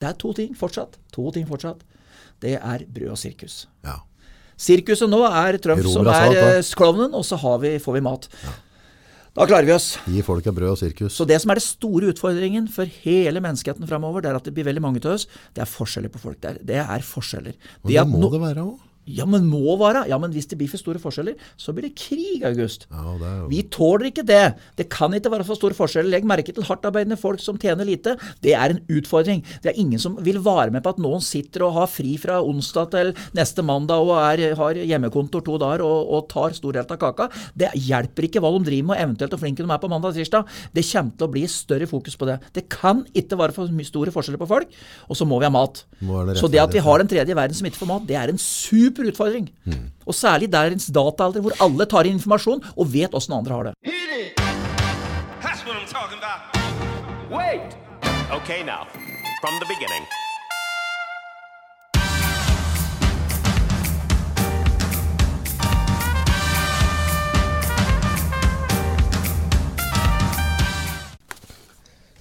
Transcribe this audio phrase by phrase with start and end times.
[0.00, 0.96] Det er to ting fortsatt.
[1.12, 1.82] To ting fortsatt.
[2.40, 3.66] Det er brød og sirkus.
[3.84, 3.98] Ja.
[4.60, 8.02] Sirkuset nå er Trump som er er eh, klovnen, og så har vi, får vi
[8.04, 8.26] mat.
[9.36, 9.92] Da klarer vi oss.
[10.10, 11.14] Gi folk av brød og sirkus.
[11.16, 14.54] Så det som er det store utfordringen for hele menneskeheten framover, det er at det
[14.56, 15.28] blir veldig mange til oss.
[15.54, 16.58] Det er forskjeller på folk der.
[16.64, 17.54] Det er forskjeller.
[17.84, 18.78] Men Det det må no- det være òg.
[19.08, 20.04] Ja, men må være.
[20.10, 22.86] Ja, men hvis det blir for store forskjeller, så blir det krig, August.
[22.92, 24.54] Ja, det jo Vi tåler ikke det.
[24.76, 26.10] Det kan ikke være for store forskjeller.
[26.12, 28.16] Legg merke til hardtarbeidende folk som tjener lite.
[28.44, 29.42] Det er en utfordring.
[29.64, 32.38] Det er ingen som vil være med på at noen sitter og har fri fra
[32.44, 36.84] onsdag til neste mandag og er, har hjemmekontor to dager og, og tar stor del
[36.84, 37.30] av kaka.
[37.56, 40.14] Det hjelper ikke hva de driver med, og eventuelt hvor flinke de er på mandag
[40.14, 40.54] og tirsdag.
[40.76, 42.38] Det kommer til å bli større fokus på det.
[42.54, 45.84] Det kan ikke være for store forskjeller på folk, og så må vi ha mat.
[45.98, 48.30] Det Så det at vi har den tredje verden som ikke får mat, det er
[48.30, 49.50] en super utfordring.
[50.06, 53.74] Og særlig dagens dataalder, hvor alle tar inn informasjon og vet åssen andre har det.
[58.30, 58.86] Okay, now,
[59.42, 60.06] from the beginning.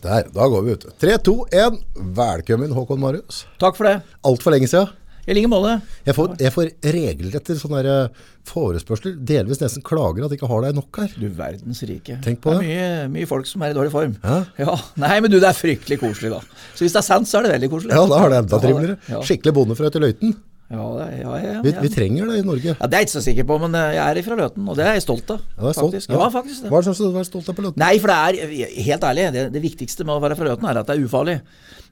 [0.01, 0.85] Der, da går vi ut.
[0.99, 1.79] 3, 2, 1.
[2.16, 3.44] Velkommen, Håkon Marius.
[3.59, 3.97] Takk for det.
[4.23, 4.98] Altfor lenge siden.
[5.30, 5.75] I like måte.
[6.09, 10.66] Jeg får, jeg får regelretter sånne eh, forespørsler, delvis nesten klager at jeg ikke har
[10.66, 11.13] deg nok her.
[11.22, 12.17] Du verdens rike.
[12.25, 12.66] Tenk på det.
[12.66, 14.17] er mye, mye folk som er i dårlig form.
[14.25, 14.75] Ja.
[15.00, 16.41] Nei, men du, det er fryktelig koselig, da.
[16.73, 17.94] Så hvis det er sant, så er det veldig koselig.
[17.95, 18.97] Ja, da har det enda triveligere.
[19.13, 20.33] Ja, Skikkelig bondefrø til løyten.
[20.69, 22.73] ja, det er- ja, ja, ja, Vi, vi trenger det i Norge.
[22.75, 24.75] ja, Det er jeg ikke så sikker på, men eh, jeg er fra Løten, og
[24.77, 25.39] det er jeg stolt av.
[25.57, 25.94] Ja, det er stolt.
[25.95, 26.09] faktisk.
[26.13, 26.69] Ja, faktisk det.
[26.69, 27.81] Hva er det som du er stolt av på løyten?
[27.85, 30.81] Nei, for det er, helt ærlig, det, det viktigste med å være fra Løten er
[30.83, 31.39] at det er ufarlig.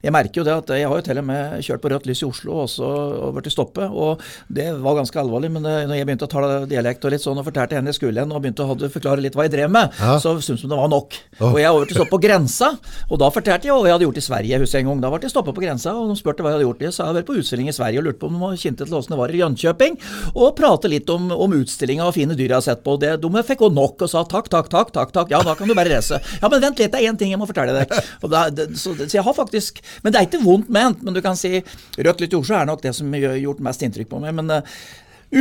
[0.04, 2.22] Jeg merker jo det at jeg har jo til og med kjørt på rødt lys
[2.22, 4.22] i Oslo og og blitt stoppet, og
[4.54, 5.50] det var ganske alvorlig.
[5.52, 7.98] Men det, når jeg begynte å tale dialekt og litt sånn og fortalte henne jeg
[7.98, 10.18] skulle hen og begynte å forklare litt hva jeg drev med, Ja.
[10.22, 11.18] så syntes hun det var nok.
[11.40, 11.54] Oh.
[11.54, 12.70] Og jeg over til stopp på grensa,
[13.10, 14.60] og da fortalte jeg hva jeg hadde gjort i Sverige.
[14.60, 16.68] Jeg en gang, Da ble jeg stoppet på grensa, og de spurte hva jeg hadde
[16.68, 16.82] gjort.
[16.88, 18.98] Jeg sa jeg var på utstilling i Sverige og lurte på om de kjente til
[18.98, 19.98] åssen det var i Jönköping,
[20.36, 22.98] og prate litt om, om utstillinga og fine dyr jeg har sett på.
[23.02, 25.32] Det, de fikk òg nok og sa takk, takk, takk, takk, takk.
[25.34, 26.20] Ja, da kan du bare reise.
[26.42, 27.98] Ja, men vent litt, det er én ting jeg må fortelle deg.
[28.28, 31.22] Da, det, så, så jeg har faktisk Men det er ikke vondt ment, men du
[31.26, 31.60] kan si
[31.98, 34.36] Rødt litt i Oslo er nok det som har gjort mest inntrykk på meg.
[34.38, 34.76] Men uh,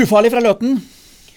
[0.02, 0.78] ufarlig fra Løten.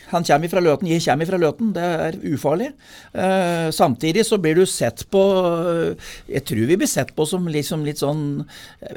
[0.10, 1.74] Han kommer fra Løten, jeg kommer fra Løten.
[1.76, 2.72] Det er ufarlig.
[3.14, 7.46] Uh, samtidig så blir du sett på uh, Jeg tror vi blir sett på som
[7.52, 8.24] liksom litt sånn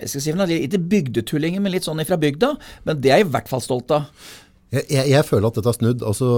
[0.01, 2.55] jeg skal si Ikke bygdetullinger, men litt sånn ifra bygda.
[2.89, 4.09] Men det er jeg i hvert fall stolt av.
[4.73, 6.05] Jeg, jeg, jeg føler at dette har snudd.
[6.07, 6.29] Altså,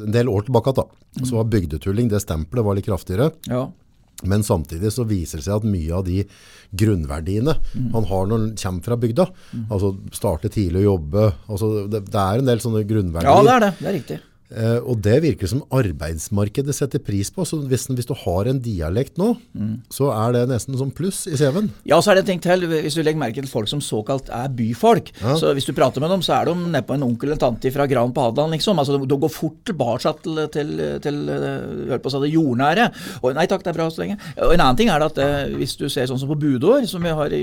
[0.00, 0.84] en del år tilbake da,
[1.24, 3.30] så var bygdetulling, det stempelet var litt kraftigere.
[3.48, 3.68] Ja.
[4.28, 6.24] Men samtidig så viser det seg at mye av de
[6.76, 7.54] grunnverdiene
[7.94, 9.26] han har når han kommer fra bygda,
[9.70, 13.30] altså starte tidlig å jobbe, altså det, det er en del sånne grunnverdier.
[13.30, 13.72] ja, det er det.
[13.80, 14.18] Det er riktig.
[14.50, 17.46] Eh, og det virker som arbeidsmarkedet setter pris på.
[17.48, 19.32] Så hvis, hvis du har en dialekt nå,
[19.92, 21.70] så er det nesten som pluss i CV-en.
[21.88, 22.66] Ja, så er det en ting til.
[22.70, 26.12] Hvis du legger merke til folk som såkalt er byfolk, så hvis du prater med
[26.12, 28.78] dem, så er de nede på en onkel eller tante fra Gran på Hadeland, liksom.
[28.80, 30.72] Altså, de går fort tilbake til, til,
[31.04, 32.88] til hør på å si det jordnære.
[33.22, 34.18] Og, nei takk, det er bra så lenge.
[34.38, 37.04] Og en annen ting er at eh, hvis du ser sånn som på Budår, som
[37.04, 37.34] vi har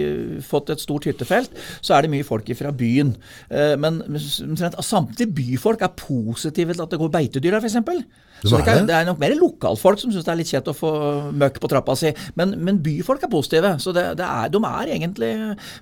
[0.47, 3.16] fått et stort hyttefelt, så er det mye folk fra byen.
[3.51, 7.78] Eh, men men samtidig byfolk er positive til at det går beitedyr her, f.eks.
[8.43, 8.95] Så det, kan, det?
[8.95, 10.91] er nok mer lokalfolk som syns det er litt kjett å få
[11.37, 12.13] møkk på trappa si.
[12.39, 13.75] Men, men byfolk er positive.
[13.83, 15.31] Så det, det er, de er egentlig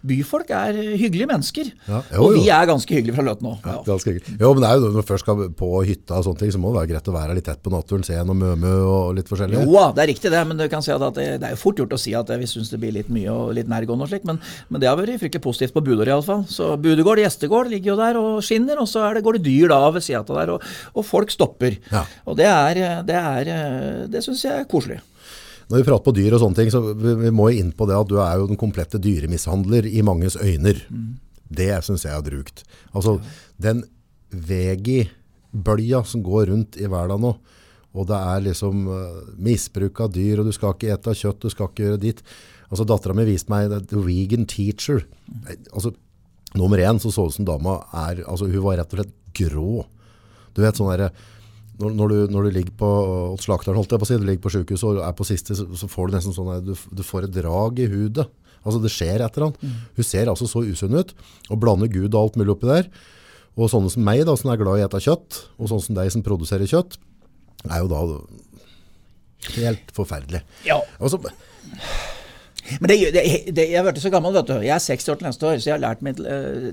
[0.05, 1.71] Byfolk er hyggelige mennesker.
[1.87, 2.53] Ja, jo, og vi jo.
[2.53, 3.65] er ganske hyggelige fra Løten òg.
[3.65, 3.81] Ja.
[3.85, 4.15] Ja.
[4.39, 6.61] Jo, men det er jo når du først skal på hytta og sånne ting, så
[6.61, 9.29] må det være greit å være litt tett på naturen, se gjennom mømø og litt
[9.31, 9.63] forskjellig.
[9.65, 11.79] Jo det er riktig det, men du kan si at det, det er jo fort
[11.79, 14.25] gjort å si at vi syns det blir litt mye og litt nærgående og slik,
[14.27, 14.39] men,
[14.69, 16.45] men det har vært fryktelig positivt på Budår iallfall.
[16.51, 19.71] Så Budegård, gjestegård ligger jo der og skinner, og så er det, går det dyr
[19.73, 21.77] da ved sida av der, og, og folk stopper.
[21.91, 22.05] Ja.
[22.25, 23.51] Og det er, det, er,
[24.11, 25.01] det syns jeg er koselig.
[25.65, 28.09] Når vi prater på dyr og sånne ting, så vi, må inn på det at
[28.09, 30.81] du er jo den komplette dyremishandler i manges øyner.
[31.49, 32.61] Det synes jeg er drukt.
[32.93, 33.17] Altså,
[33.61, 33.81] den
[34.29, 37.33] vegi-bølja som går rundt i verden nå,
[37.95, 41.53] og det er liksom eh, misbruk av dyr, og du skal ikke ete kjøtt, du
[41.53, 42.23] skal ikke gjøre ditt.
[42.67, 45.05] Altså, datteren min viste meg The Vegan Teacher.
[45.71, 45.93] Altså,
[46.59, 49.85] nummer én så så ut som dama er, altså hun var rett og slett grå.
[50.55, 51.09] Du vet sånn der,
[51.81, 52.89] når, når, du, når du ligger på
[53.33, 55.57] hos slakteren, holdt jeg på å si, du ligger på sykehuset og er på siste,
[55.57, 58.27] så, får du nesten sånn du, du får et drag i hudet.
[58.65, 59.75] Altså det skjer et eller annet.
[59.97, 61.11] Hun ser altså så usunn ut,
[61.51, 62.89] og blander Gud og alt mulig oppi der.
[63.55, 65.99] Og sånne som meg da, som er glad i å spise kjøtt, og sånne som
[65.99, 66.97] deg som produserer kjøtt,
[67.65, 68.01] er jo da
[69.55, 70.41] helt forferdelig.
[70.65, 70.79] Ja.
[70.99, 71.21] Altså,
[72.81, 73.23] Men det, det,
[73.55, 74.55] det, jeg blitt så gammel, vet du.
[74.65, 76.19] Jeg er 60 år til neste år, så jeg har lært meg,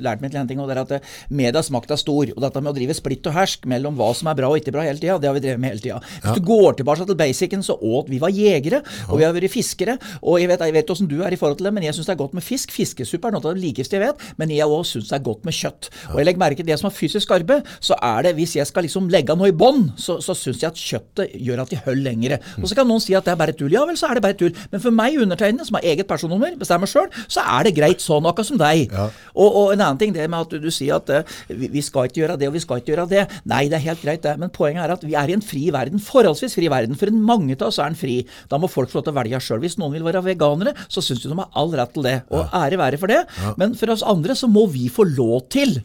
[0.03, 0.63] lært meg til en ting.
[0.63, 2.33] og det er at uh, Medias makt er stor.
[2.35, 4.75] og Dette med å drive splitt og hersk mellom hva som er bra og ikke
[4.75, 6.01] bra hele tida, det har vi drevet med hele tida.
[6.25, 9.53] Hvis du går tilbake til basicen, så åt vi var jegere, og vi har vært
[9.53, 9.99] fiskere.
[10.23, 12.11] Og jeg vet, jeg vet hvordan du er i forhold til det, men jeg syns
[12.11, 12.73] det er godt med fisk.
[12.75, 15.47] Fiskesuppe er noe av det likeste jeg vet, men jeg òg syns det er godt
[15.49, 15.91] med kjøtt.
[16.13, 18.69] Og jeg legger merke til det som er fysisk arbeid, så er det hvis jeg
[18.69, 21.81] skal liksom legge noe i bånn, så, så syns jeg at kjøttet gjør at de
[21.85, 22.41] holder lengre.
[22.61, 23.73] Og så kan noen si at det er bare tull.
[23.75, 24.55] Ja vel, så er det bare tull.
[24.73, 28.27] Men for meg, undertegnede, som har eget personnummer, bestemmer sjøl, så er det greit sånn,
[28.29, 28.93] akkurat som deg.
[28.93, 29.09] Ja.
[29.35, 32.09] Og, og, en annen ting, det med at du, du sier at uh, vi, skal
[32.09, 33.27] ikke gjøre det og vi skal ikke gjøre det.
[33.49, 34.37] Nei, det er helt greit, det.
[34.41, 36.03] Men poenget er at vi er i en fri verden.
[36.03, 36.99] Forholdsvis fri verden.
[36.99, 38.21] For mange av oss er den fri.
[38.53, 39.63] Da må folk få lov til å velge sjøl.
[39.65, 42.19] Hvis noen vil være veganere, så syns de de har all rett til det.
[42.33, 43.25] Og ære være for det.
[43.61, 45.81] Men for oss andre så må vi få lov til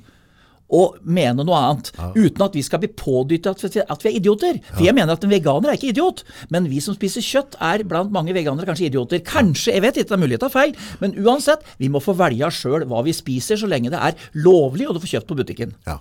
[0.68, 1.92] og mene noe annet.
[1.96, 2.10] Ja.
[2.16, 4.60] Uten at vi skal bli pådyttet at, at, vi er idioter.
[4.74, 4.90] For ja.
[4.90, 6.24] jeg mener at en veganer er ikke idiot.
[6.54, 9.24] Men vi som spiser kjøtt, er blant mange veganere kanskje idioter.
[9.28, 10.76] Kanskje, jeg vet ikke, det er mulig å ta feil.
[11.04, 14.90] Men uansett, vi må få velge sjøl hva vi spiser, så lenge det er lovlig
[14.90, 15.74] og du får kjøpt på butikken.
[15.88, 16.00] Ja.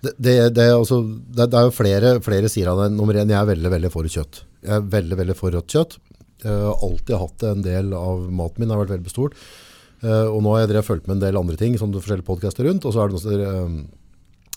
[0.00, 1.02] Det, det, det, er, også,
[1.36, 2.90] det, er, jo flere, flere sider av det.
[2.96, 4.42] Nummer én, jeg er veldig, veldig for kjøtt.
[4.64, 6.00] Jeg er veldig, veldig for rødt kjøtt.
[6.46, 9.36] Jeg har alltid hatt en del av maten min, har vært veldig bestort.
[10.04, 12.84] Uh, og nå har jeg fulgt med en del andre ting, som forskjellige podkaster rundt.
[12.84, 13.78] Og så er det noe uh,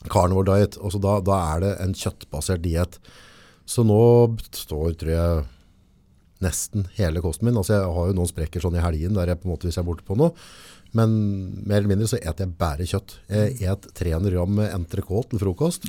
[0.08, 0.80] carnivore diet.
[0.80, 3.00] Og da, da, er det en kjøttbasert diett.
[3.70, 4.02] Så nå
[4.56, 5.46] står, tror jeg,
[6.44, 7.60] nesten hele kosten min.
[7.60, 9.78] Altså jeg har jo noen sprekker sånn i helgen der jeg på en måte, hvis
[9.78, 10.34] jeg er borte på noe.
[10.98, 11.12] Men
[11.70, 13.20] mer eller mindre så eter jeg bare kjøtt.
[13.30, 15.86] Jeg et 300 gram entrecôte til frokost.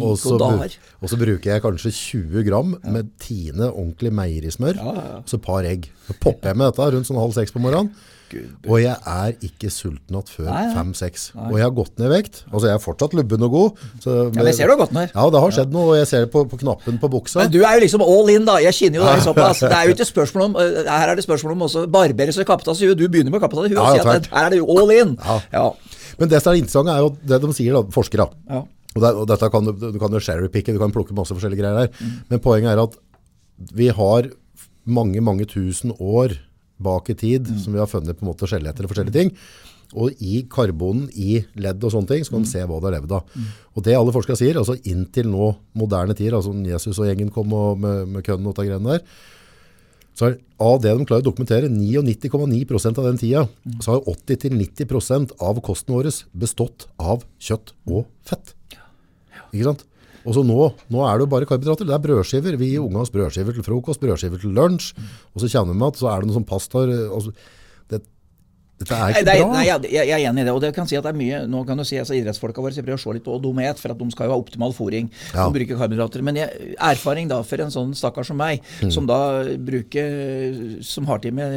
[0.00, 2.94] Og så, og så bruker jeg kanskje 20 gram ja.
[2.94, 4.80] med Tine ordentlig meierismør.
[4.80, 5.90] Ja, ja, og så et par egg.
[6.06, 7.92] Så popper jeg med dette rundt sånn halv seks på morgenen.
[8.30, 8.50] Gud.
[8.68, 11.26] Og jeg er ikke sulten igjen før fem-seks.
[11.46, 12.42] Og jeg har gått ned i vekt.
[12.50, 13.82] Altså Jeg er fortsatt lubben og god.
[14.02, 15.12] Så, men, ja, jeg ser du har gått ned.
[15.14, 15.86] Ja, det har skjedd noe.
[15.92, 17.42] Og jeg ser det på, på, knappen på buksa.
[17.42, 18.58] Men du er jo liksom all in, da.
[18.64, 19.64] Jeg kjenner jo deg såpass.
[19.74, 22.48] Det er jo ikke spørsmål om uh, Her er det spørsmål om også barberes og
[22.48, 23.00] kappes i huet.
[23.00, 24.68] Du begynner med å kappe deg i huet og sier at her er det jo
[24.76, 25.16] all in.
[25.52, 25.66] Ja.
[26.20, 28.28] Men det som er interessant, er jo det de sier, da, forskere.
[28.94, 31.62] Og, det, og, dette kan du, du kan jo sherrypicke, du kan plukke masse forskjellige
[31.62, 31.92] greier der.
[31.98, 32.16] Mm.
[32.30, 32.98] Men poenget er at
[33.74, 34.30] vi har
[34.84, 36.36] mange, mange tusen år
[36.84, 37.60] bak i tid mm.
[37.64, 39.32] som vi har funnet på en måte skjeletter og forskjellige ting.
[39.94, 42.96] Og i karbonen i ledd og sånne ting, så kan man se hva det har
[42.96, 43.28] levd av.
[43.34, 43.52] Mm.
[43.74, 47.52] Og det alle forskere sier, altså inntil nå moderne tider, altså Jesus og gjengen kom
[47.54, 49.06] og med, med kønnen og de greiene der,
[50.14, 53.78] så er av det de klarer å dokumentere, 99,9% av den tida, mm.
[53.82, 58.54] så har 80-90% av kosten vår bestått av kjøtt og fett.
[59.50, 59.82] Ikke sant?
[60.24, 60.58] Og så nå,
[60.92, 61.88] nå, er det jo bare karbohydrater.
[61.88, 62.56] Det er brødskiver.
[62.60, 64.94] Vi gir ungene brødskiver til frokost, brødskiver til lunsj.
[65.34, 67.34] Og så kjenner vi at så er det noe som pastaer altså,
[68.84, 69.50] dette er ikke nei, bra.
[69.54, 70.54] Nei, jeg, jeg, er enig i det.
[70.54, 72.84] og det kan si at det er mye, Nå kan du si altså Idrettsfolka våre
[72.84, 75.10] prøver å se litt dumhet for at de skal jo ha optimal fôring.
[75.32, 75.46] Ja.
[75.46, 76.24] De bruker karbohydrater.
[76.26, 78.92] Men jeg, erfaring da for en sånn stakkar som meg, mm.
[78.94, 79.18] som da
[79.64, 81.54] bruker som har til med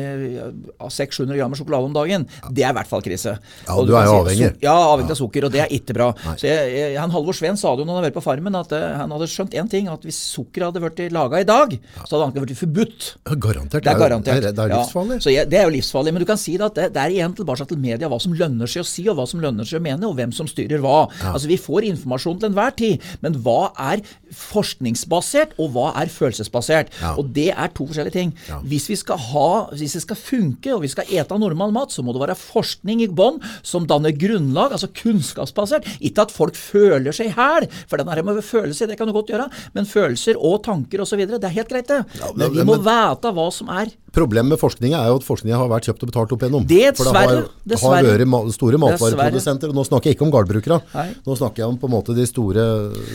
[0.80, 2.52] 600-700 gram sjokolade om dagen, ja.
[2.52, 3.38] det er i hvert fall krise.
[3.68, 4.52] Ja, og du er jo avhengig.
[4.64, 6.12] ja, avhengig av sukker, og det er ikke bra.
[6.26, 6.36] Nei.
[6.40, 8.74] Så jeg, han Halvor Sveen sa det jo når han har vært på Farmen, at
[8.76, 12.10] uh, han hadde skjønt én ting, at hvis sukker hadde vært laga i dag, så
[12.16, 13.10] hadde han ikke vært forbudt.
[13.48, 13.84] Garantert.
[13.84, 14.42] Det er, garantert.
[14.42, 15.20] Det er, det er livsfarlig.
[15.24, 16.14] Så jeg, det er jo livsfarlig.
[16.16, 18.70] Men du kan si at det, det er igjen tilbake til media hva som lønner
[18.70, 21.08] seg å si, og hva som lønner seg å mene, og hvem som styrer hva.
[21.22, 21.34] Ja.
[21.34, 24.04] Altså Vi får informasjon til enhver tid, men hva er
[24.38, 26.94] forskningsbasert, og hva er følelsesbasert?
[27.02, 27.16] Ja.
[27.20, 28.34] Og det er to forskjellige ting.
[28.50, 28.62] Ja.
[28.68, 32.06] Hvis vi skal ha, hvis det skal funke, og vi skal ete normal mat, så
[32.06, 35.88] må det være forskning i bånn som danner grunnlag, altså kunnskapsbasert.
[36.00, 39.16] Ikke at folk føler seg i hæl, for den her med følelser, det kan du
[39.16, 42.04] godt gjøre, men følelser og tanker osv., det er helt greit, det.
[42.38, 45.68] Men vi må vite hva som er Problemet med forskninga er jo at forskninga har
[45.70, 46.64] vært kjøpt og betalt opp igjennom.
[46.66, 49.72] Det, dessverre, det har, har vært store matvareprodusenter.
[49.72, 50.80] Og nå snakker jeg ikke om gårdbrukere.
[51.28, 52.66] Nå snakker jeg om på en måte de store,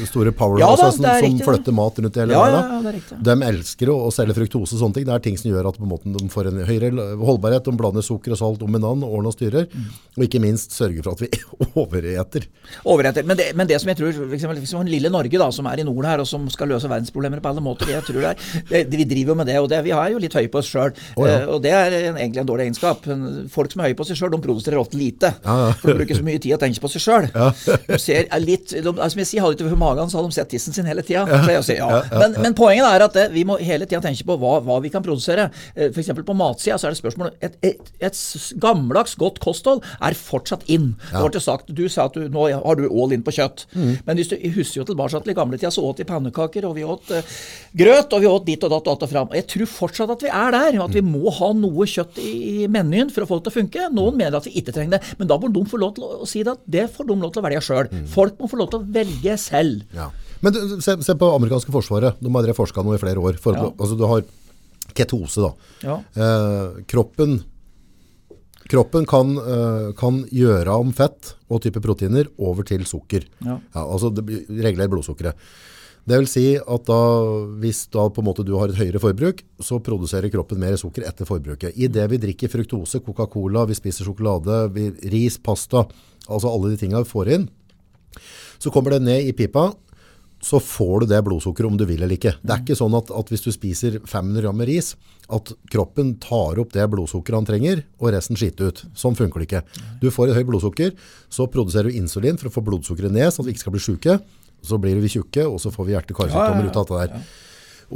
[0.09, 3.01] store powerhousene ja, som flytter mat rundt i hele ja, verden.
[3.01, 5.09] Ja, de elsker å, å, selge fruktose og sånne ting.
[5.09, 7.67] Det er ting som gjør at måte, de får en høyere holdbarhet.
[7.67, 9.69] De blander sukker og salt om en annen, ordner og styrer.
[9.73, 9.89] Mm.
[10.19, 11.31] Og ikke minst sørger for at vi
[11.83, 12.49] overeter.
[12.85, 13.27] Overeter.
[13.29, 15.87] Men det, men det som jeg tror liksom, liksom lille Norge, da, som er i
[15.89, 18.99] nord her, og som skal løse verdensproblemer på alle måter, jeg tror det er, det,
[18.99, 20.95] Vi driver jo med det, og det, vi er jo litt høye på oss sjøl.
[21.17, 21.43] Oh, ja.
[21.43, 23.09] uh, og det er en, egentlig en dårlig egenskap.
[23.53, 25.33] Folk som er høye på seg sjøl, de produserer ofte lite.
[25.45, 25.71] Ja, ja.
[25.81, 27.29] For de bruker så mye tid å tenke på seg sjøl.
[27.88, 30.50] De ser litt de, Som jeg sier, hadde de ikke magen, så hadde de sett
[30.52, 31.25] tissen sin hele tida.
[32.12, 34.93] Men, men, poenget er at det, vi må hele tida tenke på hva, hva, vi
[34.93, 35.49] kan produsere.
[35.75, 36.12] Eh, F.eks.
[36.26, 38.19] på matsida så er det spørsmål et, et, et,
[38.62, 40.93] gammeldags, godt kosthold er fortsatt inn.
[41.12, 41.25] Ja.
[41.33, 43.67] Det sagt, du sa at du, nå har du all in på kjøtt.
[43.73, 43.93] Mm.
[44.07, 46.87] Men hvis du husker jo tilbake til gamle tida, så åt vi pannekaker, og vi
[46.87, 47.37] åt uh,
[47.79, 49.33] grøt, og vi åt ditt og datt og datt og fram.
[49.38, 52.33] Jeg tror fortsatt at vi er der, at vi må ha noe kjøtt i,
[52.64, 53.62] i menyen for å få det til å funke.
[53.92, 56.28] Noen mener at vi ikke trenger det, men da må de få lov til å
[56.28, 57.88] si det at det får de lov til å velge sjøl.
[57.92, 58.04] Mm.
[58.12, 59.87] Folk må få lov til å velge selv.
[59.97, 60.11] Ja.
[60.42, 62.19] Men se, se, på amerikanske forsvaret.
[62.21, 63.38] De har forska nå i flere år.
[63.42, 63.71] For, ja.
[63.76, 64.25] altså, du har
[64.99, 65.52] ketose, da.
[65.87, 65.99] Ja.
[66.19, 67.42] Eh, kroppen
[68.73, 73.26] Kroppen kan, eh, kan gjøre om fett og type proteiner over til sukker.
[73.45, 73.59] Ja.
[73.75, 75.37] altså det regler blodsukkeret.
[76.03, 77.01] Det vil si at da,
[77.63, 81.77] hvis da du har et høyere forbruk, så produserer kroppen mer sukker etter forbruket.
[81.79, 85.85] I det vi drikker fruktose, Coca-Cola, vi spiser sjokolade, vi, ris, pasta,
[86.27, 87.47] altså alle de tingene vi får inn,
[88.59, 89.71] så kommer det ned i pipa,
[90.43, 92.35] så får du det blodsukkeret om du vil eller ikke.
[92.43, 94.97] Det er ikke sånn at, at hvis du spiser 500 gram med ris,
[95.33, 98.83] at kroppen tar opp det blodsukkeret han trenger, og resten skiter ut.
[98.99, 99.85] Sånn funker det ikke.
[100.03, 100.97] Du får et høyt blodsukker,
[101.31, 103.85] så produserer du insulin for å få blodsukkeret ned, sånn at vi ikke skal bli
[103.87, 104.19] syke.
[104.66, 107.33] Så blir vi tjukke, og så får vi hjerte-karsykdommer ut av dette der.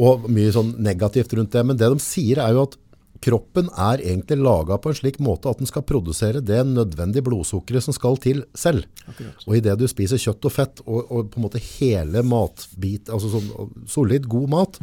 [0.06, 1.62] Og mye sånn negativt rundt det.
[1.64, 2.76] Men det de sier er jo at
[3.24, 7.86] kroppen er egentlig laget på en slik måte at den skal produsere det nødvendige blodsukkeret
[7.86, 8.84] som skal til selv.
[9.46, 13.08] Og i det du spiser kjøtt og fett og, og på en måte hele matbit,
[13.12, 14.80] altså sånn solid, god mat,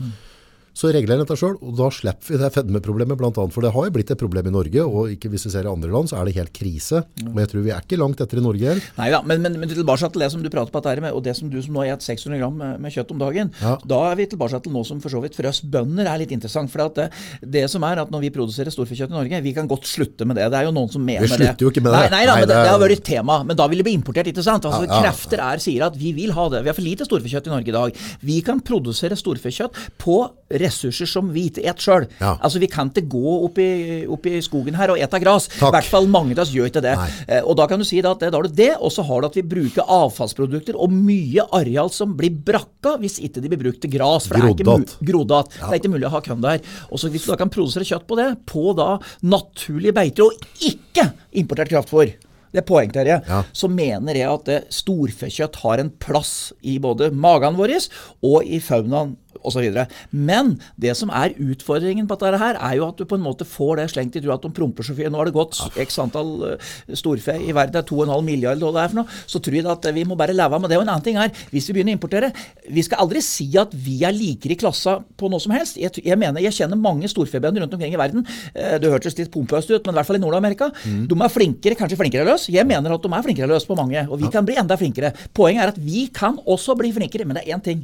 [0.74, 3.88] så regler den dette selv, og da slipper vi det fedmeproblemet annet, for det har
[3.88, 6.18] jo blitt et problem i Norge, og ikke hvis vi ser i andre land, så
[6.20, 7.04] er det helt krise.
[7.28, 8.88] Og jeg tror vi er ikke langt etter i Norge heller.
[8.98, 11.22] Nei da, men, men, men tilbake til det som du prater på dette med, og
[11.26, 13.52] det som du som nå har gitt 600 gram med, med kjøtt om dagen.
[13.62, 13.76] Ja.
[13.94, 16.34] Da er vi tilbake til noe som for så vidt for oss bønder er litt
[16.36, 16.74] interessant.
[16.74, 17.10] For det,
[17.46, 20.40] det som er at når vi produserer storfekjøtt i Norge, vi kan godt slutte med
[20.42, 20.50] det.
[20.54, 21.32] Det er jo noen som mener det.
[21.38, 22.02] Vi slutter jo ikke med det.
[22.10, 23.40] Nei, nei da, Nei, men det, det har vært et tema.
[23.46, 24.66] Men da vil det bli importert, ikke sant?
[24.66, 25.02] Altså, Ja, ja.
[25.04, 26.64] Krefter er, sier at vi vil ha det.
[26.66, 28.04] Vi har for lite storfekjøtt i Norge i dag.
[28.26, 30.18] Vi kan produsere storfekjøtt på
[30.64, 32.08] ressurser som vi ikke et sjøl.
[32.22, 32.34] Ja.
[32.44, 33.70] Altså, vi kan ikke gå opp i,
[34.08, 35.50] opp i skogen her og ete gras.
[35.60, 36.96] I hvert fall mange av oss gjør ikke det.
[37.00, 37.10] Nei.
[37.28, 39.22] Eh, Og da kan du si at det, da har du det, og så har
[39.22, 43.62] du at vi bruker avfallsprodukter og mye areal som blir brakka hvis ikke de blir
[43.68, 44.28] brukt til gras.
[44.28, 44.68] For det er ikke.
[44.74, 45.70] Ja.
[45.70, 46.62] Det er ikke mulig å ha kønn der.
[46.90, 48.94] Og så hvis du da kan produsere kjøtt på det, på da
[49.24, 52.14] naturlige beiter, og ikke importert kraftfôr,
[52.54, 53.40] det er poengterer jeg, Ja.
[53.52, 57.74] så mener jeg at det, storfekjøtt har en plass i både magen vår
[58.22, 59.66] og i faunaen osv.
[60.12, 63.46] Men det som er utfordringen på dette her, er jo at du på en måte
[63.48, 64.96] får det slengt i trua at de promper så.
[64.98, 68.72] Nå har det gått x antall eh, storfe i verden, det er 2,5 milliarder eller
[68.72, 69.20] hva det er for noe.
[69.30, 70.78] Så tror jeg at vi må bare leve med det.
[70.80, 72.32] Og en annen ting er, hvis vi begynner å importere
[72.74, 75.78] Vi skal aldri si at vi er likere i klassa på noe som helst.
[75.82, 78.26] Jeg, jeg mener, jeg kjenner mange storfebønder rundt omkring i verden.
[78.54, 80.70] Eh, Det hørtes litt pompøst ut, men i hvert fall i Nord-Amerika.
[81.10, 82.48] De er flinkere, kanskje flinkere løs.
[82.54, 85.14] Jeg mener at de er flinkere løs på mange, og vi kan bli enda flinkere.
[85.34, 87.84] Poenget er at vi kan også bli flinkere, men det er én ting.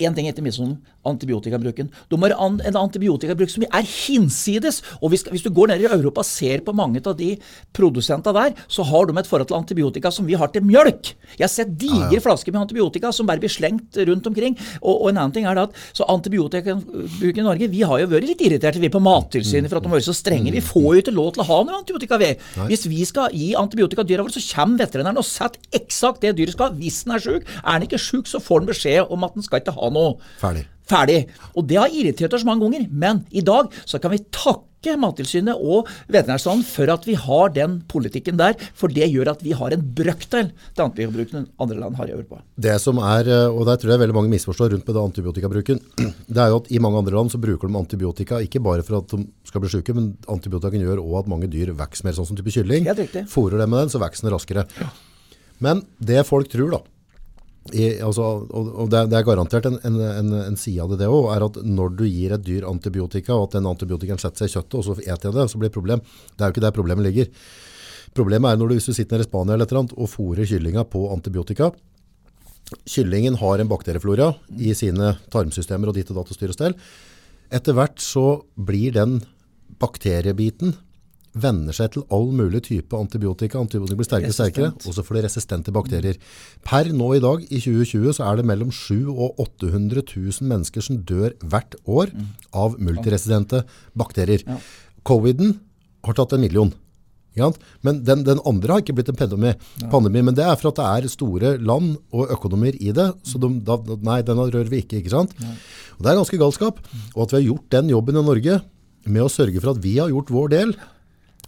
[0.00, 1.88] Én ting etter misjonen antibiotikabruken.
[2.10, 4.82] De har en antibiotikabruk som er hinsides.
[5.00, 7.32] Og hvis, hvis du går ned i Europa og ser på mange av de
[7.76, 11.12] produsentene der, så har de et forhold til antibiotika som vi har til mjølk.
[11.38, 14.58] Jeg har sett digre flasker med antibiotika som bare blir slengt rundt omkring.
[14.82, 18.10] Og, og en annen ting er det at så antibiotikabruken i Norge Vi har jo
[18.10, 20.52] vært litt irriterte vi på Mattilsynet for at de har vært så strenge.
[20.52, 22.34] Vi får jo ikke lov til å ha noe antibiotika, vi.
[22.68, 26.56] Hvis vi skal gi antibiotika dyra våre, så kommer veterinæren og setter eksakt det dyret
[26.56, 26.76] skal ha.
[26.80, 27.48] Hvis den er sjuk.
[27.64, 30.16] Er den ikke sjuk, så får den beskjed om at den skal ikke ha noe.
[30.40, 30.66] Ferdig.
[30.90, 31.20] Ferdig.
[31.54, 32.88] Og det har irritert oss mange ganger.
[32.90, 37.76] Men i dag så kan vi takke Mattilsynet og Veterinærstanden for at vi har den
[37.90, 38.56] politikken der.
[38.74, 42.40] For det gjør at vi har en brøkdel til antibiotikabruken andre land har i Europa.
[42.56, 45.82] Det som er, eh, og der tror jeg veldig mange misforstår rundt med det antibiotikabruken,
[46.34, 49.02] det er jo at i mange andre land så bruker de antibiotika ikke bare for
[49.02, 52.32] at de skal bli syke, men antibiotika gjør også at mange dyr vokser mer sånn
[52.32, 52.88] som type kylling.
[53.30, 54.64] Fôrer dem med den, så vokser den raskere.
[55.60, 56.80] Men det folk tror da,
[57.76, 61.02] i, altså, og, og det, det er garantert en, en, en, en side av det,
[61.02, 64.46] det òg, er at når du gir et dyr antibiotika, og at den antibiotikaen setter
[64.46, 66.02] seg i kjøttet, og så eter jeg det, så blir det problem.
[66.32, 67.28] Det er jo ikke der problemet ligger.
[68.16, 70.86] Problemet er når du, hvis du sitter nede i Spania eller annet, og fôrer kyllinga
[70.88, 71.70] på antibiotika,
[72.86, 74.28] Kyllingen har en bakterieflora
[74.62, 76.76] i sine tarmsystemer og ditt og datt og styr og stell.
[77.50, 79.16] Etter hvert så blir den
[79.82, 80.76] bakteriebiten
[81.32, 83.60] venner seg til all mulig type antibiotika.
[83.60, 86.18] Antibiotika blir sterkere og sterkere, og så får de resistente bakterier.
[86.66, 90.82] Per nå i dag, i 2020, så er det mellom 700 og 800 000 mennesker
[90.82, 92.10] som dør hvert år
[92.52, 93.62] av multiresistente
[93.94, 94.42] bakterier.
[95.06, 95.60] Coviden
[96.06, 96.72] har tatt en million.
[97.86, 99.52] Men den, den andre har ikke blitt en pandemi,
[99.92, 103.38] pandemi, men det er for at det er store land og økonomier i det, så
[103.40, 105.32] de, da, nei, den rører vi ikke, ikke sant?
[105.96, 106.82] Og det er ganske galskap,
[107.14, 108.58] og at vi har gjort den jobben i Norge
[109.06, 110.74] med å sørge for at vi har gjort vår del,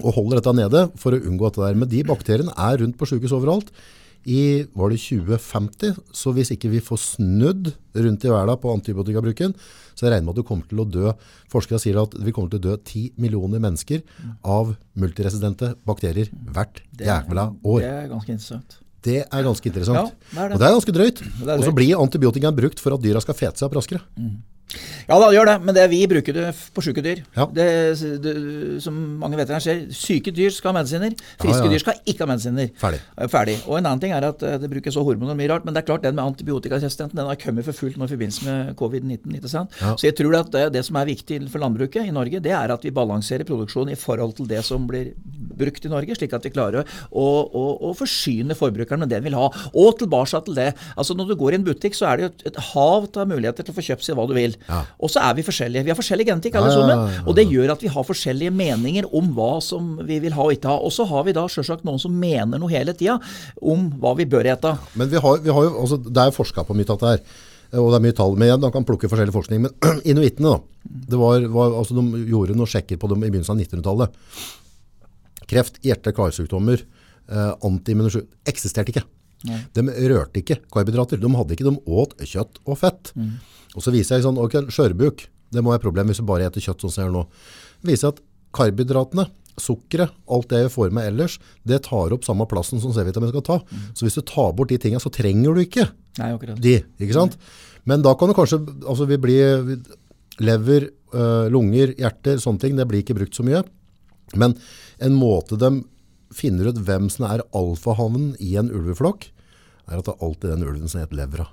[0.02, 1.78] og holder dette nede for å unngå dette der.
[1.78, 3.72] Men de bakteriene er rundt på sykehus overalt.
[4.22, 9.54] I var det 2050, så hvis ikke vi får snudd rundt i verden på antibiotikabruken,
[9.98, 11.10] så jeg regner med at du kommer til å dø.
[11.50, 14.04] Forskere sier at vi kommer til å dø 10 millioner mennesker
[14.46, 17.82] av multiresistente bakterier hvert jævla år.
[17.82, 18.78] Det er ganske interessant.
[19.02, 20.14] Det er ganske interessant.
[20.30, 20.54] Ja, det er det.
[20.54, 21.22] Og det er ganske drøyt.
[21.58, 24.04] Og så blir antibiotikaen brukt for at dyra skal fete seg opp raskere.
[25.08, 27.22] Ja da, det gjør det, men det vi bruker det på syke dyr.
[27.36, 27.46] Ja.
[27.52, 27.66] Det,
[28.24, 28.34] det,
[28.84, 31.72] som mange veterinærer ser, syke dyr skal ha medisiner, friske Ja, ja.
[31.72, 32.70] dyr skal ikke ha medisiner.
[32.80, 33.00] Ferdig.
[33.16, 33.56] Eh, Ferdig.
[33.66, 35.82] Og en annen ting er at eh, det brukes hormoner og mye rart, men det
[35.82, 39.38] er klart den med antibiotikaresistenten den har kommet for fullt nå i forbindelse med covid-19.
[39.38, 39.76] ikke sant?
[39.96, 42.72] Så jeg tror at det, det som er viktig for landbruket i Norge, det er
[42.74, 45.12] at vi balanserer produksjonen i forhold til det som blir
[45.58, 49.28] brukt i Norge, slik at vi klarer å, å, å forsyne forbrukeren med det den
[49.28, 49.48] vil ha.
[49.78, 50.70] Og tilbake til det.
[50.96, 53.28] altså Når du går i en butikk, så er det jo et, et hav av
[53.28, 54.56] muligheter til å få kjøpt seg hva du vil.
[54.68, 54.80] Ja.
[55.02, 55.84] Og så er vi forskjellige.
[55.86, 57.20] Vi har forskjellig genetikk, alle sammen.
[57.26, 60.52] Og det gjør at vi har forskjellige meninger om hva som vi vil ha og
[60.56, 60.76] ikke ha.
[60.82, 63.18] Og så har vi da selvsagt noen som mener noe hele tida
[63.60, 64.74] om hva vi bør ete.
[64.98, 67.24] Men vi har, vi har jo, altså, det er forska på mye av dette her.
[67.80, 68.34] Og det er mye tall.
[68.36, 69.62] Men igjen, da kan plukke forskjellig forskning.
[69.64, 70.82] Men inuittene, da.
[71.12, 74.20] Det var, var, altså, de gjorde noen sjekker på dem i begynnelsen av 1900-tallet.
[75.48, 76.82] Kreft, hjerte- karsykdommer,
[77.32, 79.02] eh, antiimmunisjon eksisterte ikke.
[79.74, 81.18] De rørte ikke karbohydrater.
[81.18, 83.10] De hadde ikke, de åt kjøtt og fett.
[83.76, 86.64] Og så viser jeg sånn, ok, skjørbuk, det må være problem hvis du bare eter
[86.64, 87.22] kjøtt sånn som jeg gjør nå.
[87.82, 88.20] Det viser at
[88.56, 89.26] karbohydratene,
[89.60, 91.38] sukkeret, alt det jeg får med ellers,
[91.68, 93.58] det tar opp samme plassen som C-vitamin skal ta.
[93.92, 96.28] Så hvis du tar bort de tingene, så trenger du ikke Nei,
[96.60, 97.36] de, ikke sant?
[97.88, 99.62] Men da kan det kanskje, altså vi blir
[100.40, 103.62] lever, øh, lunger, hjerter, sånne ting, det blir ikke brukt så mye.
[104.36, 104.56] Men
[105.02, 105.82] en måte de
[106.32, 109.28] finner ut hvem som er alfahannen i en ulveflokk,
[109.88, 111.48] er at det er alltid den ulven som heter levra.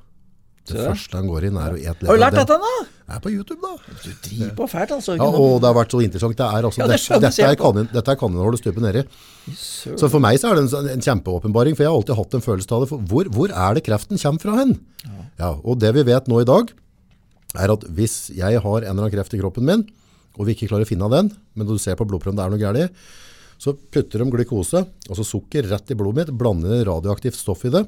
[0.68, 2.08] Det første han går inn er å ete.
[2.10, 2.88] Har du lært dette, dette nå?
[3.10, 3.72] er på YouTube da.
[4.04, 5.16] Du driver på fælt, altså.
[5.18, 6.38] Ja, og det har vært så interessant.
[6.38, 9.06] Det er altså, Ja, det dette, dette, er kanin, dette er kaninhullet stupet nedi.
[9.58, 12.46] Så for meg så er det en, en kjempeåpenbaring, for jeg har alltid hatt en
[12.46, 12.92] følelse av det.
[12.92, 14.75] For hvor, hvor er det kreften kommer fra hen?
[15.39, 15.56] Ja.
[15.63, 16.74] og det vi vet nå i dag,
[17.58, 19.88] er at hvis jeg har en eller annen kreft i kroppen min,
[20.38, 22.62] og vi ikke klarer å finne den, men du ser på blodprøven det er noe
[22.62, 22.86] gærlig,
[23.60, 27.82] så putter de glukose, altså sukker, rett i blodet mitt, blander radioaktivt stoff i det,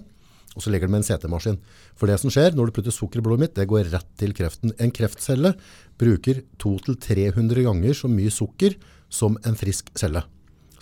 [0.55, 1.59] og så legger de med en CT-maskin.
[1.95, 4.35] For det som skjer når du putter sukker i blodet mitt, det går rett til
[4.35, 4.75] kreften.
[4.81, 5.53] En kreftcelle
[6.01, 8.75] bruker 200-300 ganger så mye sukker
[9.11, 10.25] som en frisk celle.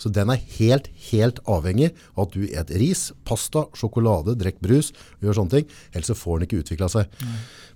[0.00, 4.90] Så den er helt, helt avhengig av at du et ris, pasta, sjokolade, drekk brus,
[5.20, 5.66] gjør sånne ting.
[5.92, 7.20] Ellers så får den ikke utvikla seg.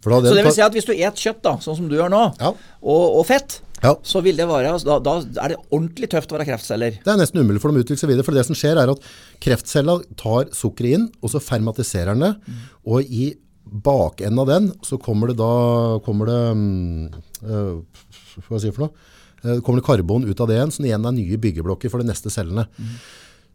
[0.04, 2.24] Så det vil si at hvis du et kjøtt, da, sånn som du gjør nå,
[2.40, 2.50] Ja.
[2.82, 3.94] og, og fett, Ja.
[4.02, 5.14] så vil det være, da, da
[5.44, 6.98] er det ordentlig tøft å være kreftceller.
[7.04, 8.92] Det er nesten umulig for dem å utvikle seg videre, for det som skjer er
[8.92, 9.08] at
[9.44, 14.96] kreftcella tar sukkeret inn, og så fermatiserer den det, og i bakenden av den så
[15.00, 19.10] kommer det da, kommer det, mm, øh, hva skal jeg si for noe?
[19.44, 22.08] Eh, kommer det karbon ut av det igjen, som igjen er nye byggeblokker for de
[22.08, 22.66] neste cellene.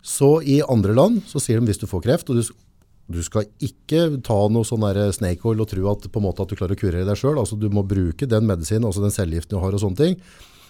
[0.06, 2.54] Så i andre land så sier de hvis du får kreft, og du,
[3.10, 6.78] du skal ikke ta noe sånn der snake oil og tro at, at du klarer
[6.78, 7.42] å kurere deg selv.
[7.42, 10.22] Altså du må bruke den medisinen, altså den cellegiften du har og sånne ting.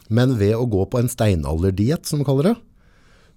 [0.10, 2.56] Men ved å gå på en steinalderdiett, som de kaller det,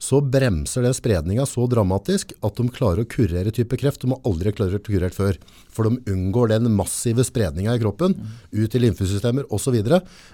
[0.03, 4.03] så bremser det spredninga så dramatisk at de klarer å kurere type kreft.
[4.03, 5.37] De har aldri klart å kurere før.
[5.71, 8.17] For de unngår den massive spredninga i kroppen,
[8.51, 9.77] ut i lymfesystemer osv.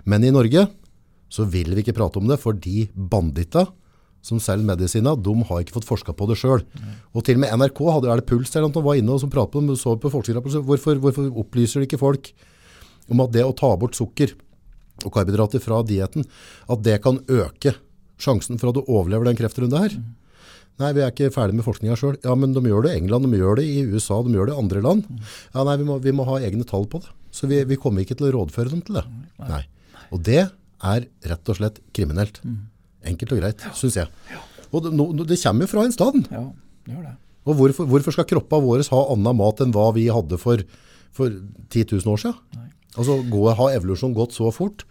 [0.09, 0.65] Men i Norge
[1.33, 3.67] så vil vi ikke prate om det, for de banditta
[4.25, 6.65] som selger medisina, de har ikke fått forska på det sjøl.
[7.15, 9.33] Og til og med NRK hadde er det Puls eller noe, var inne og som
[9.33, 12.33] pratet om, så på forskningsrapporter, hvorfor, hvorfor opplyser de ikke folk
[13.09, 14.35] om at det å ta bort sukker
[15.07, 16.27] og karbohydrater fra dietten,
[16.69, 17.77] at det kan øke
[18.19, 19.95] sjansen for at du overlever den kreftrunde her.
[20.79, 22.19] Nei, vi er ikke ferdig med forskninga sjøl.
[22.23, 24.55] Ja, men de gjør det i England, de gjør det i USA, de gjør det
[24.55, 25.07] i andre land.
[25.55, 27.11] Ja, nei, vi må, vi må ha egne tall på det.
[27.35, 29.05] Så vi, vi kommer ikke til å rådføre dem til det.
[29.43, 29.65] Nei.
[30.15, 30.45] Og det
[30.85, 32.41] er rett og slett kriminelt.
[33.09, 34.11] Enkelt og greit, syns jeg.
[34.69, 36.29] Og det, no, det kommer jo fra en stand.
[36.35, 36.45] Ja,
[36.87, 37.15] det gjør det.
[37.49, 40.61] Og hvorfor, hvorfor skal kroppa våre ha annen mat enn hva vi hadde for,
[41.17, 41.33] for
[41.73, 42.67] 10 000 år siden?
[42.99, 44.85] Altså, gå, har evolusjon gått så fort?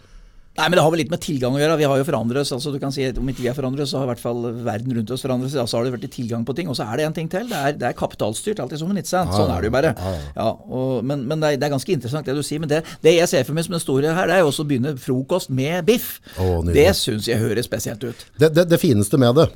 [0.57, 1.77] Nei, men Det har vel litt med tilgang å gjøre.
[1.77, 2.51] Vi har jo forandret oss.
[2.55, 4.47] altså du kan si Om ikke vi har forandret oss, så har i hvert fall
[4.65, 5.69] verden rundt oss forandret seg.
[5.69, 6.71] Så har det vært tilgang på ting.
[6.71, 7.45] Og så er det en ting til.
[7.51, 9.35] Det er, det er kapitalstyrt alltid som en ikke sant?
[9.37, 9.93] Sånn er det jo bare.
[10.33, 12.63] Ja, og, men men det, er, det er ganske interessant det du sier.
[12.63, 14.65] Men det, det jeg ser for meg som det store her, det er jo også
[14.65, 16.17] å begynne frokost med biff.
[16.41, 18.25] Oh, det syns jeg høres spesielt ut.
[18.41, 19.47] Det, det, fineste med det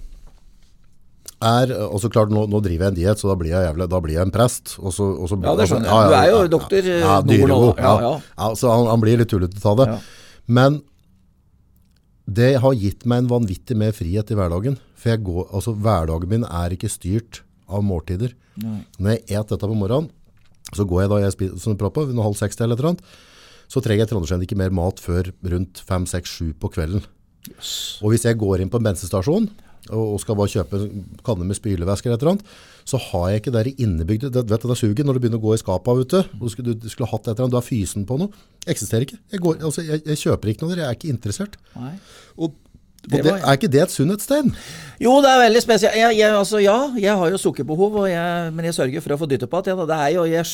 [1.41, 3.89] er og så klart, nå, nå driver jeg en diett, så da blir jeg, jævlig,
[3.89, 4.75] da blir jeg en prest.
[4.77, 6.11] Og så, og så, Ja, det skjønner jeg.
[6.11, 7.49] Du er jo doktor, eh, ja, Ja,
[7.81, 8.15] Ja, ja.
[8.37, 9.89] ja, så han, han blir litt tullete av det.
[10.45, 10.81] Men
[12.37, 14.77] det har gitt meg en vanvittig mer frihet i hverdagen.
[14.95, 17.41] For jeg går, altså, hverdagen min er ikke styrt
[17.71, 18.35] av måltider.
[18.99, 20.11] Når jeg et dette på morgenen,
[20.71, 23.15] så går jeg da jeg spiser, som proppa, under halv seks eller et eller annet,
[23.71, 27.03] så trenger jeg tradisjonelt ikke mer mat før rundt fem, seks, sju på kvelden.
[28.03, 29.49] Og hvis jeg går inn på en bensinstasjon
[29.89, 30.79] og skal bare kjøpe
[31.25, 32.51] kanne med spylevæske eller et eller annet,
[32.85, 35.41] så har jeg ikke der innebygde, det, vet du, det er suget når du begynner
[35.41, 37.59] å gå i skapet ute, og du skulle, du skulle hatt et eller annet, du
[37.59, 39.17] har fysen på noe, eksisterer ikke.
[39.33, 41.57] Jeg, går, altså, jeg, jeg kjøper ikke noe der, jeg er ikke interessert.
[41.77, 41.95] Nei.
[42.37, 42.53] Og,
[43.01, 44.51] og Det det, er ikke det et sunnhetstegn?
[45.01, 45.95] Jo, det er veldig spesielt.
[45.97, 49.27] Jeg, jeg, altså, ja, jeg har jo sukkerbehov, jeg, men jeg sørger for å få
[49.31, 50.45] dytte på at det, er jo, jeg,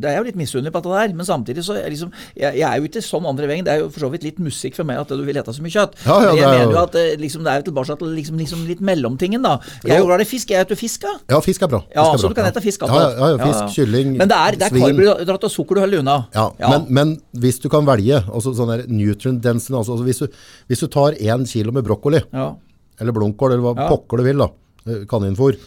[0.00, 1.12] det er jo litt misunnelig på dette der.
[1.18, 3.66] Men samtidig så er liksom, jeg, er jo ikke sånn andre veien.
[3.66, 5.60] Det er jo for så vidt litt musikk for meg at du vil ete så
[5.60, 5.98] mye kjøtt.
[6.06, 7.98] Ja, ja, men jeg det er mener jo at eh, liksom, det er jo tilbake
[8.00, 9.58] til liksom, liksom litt mellomtingen, da.
[9.84, 10.54] Jeg er jo glad i fisk.
[10.56, 11.04] Jeg spiser fisk.
[11.28, 11.82] Ja, fisk er bra.
[11.92, 12.32] Ja, Fisk er så bra.
[12.32, 12.88] du kan ete fisk.
[12.88, 14.86] Ja, ja, ja, fisk, kylling, Men det er, det er svin.
[14.88, 16.16] karbohydrat og sukker du holder unna.
[16.32, 20.24] Ja, Men, men hvis du kan velge, altså sånn der nutrient density, altså, altså hvis,
[20.24, 22.54] du, hvis du tar en kilo med brokkoli, ja.
[23.00, 23.88] eller blomkål, eller hva Ja.
[23.90, 24.48] pokker du vil da,
[24.86, 25.58] eh, kaninfôr,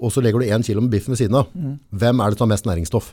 [0.00, 1.78] og så legger du en kilo med biff ved siden av, Mm.
[1.92, 3.12] hvem er det som har mest næringsstoff?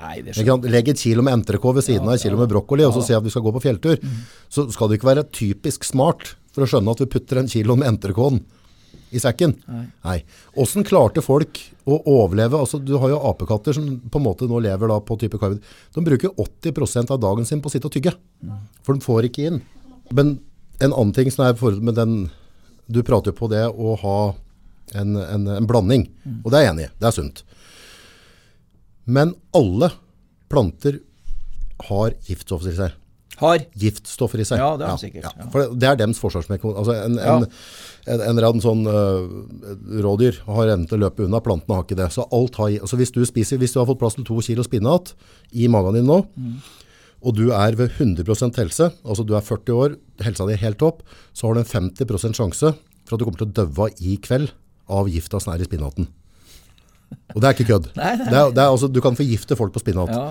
[0.00, 0.70] Nei, det skjønner?
[0.70, 3.12] Legg et kilo med NTRK ved siden av et kilo med brokkoli, og så si
[3.14, 3.96] at vi skal gå på fjelltur.
[4.00, 4.10] Mm.
[4.50, 7.76] Så skal du ikke være typisk smart for å skjønne at vi putter en kilo
[7.76, 8.42] med entrecôten
[9.12, 9.54] i sekken.
[10.04, 10.24] Nei.
[10.56, 12.58] Hvordan klarte folk å overleve?
[12.58, 15.62] Altså, du har jo apekatter som på en måte nå lever da på type karbohydrat.
[15.94, 18.14] De bruker 80% av dagen sin på å sitte og tygge.
[18.82, 19.62] For de får ikke inn.
[20.12, 20.40] Men
[20.80, 22.16] en annen ting som er i forhold med den,
[22.90, 24.18] du prater jo på det å ha
[24.98, 26.08] en, en, en blanding,
[26.42, 27.44] og det er jeg enig i, det er sunt.
[29.04, 29.90] Men alle
[30.52, 31.00] planter
[31.88, 33.00] har giftstoffer i seg.
[33.40, 33.64] Har.
[33.74, 34.60] Giftstoffer i seg.
[34.62, 35.46] Ja, det har ja, sikkert, ja.
[35.50, 36.78] For det, det er dems forsvarsmekanisme.
[36.78, 37.34] Altså en, Ja.
[37.34, 37.46] en,
[38.06, 39.24] en, en eller sånn uh,
[40.04, 42.06] rådyr har evnen til å løpe unna, plantene har ikke det.
[42.14, 44.62] Så alt har, altså hvis du spiser, hvis du har fått plass til to kilo
[44.66, 45.16] spinnat
[45.50, 46.20] i magen din nå,
[47.24, 50.78] og du er ved 100% helse, altså du er 40 år, helsa di er helt
[50.82, 51.00] topp,
[51.32, 54.52] så har du en 50% sjanse for at du kommer til å døve i kveld
[54.92, 56.08] av gifta som er i spinnaten.
[57.34, 57.90] Og det er ikke kødd.
[58.00, 58.28] Nei, nei.
[58.28, 60.12] Det er, det er, altså, du kan forgifte folk på spinnat.
[60.12, 60.24] Ja.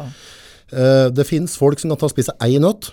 [0.74, 2.92] Uh, det finnes folk som kan ta og spise ei nøtt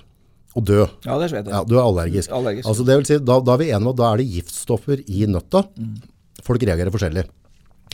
[0.58, 0.80] og dø.
[1.06, 1.52] ja, det vet jeg.
[1.52, 2.32] Ja, du er allergisk.
[2.34, 2.66] Allergisk.
[2.68, 5.04] Altså, det vil si, da, da er vi enige om at da er det giftstoffer
[5.06, 5.62] i nøtta.
[6.46, 7.26] Folk reagerer forskjellig.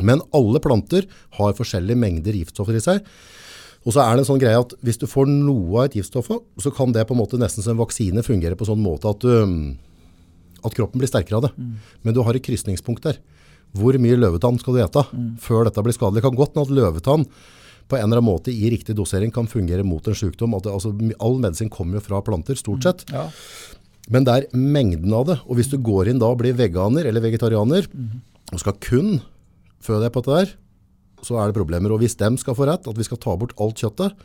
[0.04, 1.06] Men alle planter
[1.38, 3.04] har forskjellige mengder giftstoffer i seg.
[3.86, 6.32] Og så er det en sånn greie at hvis du får noe av et giftstoff,
[6.58, 9.22] så kan det på en måte nesten som en vaksine fungere på sånn måte at,
[9.22, 9.76] du,
[10.66, 11.52] at kroppen blir sterkere av det.
[12.02, 13.20] Men du har et krysningspunkt der.
[13.76, 15.04] Hvor mye løvetann skal du ete
[15.42, 16.18] før dette blir skadelig?
[16.18, 17.28] Det kan godt hende at løvetann
[17.86, 20.56] på en eller annen måte i riktig dosering kan fungere mot en sykdom.
[20.58, 20.90] Det, altså,
[21.22, 23.06] all medisin kommer jo fra planter, stort sett.
[23.14, 23.28] Ja.
[24.10, 25.38] Men det er mengden av det.
[25.46, 27.86] Og hvis du går inn da og blir veganer eller vegetarianer,
[28.52, 29.20] og skal kun
[29.82, 30.54] fø deg på dette der,
[31.24, 31.94] så er det problemer.
[31.94, 34.16] Og hvis dem skal få rett, at vi skal ta bort alt kjøttet,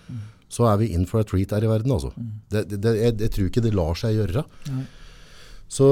[0.52, 1.94] så er vi in for a treat her i verden.
[1.96, 2.12] Altså.
[2.52, 4.44] Det, det, det, jeg, jeg tror ikke det lar seg gjøre.
[5.72, 5.88] Så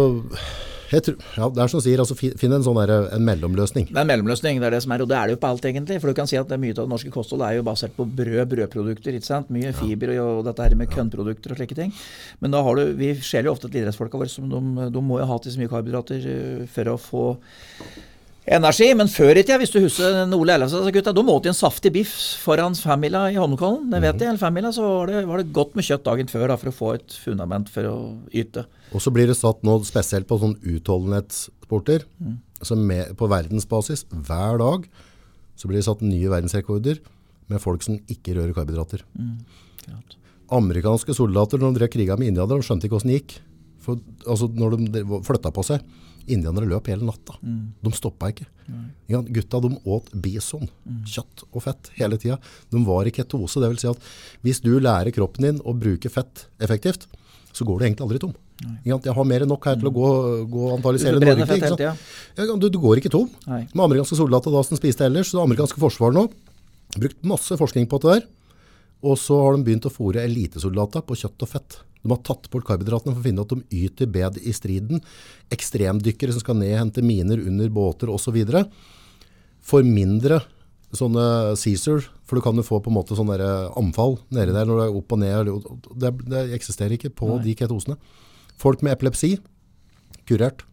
[0.89, 3.91] jeg tror, ja, det er som sier, altså, finn en sånn der, en mellomløsning.
[3.91, 5.51] Det er en mellomløsning, det er det som er, og det er det jo på
[5.53, 5.99] alt egentlig.
[6.01, 8.07] For du kan si at det mye av det norske kostholdet er jo basert på
[8.17, 9.51] brød, brødprodukter, ikke sant.
[9.53, 11.93] Mye fiber og, og dette her med kønnprodukter og slike ting.
[12.41, 15.21] Men da har du, vi ser jo ofte at idrettsfolka våre som de, de må
[15.21, 17.25] jo ha til så mye karbohydrater eh, for å få
[18.55, 18.89] energi.
[18.97, 21.91] Men før i tida, hvis du husker Ole Ellefsen, gutta, da måtte de en saftig
[21.95, 23.87] biff foran femmila i Holmenkollen.
[23.91, 26.47] Det vet jeg, eller femmila, så var det, var det godt med kjøtt dagen før
[26.51, 27.95] da, for å få et fundament for å
[28.33, 28.65] yte.
[28.95, 32.07] Og så blir det satt nå spesielt på sånn utholdenhetssporter,
[32.65, 34.89] som med, på verdensbasis, hver dag,
[35.59, 36.99] så blir det satt nye verdensrekorder
[37.49, 39.03] med folk som ikke rører karbohydrater.
[39.85, 40.17] Klart.
[40.55, 43.35] Amerikanske soldater, når de drev kriga med indianere, skjønte ikke hvordan det gikk.
[43.85, 45.83] For, altså, når de flytta på seg,
[46.27, 47.37] indianere løp hele natta.
[47.41, 48.47] De stoppa ikke.
[49.09, 50.67] Ja, gutta de åt bison,
[51.09, 52.37] kjøtt og fett hele tida.
[52.69, 53.61] De var i ketose.
[53.61, 54.03] Det vil si at
[54.45, 57.07] hvis du lærer kroppen din å bruke fett effektivt,
[57.53, 58.35] så går du egentlig aldri tom.
[58.85, 60.07] Jeg har mer enn nok her til å gå,
[60.51, 61.45] gå antageligvis Du hele Norge.
[61.47, 62.37] fett hele sant?
[62.37, 63.29] Ja, du, du går ikke tom.
[63.47, 63.61] Nei.
[63.73, 66.27] Med amerikanske soldater da som spiste ellers, så det amerikanske forsvaret nå
[66.99, 68.27] brukt masse forskning på det der.
[69.07, 71.77] Og så har de begynt å fòre elitesoldater på kjøtt og fett.
[72.03, 75.01] De har tatt bort karbohydratene for å finne at de yter bedre i striden.
[75.51, 78.39] Ekstremdykkere som skal ned og hente miner under båter osv.
[79.69, 80.39] Får mindre
[80.95, 83.37] sånne Caesar, for du kan jo få på en måte sånne
[83.77, 85.51] anfall nede der når du er opp og ned.
[86.01, 87.99] Det, det eksisterer ikke på de ketosene.
[88.59, 89.35] Folk med epilepsi,
[90.29, 90.65] kurert.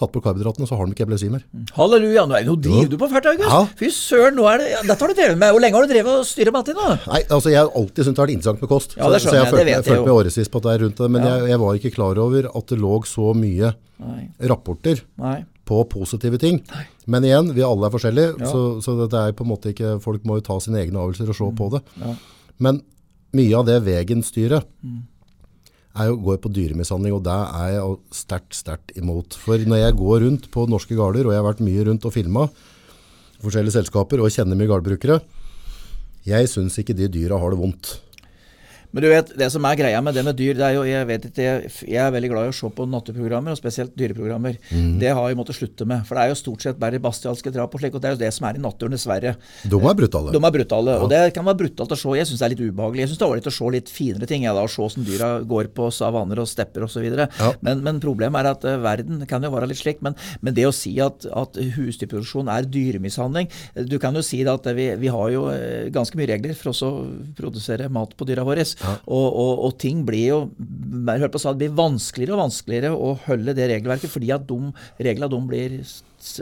[0.00, 1.42] Tatt bort karbohydratene, så har de ikke epilepsi mer.
[1.76, 3.50] Halleluja, nå, nå driver du på fælt, August.
[3.52, 3.58] Ja.
[3.76, 5.52] Fy søren, nå er det, ja, dette har du drevet med.
[5.52, 6.86] Hvor lenge har du drevet og mat i nå?
[7.12, 8.96] Nei, altså jeg har alltid syntes det har vært interessant med kost.
[8.96, 10.82] Ja, det så, så skjønner jeg jeg, jeg følte meg årevis på at det er
[10.86, 11.34] rundt det, men Ja.
[11.36, 14.22] jeg, jeg var ikke klar over at det lå så mye Nei.
[14.54, 15.36] rapporter Nei.
[15.68, 16.62] på positive ting.
[17.06, 18.48] Men igjen, vi alle er forskjellige, Ja.
[18.48, 21.28] så, så det er på en måte ikke, folk må jo ta sine egne avgjørelser
[21.28, 21.82] og se på det.
[22.00, 22.08] Mm.
[22.08, 22.16] Ja.
[22.64, 22.82] Men
[23.36, 25.02] mye av det vegenstyret Mm.
[25.92, 29.36] Er jo, går på dyremishandling, og det er jeg sterkt, sterkt imot.
[29.36, 32.14] For når jeg går rundt på norske gårder, og jeg har vært mye rundt og
[32.14, 32.62] filmet
[33.42, 35.18] forskjellige selskaper, og kjenner mye gårdbrukere,
[36.28, 37.96] jeg synes ikke de dyra har det vondt.
[38.92, 41.08] Men du vet, det som er greia med det med dyr, det er jo, jeg
[41.08, 44.58] vet ikke, jeg, jeg er veldig glad i å se på natteprogrammer, og spesielt dyreprogrammer.
[44.68, 44.98] Mm.
[45.00, 47.72] Det har jeg måttet slutte med, for det er jo stort sett bare bastialske drap
[47.72, 49.34] og slik, og det er jo det som er i naturen, dessverre.
[49.64, 50.34] De er brutale.
[50.34, 52.16] De er brutale, og det kan være brutalt å se.
[52.18, 53.06] Jeg syns det er litt ubehagelig.
[53.06, 55.08] Jeg syns det er ålreit å se litt finere ting, jeg da, å se hvordan
[55.08, 57.08] dyra går på savanner og stepper osv.
[57.08, 57.52] Ja.
[57.64, 60.04] Men, men problemet er at uh, verden kan jo være litt slik.
[60.04, 64.42] Men, men det å si at, at husdyrproduksjon er dyremishandling eh, Du kan jo si
[64.48, 66.92] at vi, vi har jo eh, ganske mye regler for å
[67.38, 68.64] produsere mat på dyra våre.
[68.82, 73.12] Og, og, og ting blir jo jeg hørte på det blir vanskeligere og vanskeligere å
[73.26, 74.46] holde det regelverket, fordi at
[75.02, 75.76] reglene de blir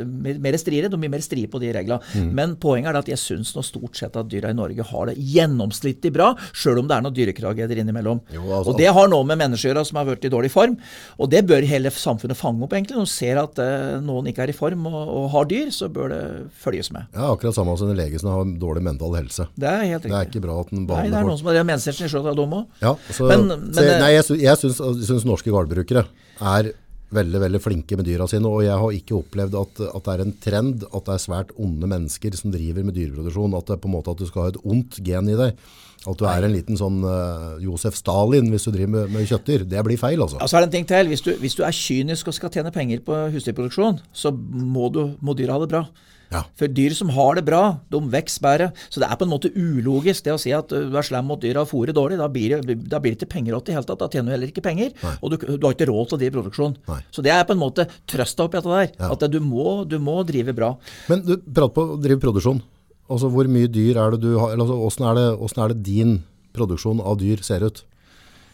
[0.06, 2.00] mer, striere, de blir mer strie på de reglene.
[2.14, 2.30] Mm.
[2.36, 5.16] Men poenget er at jeg syns nå stort sett at dyra i Norge har det
[5.18, 8.20] gjennomsnittlig bra, sjøl om det er noen dyrekrageder innimellom.
[8.34, 10.50] Jo, altså- og det har noe med mennesker å gjøre som har vært i dårlig
[10.50, 10.76] form.
[11.18, 12.96] Og det bør hele samfunnet fange opp, egentlig.
[12.96, 15.88] Når de ser at eh, noen ikke er i form og, og har dyr, så
[15.92, 16.22] bør det
[16.62, 17.06] følges med.
[17.14, 19.48] Ja, akkurat samme som en lege som har dårlig mental helse.
[19.56, 20.10] Det er helt riktig.
[20.10, 22.36] Det er ikke bra at en Nei, det er noen som har menneskehelsen i sjøl
[22.36, 22.66] dem òg.
[22.82, 26.06] Ja, altså, Men- men nei, jeg, sy- jeg syns norske gårdbrukere
[26.40, 26.72] er
[27.14, 30.24] veldig veldig flinke med dyra sine, og jeg har ikke opplevd at, at det er
[30.24, 33.82] en trend at det er svært onde mennesker som driver med dyreproduksjon, at det er
[33.82, 35.64] på en måte at du skal ha et ondt gen i deg.
[36.08, 39.66] At du er en liten sånn uh, Josef Stalin hvis du driver med, med kjøttdyr.
[39.68, 40.38] Det blir feil, altså.
[40.40, 41.10] Ja, så er det en ting til.
[41.12, 45.02] Hvis du, hvis du er kynisk og skal tjene penger på husdyrproduksjon, så må, du,
[45.20, 45.82] må dyra ha det bra.
[46.30, 46.44] Ja.
[46.58, 48.68] For dyr som har det bra, de vokser bedre.
[48.88, 51.40] Så det er på en måte ulogisk det å si at du er slem mot
[51.42, 52.20] dyra og fôrer dårlig.
[52.20, 54.02] Da blir, det, da blir det ikke penger åt i det hele tatt.
[54.04, 54.94] Da tjener du heller ikke penger.
[55.18, 56.76] Og du, du har ikke råd til å drive produksjon.
[56.90, 57.00] Nei.
[57.10, 58.92] Så det er på en måte trøsta oppi dette der.
[58.94, 59.10] Ja.
[59.16, 60.74] At du må, du må drive bra.
[61.10, 62.62] Men du prater på å drive produksjon.
[63.10, 64.54] Altså, hvor mye dyr er det du har?
[64.54, 66.18] Altså, hvordan, er det, hvordan er det din
[66.54, 67.82] produksjon av dyr ser ut?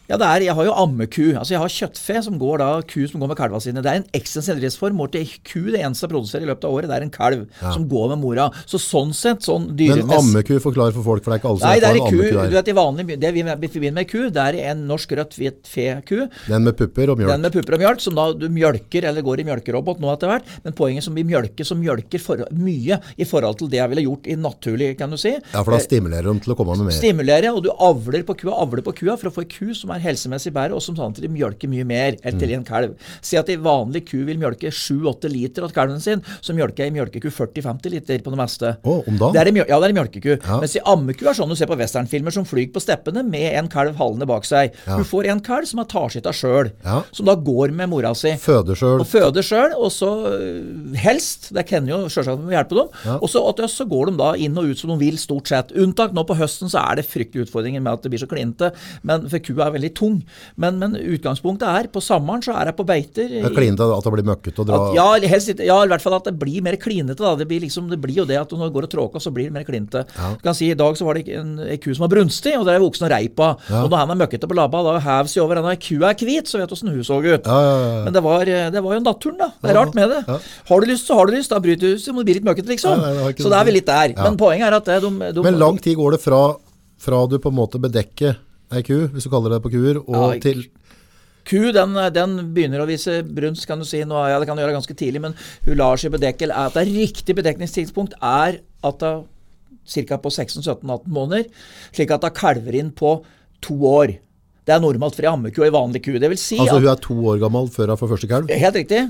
[0.06, 1.34] Ja, det er, Jeg har jo ammeku.
[1.34, 3.82] altså Jeg har kjøttfe som går da, ku som går med kalva sine.
[3.82, 4.96] Det er en ekstensiell driftsform.
[4.96, 7.46] hvor til ku det eneste jeg produserer i løpet av året, det er en kalv
[7.60, 8.46] som går med mora.
[8.66, 11.68] Så sånn sett, sånn Men ammeku, forklar for folk, for det er ikke alle som
[11.68, 12.62] Nei, det er en ammeku ammeku Du er.
[12.62, 16.28] vet, i vanlig, Det vi forbinder med ku, det er en norsk rødt hvit feku.
[16.46, 17.32] Den med pupper og mjølk.
[17.32, 20.30] Den med pupper og mjølk, som da du mjølker, eller går i mjølkerobot nå etter
[20.30, 20.44] hvert.
[20.64, 24.06] Men poenget som vi mjølker, som mjølker for, mye i forhold til det jeg ville
[24.06, 25.34] gjort i naturlig, kan du si.
[25.52, 26.96] Ja, for da stimulerer de til å komme med mer.
[26.96, 29.90] Stimulerer, og du avler på kua, avler på kua for å få en ku som
[29.90, 32.38] er helsemessig bedre, og som samtidig mjølker mye mer Mm.
[32.40, 32.94] til en kalv.
[33.22, 36.90] Si at en vanlig ku vil mjølke 7-8 liter av kalven sin, så mjølker ei
[36.90, 38.76] mjølkeku 40-50 liter på det meste.
[38.82, 39.32] Å, om dagen?
[39.32, 40.32] Det er en, ja, det er en mjølkeku.
[40.46, 40.60] Ja.
[40.60, 43.68] Mens ei ammeku er sånn du ser på westernfilmer som flyr på steppene med en
[43.68, 44.72] kalv halende bak seg.
[44.86, 44.96] Ja.
[44.98, 47.02] Du får en kalv som har tar sitt av sjøl, Ja.
[47.12, 48.30] som da går med mora si.
[48.36, 49.00] Føder sjøl.
[49.00, 53.16] Og føder sjøl, og så øh, helst, det kan jo selvsagt hjelpe dem, Ja.
[53.20, 55.72] og så, så går de da inn og ut som de vil, stort sett.
[55.76, 58.72] Unntak nå på høsten så er det fryktelige utfordringer med at det blir så klinte,
[59.02, 60.18] men, for kua er veldig tung.
[60.56, 63.28] Men, men utgangspunktet er, på sommeren så er jeg på beiter.
[63.30, 66.28] Det er klinete at det blir møkkete dra ja, helst ja, i hvert fall at
[66.28, 67.18] det blir mer klinete.
[67.20, 67.34] Da.
[67.38, 69.50] Det, blir liksom, det blir jo det at når det går og tråker, så blir
[69.50, 70.04] det mer klinete.
[70.16, 72.66] Du kan si I dag så var det en, en ku som var brunstig, og
[72.68, 73.64] det er voksen og reip av.
[73.82, 75.62] Og når han er møkkete på labba, da hever seg over.
[75.64, 77.46] Når kua er hvit, så vet du åssen hun så ut.
[77.46, 78.00] Ja, ja, ja.
[78.06, 79.50] Men det var, det var jo naturen, da.
[79.62, 80.22] Det er rart med det.
[80.26, 80.40] ja.
[80.70, 81.52] Har du lyst, så har du lyst.
[81.52, 83.02] Da bryter du, så må det bli litt møkkete, liksom.
[83.02, 84.16] Ja, så da er vi litt der.
[84.16, 84.24] Ja.
[84.26, 86.42] Men poenget er at det, de, de Men lang tid går det fra,
[87.02, 88.38] fra du på en måte bedekker
[88.74, 90.66] ei ku, hvis du kaller det på kuer, og Ja, til
[91.46, 94.00] Ku den, den begynner å vise brunst, kan du si.
[94.02, 96.48] Nå, ja, det kan du gjøre ganske tidlig, men hun lar seg bedekke.
[96.50, 99.12] At det riktig bedekningstidspunkt er at det
[100.08, 100.18] ca.
[100.18, 101.46] på 16-17-18 måneder,
[101.94, 103.20] slik at det kalver inn på
[103.62, 104.16] to år.
[104.66, 106.16] Det er normalt for ei ammeku og ei vanlig ku.
[106.18, 108.50] Det vil si Altså at hun er to år gammel før hun får første kalv?
[108.50, 109.04] Helt riktig.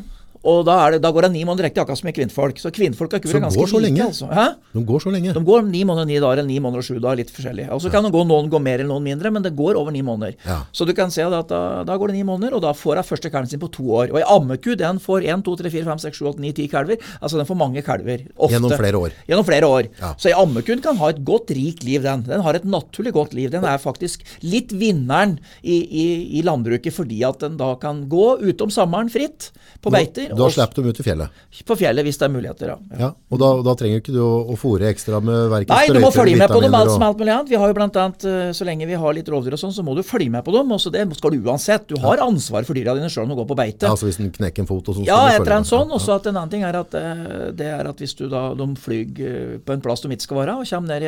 [0.46, 2.60] Og da, det, da går det ni måneder direkte, akkurat som i kvinnfolk.
[2.62, 3.90] Så kvinnfolk har kurer er ganske går så like.
[3.90, 4.06] lenge?
[4.06, 4.54] Altså.
[4.76, 5.34] De går så lenge.
[5.34, 7.66] De går ni måneder, ni dager, eller ni måneder og sju dager, litt forskjellig.
[7.74, 9.94] Og så kan det gå, noen gå mer eller noen mindre, men det går over
[9.94, 10.36] ni måneder.
[10.46, 10.60] Ja.
[10.76, 13.08] Så du kan se at da, da går det ni måneder, og da får hun
[13.10, 14.12] første kalven sin på to år.
[14.14, 16.68] Og ei ammeku den får én, to, tre, fire, fem, seks, sju, åtte, ni, ti
[16.70, 17.02] kalver.
[17.20, 18.26] Altså den får mange kalver.
[18.36, 18.54] Ofte.
[18.54, 19.18] Gjennom flere år.
[19.26, 19.90] Gjennom flere år.
[20.00, 20.14] Ja.
[20.20, 22.24] Så ei ammeku kan ha et godt, rikt liv, den.
[22.28, 23.50] Den har et naturlig godt liv.
[23.54, 26.06] Den er faktisk litt vinneren i, i,
[26.38, 29.50] i landbruket fordi at den da kan gå utom sommeren fritt
[29.82, 30.35] på beiter.
[30.36, 31.42] Da har slipper de ut i fjellet.
[31.66, 32.76] på fjellet hvis det er muligheter, ja.
[33.00, 33.10] ja.
[33.32, 36.10] Og da, da trenger ikke du å, å fòre ekstra med verken Nei, du må
[36.14, 37.50] følge med på dem alt som alt mulig annet.
[37.50, 39.84] Vi har jo blant annet, eh, Så lenge vi har litt rovdyr og sånn, så
[39.86, 40.70] må du følge med på dem.
[40.76, 41.86] Og så det skal du uansett.
[41.90, 43.86] Du har ansvar for dyra dine sjøl når du går på beite.
[43.88, 45.06] Ja, altså hvis den knekker en fot og sånn.
[45.08, 45.90] Ja, du et eller annet sånn.
[45.94, 47.24] Og så at en annen ting er at eh,
[47.56, 50.40] det er at hvis du da de flyr eh, på en plass de ikke skal
[50.42, 51.06] være, og kommer ned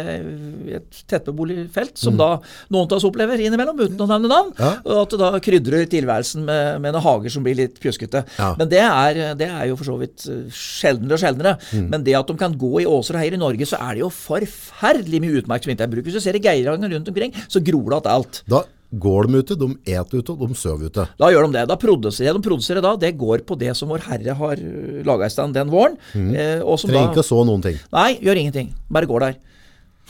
[0.69, 2.31] i et tettbeboelig felt, som da
[2.73, 4.65] noen av oss opplever innimellom, uten å nevne navn, Mm.
[4.65, 4.71] Ja.
[4.85, 8.23] og at du da krydrer tilværelsen med, med noen hager som blir litt pjuskete.
[8.39, 8.55] Ja.
[8.59, 11.55] Men det er, det er jo for så vidt eh, sjeldnere og sjeldnere.
[11.73, 11.91] Mm.
[11.93, 14.05] Men det at de kan gå i åser og heier i Norge, så er det
[14.05, 16.09] jo forferdelig mye utmark som ikke er brukt.
[16.09, 18.43] Hvis du ser i Geiranger rundt omkring, så gror det alt.
[18.49, 21.05] Da går de ute, de eter ute, og de sover ute.
[21.21, 21.67] Da gjør de det.
[21.69, 24.63] Da produserer de produserer da, det går på det som Vår Herre har
[25.09, 25.99] laga i stand den våren.
[26.15, 27.77] eh, og som Trenger ikke å så noen ting.
[27.93, 28.73] Nei, gjør ingenting.
[28.89, 29.39] Bare går der.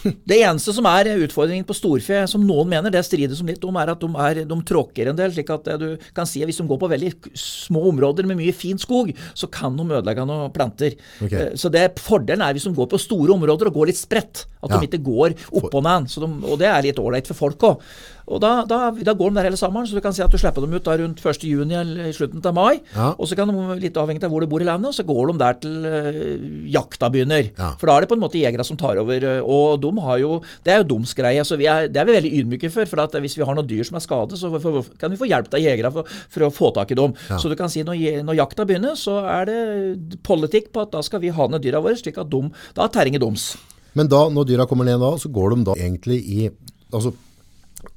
[0.29, 3.77] Det eneste som er utfordringen på storfe, som noen mener, det strides om litt om,
[3.81, 5.33] er at de, er, de tråkker en del.
[5.35, 8.39] slik at eh, du kan si at Hvis de går på veldig små områder med
[8.39, 10.95] mye fin skog, så kan de ødelegge noen planter.
[11.25, 11.33] Ok.
[11.33, 14.47] Eh, Så det Fordelen er hvis de går på store områder og går litt spredt.
[14.63, 14.79] At Ja.
[14.79, 17.83] de ikke går oppå de- Og det er litt ålreit for folk òg.
[18.29, 20.37] Og da, da, da går de der hele sommeren, så du kan si at du
[20.41, 21.45] slipper dem ut da rundt 1.
[21.49, 22.81] juni eller slutten av mai.
[22.95, 23.11] Ja.
[23.17, 25.33] Og så kan de, litt avhengig av hvor du bor i landet, og så går
[25.33, 27.49] de der til uh, jakta begynner.
[27.57, 27.71] Ja.
[27.81, 29.25] For da er det på en måte jegere som tar over.
[29.25, 31.45] eh, Og de har jo, det er jo deres greie.
[31.49, 32.85] så vi er, Det er vi veldig ydmyke for.
[32.87, 35.29] for at Hvis vi har noen dyr som er skadet, så for, kan vi få
[35.31, 37.15] hjelp av jegere for, for, å få tak i dem.
[37.39, 41.03] Så du kan si når, når jakta begynner, så er det politikk på at da
[41.07, 42.43] skal vi ha ned dyra våre, slik at de,
[42.77, 43.57] da er terrenget deres.
[43.97, 46.51] Men da, når dyra kommer ned da, så går de da egentlig i,
[46.93, 47.15] altså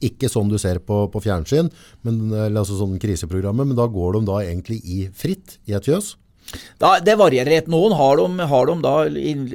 [0.03, 1.71] ikke sånn du ser på, på fjernsyn,
[2.05, 5.87] men, eller altså sånn kriseprogrammet, men da går de da egentlig i fritt i et
[5.87, 6.15] fjøs.
[6.81, 7.67] Da, det varierer litt.
[7.71, 8.93] Noen har de, har de da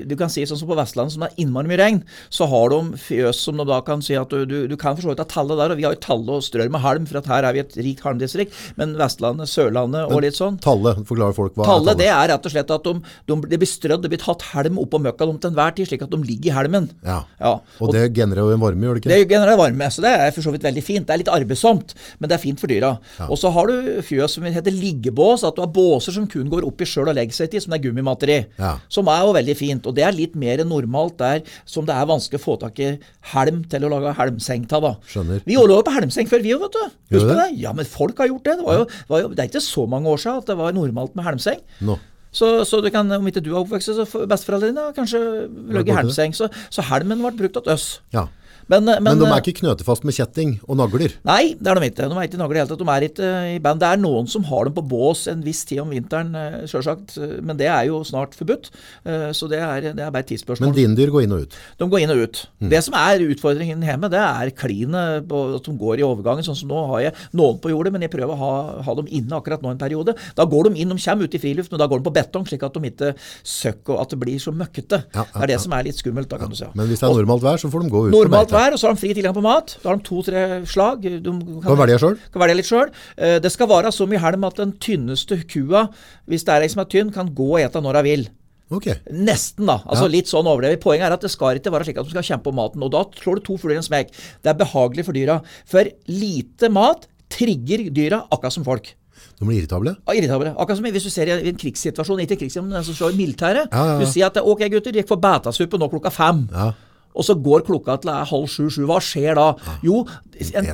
[0.06, 2.00] Du kan si sånn som på Vestlandet, som det er innmari mye regn,
[2.32, 5.06] så har de fjøs som de da kan si at du, du, du kan for
[5.06, 5.74] så vidt ha tallet der.
[5.74, 7.76] og Vi har jo tallet og strør med halm, for at her er vi et
[7.80, 8.54] rikt halmdistrikt.
[8.80, 12.46] Men Vestlandet, Sørlandet og litt sånn Talle, forklarer folk hva Tallet er det er rett
[12.48, 12.94] og slett at de,
[13.28, 16.04] de, det blir strødd, det blir tatt helm oppå møkka dem til enhver tid, slik
[16.06, 16.88] at de ligger i helmen.
[17.06, 17.18] Ja.
[17.40, 19.12] Ja, Og det genererer jo en varme, gjør det ikke?
[19.12, 21.06] Det genererer varme, så det er for så vidt veldig fint.
[21.08, 22.94] Det er litt arbeidsomt, men det er fint for dyra.
[23.28, 26.66] Og så har du fjøs som heter liggebås, at du har båser som kun går
[26.68, 28.38] opp i sjøl å legge seg til, som det er gummimatter i.
[28.60, 28.72] Ja.
[28.92, 29.86] Som er jo veldig fint.
[29.86, 32.90] Og det er litt mer normalt der som det er vanskelig å få tak i
[33.34, 34.88] helm til å lage helmseng av.
[34.88, 34.92] da.
[35.12, 35.44] Skjønner.
[35.46, 36.98] Vi lå på helmseng før, vi òg, vet du.
[37.16, 37.48] Husk du det?
[37.62, 38.58] Ja, men folk har gjort det.
[38.60, 40.76] Det, var jo, var jo, det er ikke så mange år siden at det var
[40.76, 41.64] normalt med helmseng.
[41.86, 41.98] Nå.
[42.36, 46.34] Så, så du kan, om ikke du er oppvokst, så besteforeldrene kanskje i helmseng.
[46.36, 47.86] Så, så helmen ble brukt av oss.
[48.12, 48.26] Ja.
[48.66, 51.12] Men, men, Men de er ikke knøtefast med kjetting og nagler.
[51.28, 52.08] Nei, det er de ikke.
[52.10, 52.80] De er ikke nagler i hele tatt.
[52.82, 53.78] De er ikke eh, i band.
[53.82, 56.32] Det er noen som har dem på bås en viss tid om vinteren,
[56.66, 57.14] sjølsagt.
[57.22, 58.70] Eh, Men det er jo snart forbudt.
[59.06, 60.72] Eh, Så det er, det er bare et tidsspørsmål.
[60.72, 61.54] Men dine dyr går inn og ut.
[61.78, 62.42] De går inn og ut.
[62.74, 66.46] Det som er utfordringen hjemme, det er klinet, at de går i overgangen.
[66.46, 68.52] Sånn som nå har jeg noen på jordet, men jeg prøver å ha,
[68.86, 70.16] ha dem inne akkurat nå en periode.
[70.34, 72.46] Da går de inn, de kommer ut i friluft, men da går de på betong,
[72.50, 73.12] slik at de ikke
[73.46, 75.02] søkker, og at det blir så møkkete.
[75.14, 76.66] Ja, ja, det er det som er litt skummelt, da, kan du si.
[76.74, 78.72] Men hvis det er normalt vær, så får de gå ut Normalt beite.
[78.76, 79.76] og så har de fri tilgang på mat.
[79.82, 81.02] Da har de to-tre slag.
[81.04, 82.18] De Kan velge selv?
[82.32, 82.90] Kan velge litt sjøl.
[83.16, 85.86] Det skal være så mye helm at den tynneste kua,
[86.26, 88.26] hvis det er ei som er tynn, kan gå og ete når hun vil.
[88.74, 88.86] Ok.
[89.14, 89.78] Nesten, da.
[89.86, 90.12] Altså Ja.
[90.16, 90.80] Litt sånn overlever.
[90.82, 92.82] Poenget er at det skal ikke være slik at de skal kjempe om maten.
[92.82, 94.10] Og da slår du to fugler i en smekk.
[94.42, 95.40] Det er behagelig for dyra.
[95.70, 98.94] For lite mat trigger dyra akkurat som folk.
[99.38, 99.94] De blir irritable.
[100.08, 100.54] Ja, Irritable.
[100.56, 103.68] Akkurat som hvis du ser i en krigssituasjon, ikke krigssituasjon, men den som slår militæret.
[103.70, 103.98] Ja, ja, ja.
[104.00, 106.48] Du sier at ok, gutter, gikk for betasuppe nå klokka fem.
[106.52, 106.72] Ja.
[107.16, 108.84] Og så går klokka til det er halv sju-sju.
[108.88, 109.46] Hva skjer da?
[109.84, 110.02] Jo,
[110.36, 110.68] en,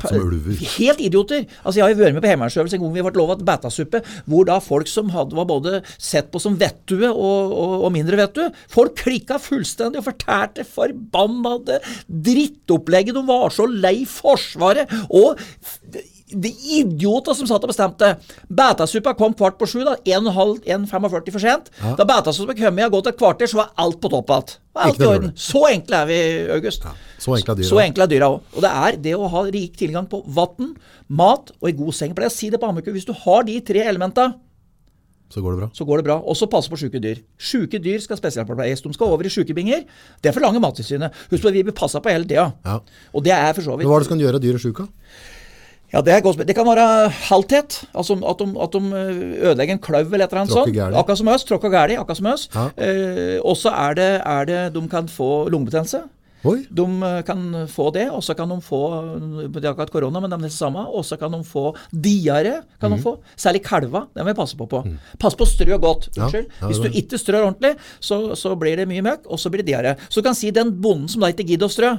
[0.77, 1.47] helt idioter.
[1.63, 4.49] Altså Jeg har jo vært med på heimevernsøvelse en gang vi ble lovet betasuppe, hvor
[4.49, 8.51] da folk som hadde, var både sett på som vettue og, og, og mindre vettue,
[8.73, 13.17] folk klikka fullstendig og fortærte forbannede drittopplegget.
[13.17, 14.91] De var så lei Forsvaret.
[15.15, 15.39] Og
[16.33, 18.13] de idioter som satt og bestemte.
[18.49, 19.97] Betasuppa kom kvart på sju, da.
[20.07, 21.71] 1,45 for sent.
[21.99, 24.55] Da betasuppa kom og gått et kvarter, så var alt på topp igjen.
[24.83, 25.33] Alt i orden.
[25.37, 26.21] Så enkle er vi,
[26.55, 26.87] August.
[27.21, 27.69] Så enkle er dyra.
[27.69, 28.41] Så enkle er dyra òg.
[28.57, 30.73] Og det er det å ha rik tilgang på vann,
[31.13, 32.15] mat og ei god seng.
[32.17, 32.89] Pleier å si det på Ammerku.
[32.95, 34.33] Hvis du har de tre elementa,
[35.33, 35.69] Så går det bra.
[35.73, 36.17] så går det bra.
[36.29, 37.23] Også passe på syke dyr.
[37.41, 38.83] Syke dyr skal spesialpleies.
[38.85, 39.87] De skal over i sjukebinger.
[40.21, 41.11] Det forlanger Mattilsynet.
[41.31, 42.53] Husk at vi blir passa på hele tida.
[42.65, 42.81] Ja.
[43.15, 44.89] Og det er for så Men hva er det som kan gjøre dyret sjuka?
[45.93, 46.15] Ja, det,
[46.49, 46.87] det kan være
[47.29, 47.83] halthet.
[47.93, 49.05] Altså at de, at de
[49.51, 50.97] ødelegger en klauv eller et eller annet sånt.
[50.97, 51.45] Akkurat som oss.
[51.49, 51.99] Tråkka gærlig.
[52.01, 52.49] Akkurat som oss.
[52.55, 52.67] Ja.
[52.81, 56.03] Eh, og så er det, er det De kan få lungebetennelse.
[56.49, 58.81] Oi, De eh, kan få det, og så kan de få
[59.47, 60.83] Det er akkurat korona, men det er det samme.
[60.91, 62.57] Og så kan de få diaré.
[62.81, 63.19] kan de få.
[63.37, 64.07] Særlig kalva.
[64.15, 64.67] Det må vi passe på.
[64.67, 64.83] på.
[65.23, 66.09] Pass på å strø godt.
[66.17, 66.49] Ja, Unnskyld.
[66.61, 69.63] ja, Hvis du ikke strør ordentlig, så, så blir det mye møkk, og så blir
[69.63, 69.95] det diaré.
[70.09, 71.95] Så du kan si den bonden som da ikke gidder å strø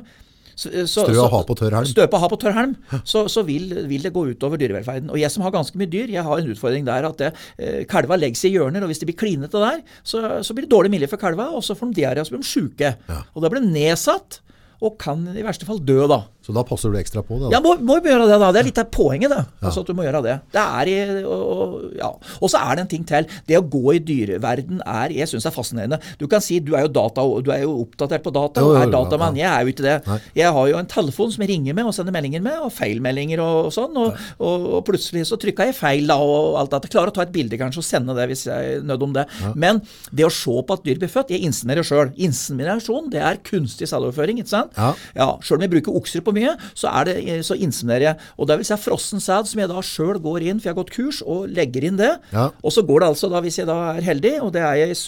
[0.55, 1.87] så, så, Strø så- ha på tørr helm.
[1.89, 5.09] Støpe og ha på tørr helm, så, så vil, vil det gå utover dyrevelferden.
[5.13, 7.83] Og jeg som har ganske mye dyr, jeg har en utfordring der at det, eh,
[7.89, 10.73] kalva legger seg i hjørner, og hvis det blir klinete der, så, så blir det
[10.75, 12.93] dårlig miljø for kalva, og så får de diaré, og så blir de sjuke.
[13.35, 14.39] Og da blir de nedsatt,
[14.83, 16.23] og kan i verste fall dø, da.
[16.43, 17.49] Så da passer du ekstra på det.
[17.53, 18.49] Ja, må, må gjøre det, da.
[18.51, 19.43] Det er litt av poenget, det.
[19.63, 20.33] Altså at du må gjøre det.
[20.51, 22.09] Det er og, og, ja.
[22.39, 23.27] og så er det en ting til.
[23.47, 26.01] Det å gå i dyreverden er Jeg syns er fascinerende.
[26.19, 28.91] Du kan si du er jo, data, du er jo oppdatert på data, og er
[28.91, 29.39] datamann.
[29.39, 29.43] ja.
[29.43, 29.95] Jeg er jo ikke det.
[30.07, 30.17] Nei.
[30.41, 33.43] Jeg har jo en telefon som jeg ringer med og sender meldinger med, og feilmeldinger
[33.43, 33.95] og sånn.
[34.03, 36.91] Og, og, og plutselig så trykka jeg feil, da, og alt dette.
[36.93, 39.25] Klarer å ta et bilde kanskje og sende det hvis jeg er nødt om det.
[39.55, 39.79] Men
[40.11, 42.11] det å se på at dyr blir født Jeg inseminerer sjøl.
[42.27, 44.43] Inseminasjon det er kunstig selvoverføring.
[44.43, 44.75] ikke sant?
[44.77, 44.91] Ja.
[45.15, 47.17] Ja, Sjøl om jeg bruker okser på mye, så, er det,
[47.47, 48.31] så inseminerer jeg.
[48.37, 50.81] Og det vil si frossen sæd, som jeg da sjøl går inn, for jeg har
[50.81, 52.11] gått kurs, og legger inn det.
[52.33, 52.49] Ja.
[52.63, 54.95] Og så går det altså da, hvis jeg da er heldig, og det er jeg
[54.95, 54.99] i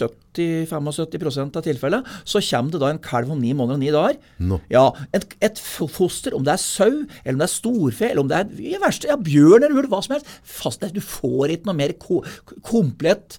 [0.70, 4.18] 70-75 av tilfellet, så kommer det da en kalv om ni måneder og ni dager.
[4.38, 4.60] No.
[4.72, 4.86] Ja,
[5.16, 8.40] et, et foster, om det er sau, eller om det er storfe, eller om det
[8.40, 10.32] er i verste, ja, bjørn eller ulv, hva som helst.
[10.46, 12.22] Fast, du får ikke noe mer ko
[12.66, 13.38] komplett,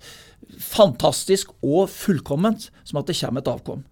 [0.63, 3.83] fantastisk og fullkomment som at det kommer et avkom.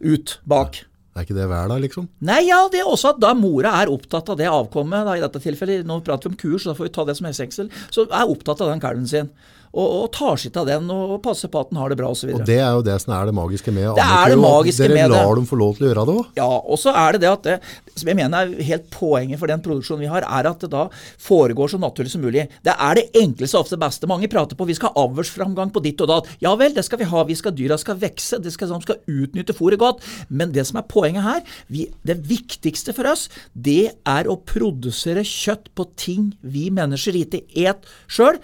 [0.00, 0.84] Ut bak.
[1.10, 2.06] Er ikke det vær da, liksom?
[2.22, 5.24] Nei, ja, det er også at da mora er opptatt av det avkommet, da, i
[5.24, 8.06] dette tilfellet, nå prater vi om kurs, da får vi ta det som eksempel, så
[8.06, 9.32] er opptatt av den kalven sin.
[9.70, 12.32] Og, og tar sitt av den og, passer på at den har det bra osv.
[12.46, 15.12] Det er jo det som er det magiske med Det er det magiske Dere med
[15.12, 15.20] det.
[15.20, 16.32] lar dem få lov til å gjøre det òg.
[16.40, 17.56] Ja, og så er det det at det,
[17.94, 20.86] som jeg mener er helt poenget for den produksjonen vi har, er at det da
[21.22, 22.46] foregår så naturlig som mulig.
[22.66, 24.10] Det er det enkleste og ofte beste.
[24.10, 26.32] Mange prater på vi skal ha avlsframgang på ditt og datt.
[26.42, 27.24] Ja vel, det skal vi ha.
[27.28, 30.02] Vi skal Dyra skal vokse, de skal, de skal utnytte fôret godt.
[30.28, 35.22] Men det som er poenget her, vi, det viktigste for oss, det er å produsere
[35.26, 38.40] kjøtt på ting vi mennesker ikke et sjøl.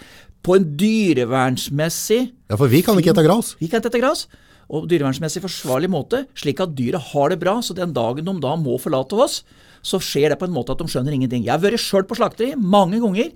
[0.47, 2.21] På en dyrevernsmessig
[2.51, 3.55] Ja, for vi kan ikke ete gras.
[3.59, 4.27] vi kan ikke ete gras.
[4.67, 7.59] Og dyrevernsmessig forsvarlig måte, slik at dyret har det bra.
[7.63, 9.43] Så den dagen de da må forlate oss,
[9.83, 11.45] så skjer det på en måte at de skjønner ingenting.
[11.47, 13.31] Jeg har vært sjøl på slakteri mange ganger.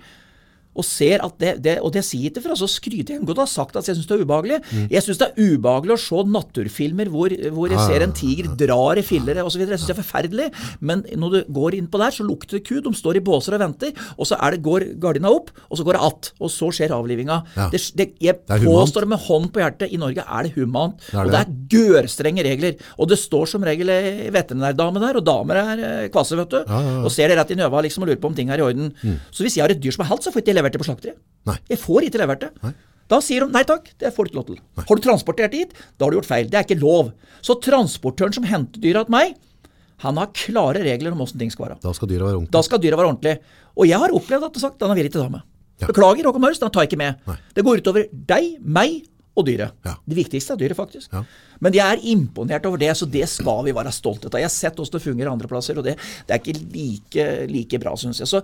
[0.79, 3.29] Og ser at det, det, og det sier ikke for altså, å skryte, jeg kan
[3.29, 4.59] godt ha sagt at jeg syns det er ubehagelig.
[4.93, 9.01] Jeg syns det er ubehagelig å se naturfilmer hvor, hvor jeg ser en tiger drar
[9.01, 9.65] i fillere osv.
[9.65, 10.49] Jeg syns det er forferdelig.
[10.79, 12.77] Men når du går inn på der, så lukter det ku.
[12.85, 13.95] De står i båser og venter.
[14.17, 16.33] Og så er det, går gardina opp, og så går det att.
[16.41, 17.41] Og så skjer avlivinga.
[17.57, 17.69] Ja.
[17.73, 21.03] Det, det, jeg påstår med hånd på hjertet, i Norge er det humant.
[21.11, 21.43] Det og det.
[21.43, 22.79] er gørstrenge regler.
[22.99, 26.61] Og det står som regel ei veterinærdame der, og damer er eh, kvasse, vet du.
[26.63, 26.97] Ja, ja.
[27.05, 28.93] Og ser det rett i nøva liksom, og lurer på om ting er i orden.
[29.35, 30.83] Så hvis jeg har et dyr som er halt, så får jeg ikke levert det
[30.83, 31.19] på slakteriet.
[31.49, 31.59] Nei.
[31.73, 32.73] Jeg får ikke levert det.
[33.11, 34.59] Da sier de nei takk, det får du ikke lov til.
[34.79, 36.51] Har du transportert dit, da har du gjort feil.
[36.51, 37.11] Det er ikke lov.
[37.43, 39.35] Så transportøren som henter dyra til meg,
[40.05, 41.81] han har klare regler om åssen ting skal være.
[41.83, 42.55] Da skal dyra være ordentlig.
[42.55, 43.35] Da skal dyra være ordentlig.
[43.77, 45.43] Og jeg har opplevd at det er sagt denne vil ikke ta med.
[45.81, 45.89] Ja.
[45.89, 47.21] Beklager, Håkon Maurus, den tar jeg ikke med.
[47.29, 47.37] Nei.
[47.57, 49.01] Det går utover deg, meg
[49.39, 49.77] og dyret.
[49.87, 49.95] Ja.
[50.09, 51.13] Det viktigste er dyret, faktisk.
[51.13, 51.23] Ja.
[51.65, 54.39] Men jeg er imponert over det, så det skal vi være stolte av.
[54.41, 55.97] Jeg har sett hvordan det fungerer andre plasser, og det,
[56.29, 58.31] det er ikke like, like bra, syns jeg.
[58.31, 58.43] Så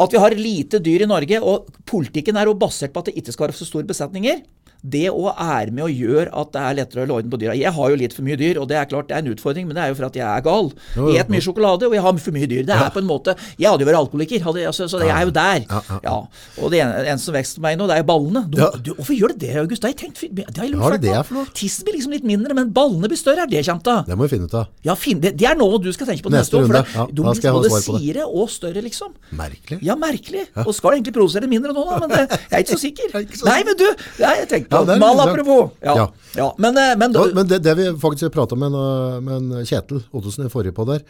[0.00, 3.16] at vi har lite dyr i Norge, og politikken er jo basert på at det
[3.20, 4.42] ikke skal være så store besetninger,
[4.82, 7.54] det òg er med og gjør at det er lettere å holde orden på dyra.
[7.54, 9.66] Jeg har jo litt for mye dyr, og det er klart det er en utfordring,
[9.68, 10.72] men det er jo for at jeg er gal.
[10.96, 12.64] Jeg spiser mye sjokolade, og jeg har for mye dyr.
[12.66, 15.22] Det er på en måte Jeg hadde jo vært alkoholiker, hadde, altså, så jeg er
[15.28, 15.62] jo der.
[15.70, 16.16] Ja, ja, ja.
[16.62, 18.42] Og det eneste eneste som vokser meg nå, det er jo ballene.
[18.50, 18.70] Du, Ja.
[18.76, 19.82] du, hvorfor gjør det det, August?
[19.82, 21.44] Det har jeg tenkt det har jeg lurt det på.
[21.54, 23.46] Tissen blir liksom litt mindre, men ballene blir større.
[23.46, 24.02] Er det kjent, da?
[24.06, 24.66] Det må vi finne ut av.
[24.86, 26.66] Ja, fin, det, det er noe du skal tenke på Neste neste år.
[26.66, 28.26] For det, ja, da skal jeg ha svar på det.
[28.26, 29.14] og større, liksom.
[29.38, 29.78] Merkelig.
[29.86, 30.44] Ja, merkelig.
[30.66, 33.16] Og skal egentlig produsere mindre nå, da, men det, jeg er ikke så sikker.
[33.22, 33.86] Er Nei, men du,
[34.22, 35.74] jeg tenkte Ja, er Mal apropos.
[35.82, 35.96] Ja.
[35.96, 36.06] Ja.
[36.38, 36.48] ja.
[36.58, 40.02] Men, eh, men, Ja, men det, det vi faktisk prata med, øh, med en Kjetil
[40.12, 41.04] Ottosen i forrige på der,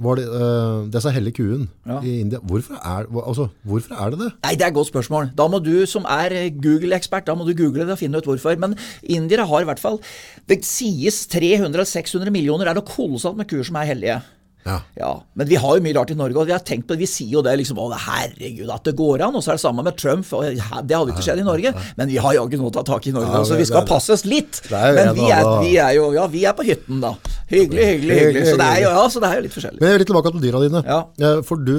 [0.00, 1.98] var det, uh, disse hellige kuen Ja.
[2.00, 2.38] i India.
[2.40, 4.30] Hvorfor er, altså, hvorfor er det det?
[4.46, 5.30] Nei, det er et godt spørsmål.
[5.36, 8.24] Da må du som er eh, Google-ekspert, da må du google det og finne ut
[8.24, 8.56] hvorfor.
[8.58, 10.00] Men indiere har i hvert fall
[10.48, 12.64] Det sies 300-600 millioner.
[12.64, 14.20] Det er noe kolossalt med kuer som er hellige.
[14.66, 14.76] Ja.
[14.98, 17.00] Ja, Men vi har jo mye rart i Norge, og vi har tenkt på det.
[17.00, 19.36] Vi sier jo det liksom Å, herregud, at det går an.
[19.38, 20.26] Og så er det samme med Trump.
[20.36, 21.72] Og det hadde ikke skjedd i Norge.
[21.96, 23.86] Men vi har jaggu noe å ta tak i i Norge, Ja, så vi skal
[23.88, 24.60] passe oss litt.
[24.70, 27.14] Er Men vi er, vi er jo Ja, vi er på hytten, da.
[27.50, 28.44] Hyggelig, hyggelig, hyggelig.
[28.52, 29.80] Så det er jo, ja, så det er jo litt forskjellig.
[29.80, 30.84] Men jeg vil litt tilbake til dyra dine.
[30.86, 31.00] Ja.
[31.18, 31.74] Eh, For du,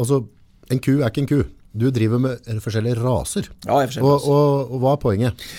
[0.00, 0.22] altså,
[0.70, 1.40] en ku er ikke en ku.
[1.70, 3.50] Du driver med forskjellige raser.
[3.66, 5.50] Ja, jeg er Og, og, og hva er poenget?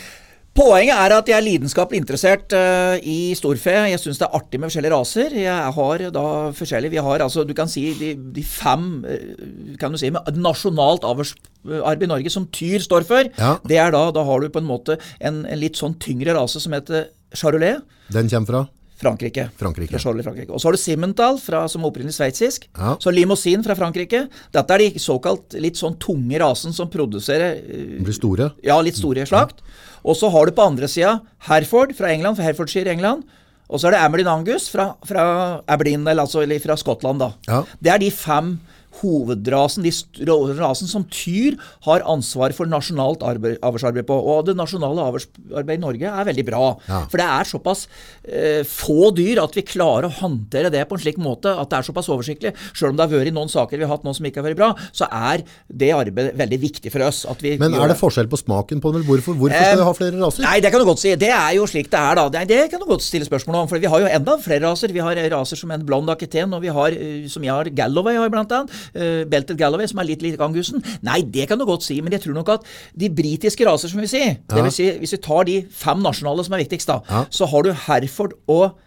[0.52, 3.72] Poenget er at jeg er lidenskapelig interessert uh, i storfe.
[3.88, 5.36] Jeg syns det er artig med forskjellige raser.
[5.40, 6.26] Jeg har da
[6.58, 10.28] forskjellige Vi har altså, du kan si de, de fem eh, kan du si, med
[10.36, 13.32] nasjonalt avlsarbeid i Norge som Tyr står for.
[13.40, 13.54] Ja.
[13.64, 16.60] Det er da, da har du på en måte en, en litt sånn tyngre rase
[16.60, 17.80] som heter charolais.
[18.12, 18.66] Den kommer fra?
[19.02, 19.48] Frankrike.
[19.58, 20.00] Frankrike.
[20.00, 20.52] Fra i Frankrike.
[20.54, 22.68] Og så har du Simmental, fra, som er opprinnelig sveitsisk.
[22.78, 22.96] Ja.
[23.02, 24.26] Så Limousin fra Frankrike.
[24.54, 28.52] Dette er de såkalt litt sånn tunge rasen som produserer uh, blir store?
[28.66, 29.64] ja, litt store slakt.
[30.02, 33.26] Og så har du på andre sida Herford fra England, fra Herfordshire i England.
[33.72, 35.24] Og så er det Aberdeen Angus fra, fra
[35.64, 37.24] Aberdeen, eller, altså, fra Skottland.
[37.24, 37.32] da.
[37.48, 37.64] Ja.
[37.80, 38.56] Det er de fem
[39.02, 40.28] hovedrasen, de
[40.60, 44.16] rasen som Tyr har ansvar for nasjonalt arbeid, avlsarbeid på.
[44.16, 46.64] Og det nasjonale avlsarbeidet i Norge er veldig bra.
[46.90, 47.02] Ja.
[47.12, 47.86] For det er såpass
[48.28, 51.80] eh, få dyr at vi klarer å håndtere det på en slik måte at det
[51.80, 52.54] er såpass oversiktlig.
[52.74, 54.60] Selv om det har vært noen saker vi har hatt nå som ikke har vært
[54.62, 57.24] bra, så er det arbeidet veldig viktig for oss.
[57.30, 59.88] At vi Men er det forskjell på smaken på eller Hvorfor, hvorfor skal Eh, vi
[59.88, 60.44] ha flere raser?
[60.46, 61.14] Nei, det kan du godt si.
[61.20, 62.28] Det er jo slik det er, da.
[62.32, 63.70] Det, det kan du godt stille spørsmål om.
[63.72, 64.94] For vi har jo enda flere raser.
[64.94, 68.20] Vi har raser som en blond akiten, og vi har, eh, som jeg har, Galloway
[68.20, 68.72] har blant annet.
[68.94, 70.84] Eh, Belted Galloway, som er litt lik angusen.
[71.06, 74.02] Nei, det kan du godt si, men jeg tror nok at de britiske raser, som
[74.02, 74.70] vi sier, ja.
[74.74, 77.26] si, hvis vi tar de fem nasjonale som er viktigst, da, Ja.
[77.30, 78.78] så har du Herford og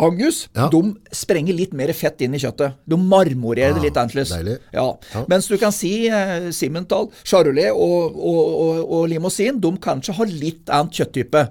[0.00, 0.68] Angus, Ja.
[0.72, 2.74] de sprenger litt mer fett inn i kjøttet.
[2.88, 4.60] De marmorerer det Ah, litt annerledes.
[4.72, 4.86] Ja.
[5.14, 5.24] Ja.
[5.28, 10.26] Mens du kan si eh, Simmental, Charolais og, og, og, og Limousin, de kanskje har
[10.30, 11.42] litt annet kjøtttype.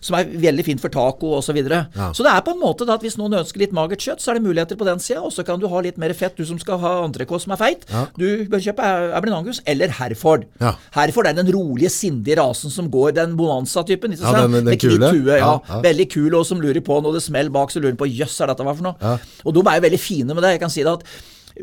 [0.00, 1.46] Som er veldig fint for taco osv.
[1.46, 1.86] Så, videre.
[1.96, 2.10] Ja.
[2.12, 4.32] så det er på en måte da at hvis noen ønsker litt magert kjøtt, så
[4.32, 5.22] er det muligheter på den sida.
[5.24, 7.60] Og så kan du ha litt mer fett, du som skal ha entrecôte som er
[7.60, 7.86] feit.
[8.18, 8.82] Du bør kjøpe
[9.16, 10.44] Aberdeen Angus eller Herford.
[10.92, 14.12] Herford er den rolige, sindige rasen som går, den bonanza-typen.
[14.20, 15.38] Ja, den, den- den kule.
[15.38, 15.54] ja.
[15.86, 18.52] Veldig kul, og som lurer på når det smeller bak, så lurer på jøss, er
[18.52, 19.00] dette hva for noe?
[19.00, 19.16] Ja.
[19.46, 20.54] Og de er jo veldig fine med det.
[20.56, 21.04] Jeg kan si det at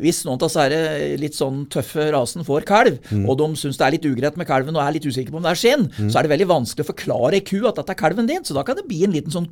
[0.00, 3.28] hvis noen av disse her litt sånn tøffe rasen får kalv, Mm.
[3.28, 5.42] og de syns det er litt ugreit med kalven og er litt usikre på om
[5.42, 6.10] det er skinn, Mm.
[6.10, 8.42] så er det veldig vanskelig å forklare ei ku at dette er kalven din.
[8.44, 9.48] Så da kan det bli en liten sånn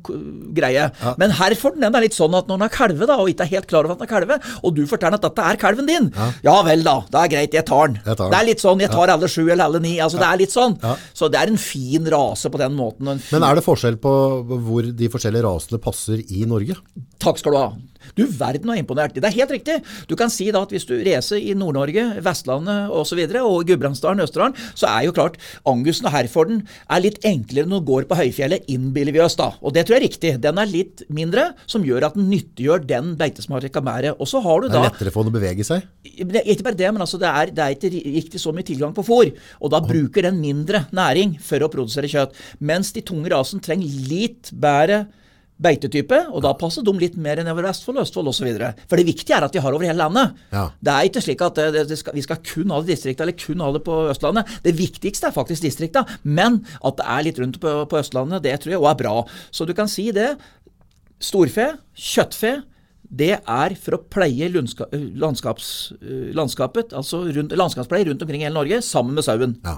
[0.53, 0.63] greie.
[0.63, 1.17] greie.
[1.17, 3.51] Men Herforden den er litt sånn at når den er kalve da, og ikke er
[3.57, 6.11] helt klar over at den er kalve, og du forteller at dette er kalven din,
[6.43, 7.99] ja, vel da, det er greit, jeg tar den.
[8.05, 8.31] Jeg tar den.
[8.31, 9.97] Det er litt sånn, jeg tar alle sju eller alle ni.
[9.99, 10.77] altså Det er litt sånn.
[10.81, 10.95] Ja.
[11.13, 13.07] Så det er en fin rase på den måten.
[13.07, 14.13] En fin Men er det forskjell på
[14.47, 16.75] hvor de forskjellige rasene passer i Norge?
[17.19, 17.73] Takk skal du ha.
[18.17, 19.15] Du verden var imponert.
[19.17, 19.79] Det er helt riktig.
[20.09, 23.41] Du kan si da at hvis du reiser i Nord-Norge, Vestlandet osv., og, så videre,
[23.45, 25.35] og Gudbrandsdalen, Østerdalen, så er jo klart
[25.69, 29.51] Angusen og Herforden er litt enklere når du går på høyfjellet, innbiller vi oss da.
[29.61, 30.31] Og det tror jeg er riktig.
[30.41, 34.09] Den er litt mindre, som gjør at den nyttiggjør den beitesmarka mer.
[34.15, 35.85] Og så har du da Det er lettere for den å bevege seg?
[36.03, 38.93] det ikke bare det, men altså det, er, det er ikke riktig så mye tilgang
[38.95, 39.33] på fôr.
[39.61, 42.37] Og da bruker den mindre næring for å produsere kjøtt.
[42.63, 45.03] Mens de tunge rasene trenger litt bedre
[45.63, 48.49] beitetype, og da passer de litt mer nedover Vestfold, Østfold osv.
[48.89, 50.35] For det viktige er at vi har over hele landet.
[50.53, 50.65] Ja.
[50.83, 53.23] Det er ikke slik at det, det skal, vi skal kun ha det i distriktet,
[53.25, 54.57] eller kun ha det på Østlandet.
[54.65, 58.59] Det viktigste er faktisk distrikta, men at det er litt rundt på, på Østlandet, det
[58.61, 59.15] tror jeg òg er bra.
[59.53, 60.35] Så du kan si det.
[61.23, 62.57] Storfe, kjøttfe,
[63.13, 65.67] det er for å pleie landskaps,
[66.35, 69.57] landskapet, altså rundt, landskapspleie rundt omkring i hele Norge, sammen med sauen.
[69.65, 69.77] Ja.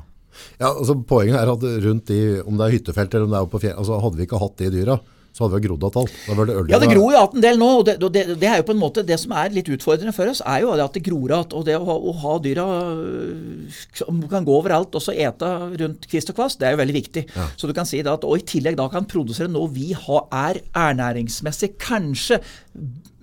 [0.62, 3.48] ja altså Poenget er at rundt de, om det er hyttefelt eller om det er
[3.48, 4.98] oppe på fjell, altså hadde vi ikke hatt de dyra,
[5.36, 6.12] så hadde vi grodd att alt.
[6.28, 6.70] Da var det øl.
[6.72, 7.68] Ja, det gror jo igjen en del nå.
[7.82, 10.32] og det, det, det er jo på en måte Det som er litt utfordrende for
[10.32, 11.50] oss, er jo at det gror igjen.
[11.60, 15.50] Og det å ha, å ha dyra øh, som kan gå overalt og så ete
[15.82, 17.26] rundt kvist og kvast, det er jo veldig viktig.
[17.60, 20.24] Så du kan si det at, Og i tillegg da kan produsere noe vi har,
[20.32, 22.40] er ernæringsmessig kanskje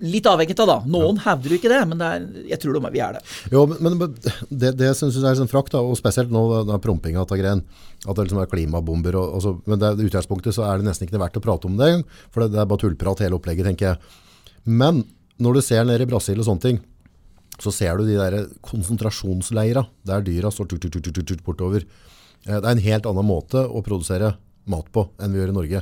[0.03, 0.75] litt avhengig av, da.
[0.93, 3.21] Noen hevder jo ikke det, men det er, jeg tror de, vi er det.
[3.53, 4.13] Jo, men, men
[4.49, 7.63] det, det synes jeg er sånn frakt, da, og spesielt nå da prompinga av gren,
[8.03, 10.89] at det liksom er klimabomber, og, og så, men det, i utgangspunktet så er det
[10.89, 11.91] nesten ikke verdt å prate om det,
[12.35, 14.17] for det, det er bare tullprat hele opplegget, tenker jeg.
[14.67, 15.05] Men
[15.43, 16.81] når du ser nede i Brasil og sånne ting,
[17.61, 21.85] så ser du de der konsentrasjonsleira, der dyra står tut, tut, tut, tut, tut, bortover.
[22.47, 24.33] Eh, Det er en helt annen måte å produsere
[24.67, 25.81] mat på enn vi gjør i Norge.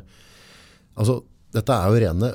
[0.99, 1.21] Altså,
[1.55, 2.31] dette er jo rene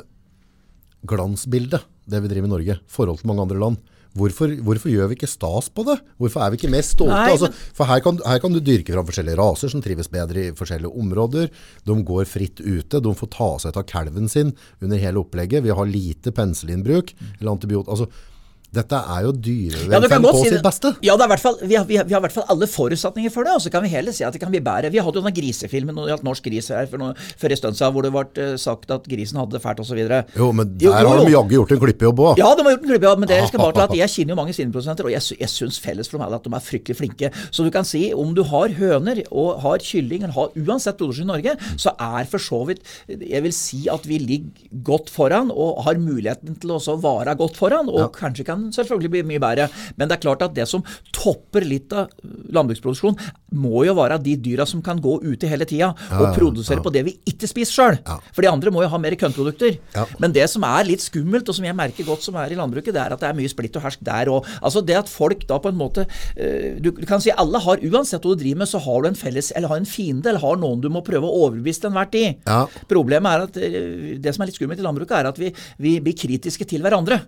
[1.08, 3.78] glansbildet, det vi driver i Norge, forhold til mange andre land.
[4.16, 5.98] Hvorfor, hvorfor gjør vi ikke stas på det?
[6.20, 7.16] Hvorfor er vi ikke mer stolte?
[7.18, 10.46] Nei, altså, for her kan, her kan du dyrke fram forskjellige raser som trives bedre
[10.46, 11.50] i forskjellige områder.
[11.84, 13.02] De går fritt ute.
[13.02, 15.66] De får ta seg av kalven sin under hele opplegget.
[15.66, 17.92] Vi har lite penicillinbruk eller antibiotika.
[17.92, 18.32] Altså,
[18.74, 20.92] dette er jo Ja, du dyrevelferd ja, på si sitt beste.
[21.04, 23.46] Ja, er fall, vi, har, vi, har, vi har i hvert fall alle forutsetninger for
[23.46, 24.90] det, og så kan vi heller si at det kan bli bedre.
[24.92, 27.60] Vi hadde jo denne grisefilmen når det gjaldt norsk gris her for, noe, for en
[27.60, 30.00] stund siden, hvor det ble eh, sagt at grisen hadde det fælt osv.
[30.36, 32.42] Jo, men Jo, der jo, har de jaggu gjort en klippejobb òg.
[32.42, 33.22] Ja, de har gjort en klippejobb.
[33.22, 35.80] men det skal bare til at jeg kjenner jo mange svineprodusenter, og jeg, jeg syns
[35.82, 37.32] felles for dem alle at de er fryktelig flinke.
[37.50, 41.28] Så du kan si om du har høner og har kylling, eller har uansett produksjon
[41.28, 45.50] i Norge, så er for så vidt Jeg vil si at vi ligger godt foran
[45.52, 49.68] og har muligheten til å være godt foran, og kanskje kan selvfølgelig bli mye bedre.
[49.96, 50.84] Men det er klart at det som
[51.14, 52.10] topper litt av
[52.56, 53.18] landbruksproduksjon,
[53.56, 57.04] må jo være de dyra som kan gå ute hele tida og produsere på det
[57.06, 57.98] vi ikke spiser sjøl.
[58.34, 59.78] For de andre må jo ha mer kornprodukter.
[60.22, 62.92] Men det som er litt skummelt, og som jeg merker godt som er i landbruket,
[62.96, 64.48] det er at det er mye splitt og hersk der òg.
[64.60, 68.24] Altså det at folk da på en måte eh, Du kan si alle har, uansett
[68.24, 70.60] hva du driver med, så har du en felles, eller har en fiende, eller har
[70.60, 72.42] noen du må prøve å overbevise til enhver tid.
[72.90, 75.52] Problemet er at eh, det som er litt skummelt i landbruket, er at vi,
[75.82, 77.22] vi blir kritiske til hverandre.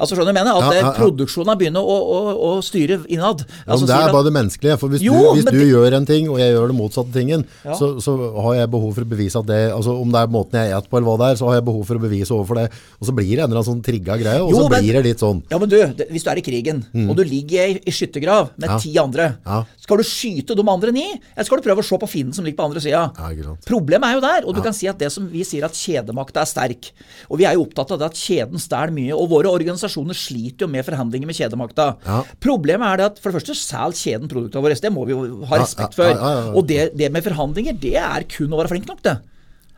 [0.00, 0.56] Altså skjønner du mener?
[0.56, 0.92] At Ja, ja, ja.
[0.96, 3.44] produksjonen begynner å, å, å styre innad.
[3.68, 4.78] Altså, det er bare det menneskelige.
[4.80, 7.12] For hvis Jo, du, hvis du det- gjør en ting, og jeg gjør det motsatte
[7.12, 7.44] tingen,
[7.76, 10.56] så, så har jeg behov for å bevise at det altså Om det er måten
[10.60, 12.60] jeg et på, eller hva det er, så har jeg behov for å bevise overfor
[12.62, 12.66] det.
[13.00, 14.92] Og så blir det en eller annen sånn trigga greie, og Jo, så men- blir
[14.98, 15.42] det litt sånn.
[15.52, 15.76] Ja, men du,
[16.10, 16.80] hvis du er i krigen,
[17.10, 19.34] og du ligger i, i skyttergrav med ti andre,
[19.80, 22.44] skal du skyte de andre ni, eller skal du prøve å se på fienden som
[22.48, 23.04] ligger på andre sida?
[23.20, 23.54] Ja.
[23.68, 26.40] Problemet er jo der, og du kan si at det som vi sier at kjedemakta
[26.40, 26.90] er sterk.
[27.28, 30.66] Og vi er jo opptatt av det at kjeden stjeler mye, og våre organisasjoner sliter
[30.66, 31.88] jo med forhandlinger med kjedemakta.
[32.06, 32.20] Ja.
[32.42, 35.42] Problemet er det at for det første selger kjeden produktene våre, det må vi jo
[35.50, 36.22] ha respekt for.
[36.54, 39.18] Og det, det med forhandlinger, det er kun å være flink nok, det.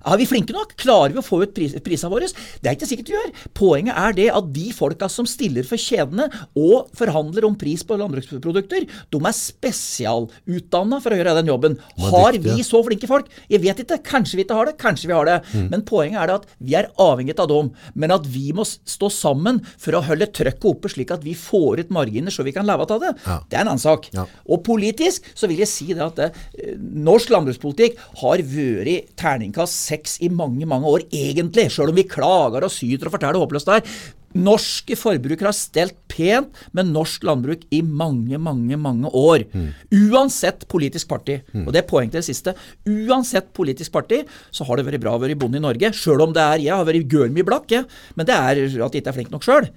[0.02, 0.74] Er vi flinke nok?
[0.80, 2.28] Klarer vi å få ut pris, prisene våre?
[2.62, 3.30] Det er ikke sikkert vi gjør.
[3.58, 6.28] Poenget er det at de folka som stiller for kjedene
[6.58, 11.78] og forhandler om pris på landbruksprodukter, de er spesialutdanna for å gjøre den jobben.
[12.08, 13.30] Har vi så flinke folk?
[13.52, 14.00] Jeg vet ikke.
[14.12, 15.38] Kanskje vi ikke har det, kanskje vi har det.
[15.52, 15.68] Mm.
[15.72, 17.70] Men poenget er det at vi er avhengig av dem.
[17.94, 21.84] Men at vi må stå sammen for å holde trøkket oppe, slik at vi får
[21.84, 23.12] ut marginer så vi kan leve av det.
[23.26, 23.38] Ja.
[23.46, 24.10] Det er en annen sak.
[24.16, 24.26] Ja.
[24.50, 29.91] Og politisk så vil jeg si det at det, eh, norsk landbrukspolitikk har vært terningkast
[29.92, 31.68] seks i mange, mange år, egentlig.
[31.72, 33.86] Sjøl om vi klager og syter og forteller håpløst der.
[34.32, 39.44] Norske forbrukere har stelt pent med norsk landbruk i mange, mange mange år.
[39.92, 41.36] Uansett politisk parti.
[41.66, 42.54] Og det er poeng til det siste.
[42.88, 45.92] Uansett politisk parti så har det vært bra å være bonde i Norge.
[45.92, 47.84] Sjøl om det er Jeg har vært gørn mye blakk, jeg.
[48.16, 49.68] Men det er at jeg ikke er flink nok sjøl.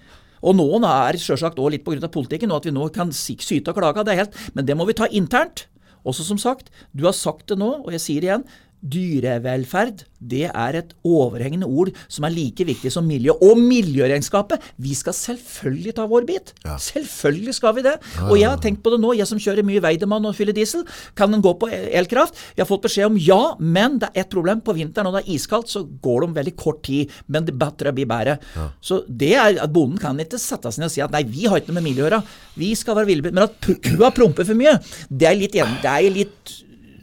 [0.46, 2.08] Og noen er selvsagt òg litt pga.
[2.08, 4.86] politikken, og at vi nå kan syte og klage, det er helt, men det må
[4.86, 5.68] vi ta internt.
[6.06, 8.46] Også som sagt, du har sagt det nå, og jeg sier det igjen.
[8.86, 13.36] Dyrevelferd det er et overhengende ord som er like viktig som miljø.
[13.46, 14.64] Og miljøregnskapet!
[14.82, 16.54] Vi skal selvfølgelig ta vår bit.
[16.66, 16.78] Ja.
[16.82, 17.96] Selvfølgelig skal vi det.
[18.26, 20.86] Og jeg har tenkt på det nå, jeg som kjører mye Weidemann og fyller diesel.
[21.18, 22.40] Kan den gå på elkraft?
[22.56, 24.64] Jeg har fått beskjed om ja, men det er ett problem.
[24.66, 27.14] På vinteren når det er iskaldt, så går det om veldig kort tid.
[27.32, 28.40] Men det batteriet blir bedre.
[28.82, 31.46] Så det er at bonden kan ikke sette seg ned og si at nei, vi
[31.50, 32.38] har ikke noe med miljøet å gjøre.
[32.56, 33.36] Vi skal være villbitt.
[33.36, 34.78] Men at kua promper for mye,
[35.10, 35.56] det er litt.
[35.56, 36.56] Det er litt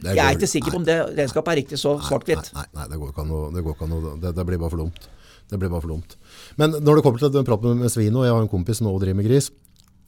[0.03, 2.51] Jeg er ikke sikker på om det regnskapet er riktig så svart-hvitt.
[2.55, 4.61] Nei, nei, nei, det går ikke an å, det, går ikke an det, det blir
[4.61, 5.07] bare for dumt.
[5.51, 6.17] Det blir bare for dumt.
[6.59, 8.89] Men når det kommer til den praten med svin, og jeg har en kompis som
[8.91, 9.51] også driver med gris,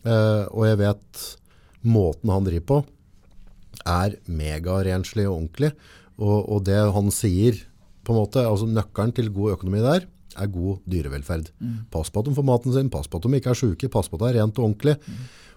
[0.07, 1.23] eh, og jeg vet
[1.85, 2.81] måten han driver på,
[3.85, 5.71] er megarenslig og ordentlig.
[6.17, 7.61] Og, og det han sier,
[8.05, 11.49] på en måte, altså nøkkelen til god økonomi der, er god dyrevelferd.
[11.93, 14.09] Pass på at de får maten sin, pass på at de ikke er syke, pass
[14.11, 14.97] på at det er rent og ordentlig.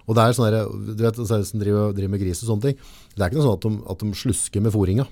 [0.09, 2.79] Og det er sånn der, du vet, som driver, driver med gris og sånne ting,
[3.15, 5.05] det er ikke noe sånn at de, at de slusker med fôringa.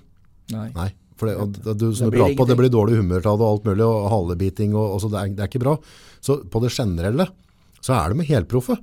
[0.54, 0.68] Nei.
[0.76, 0.90] Nei,
[1.20, 3.50] for det, og du, som Det blir på, det blir dårlig humør av det og
[3.50, 5.76] alt mulig, og halebiting, og, og så det, er, det er ikke bra.
[6.24, 7.28] Så på det generelle,
[7.86, 8.74] så er de helproffe.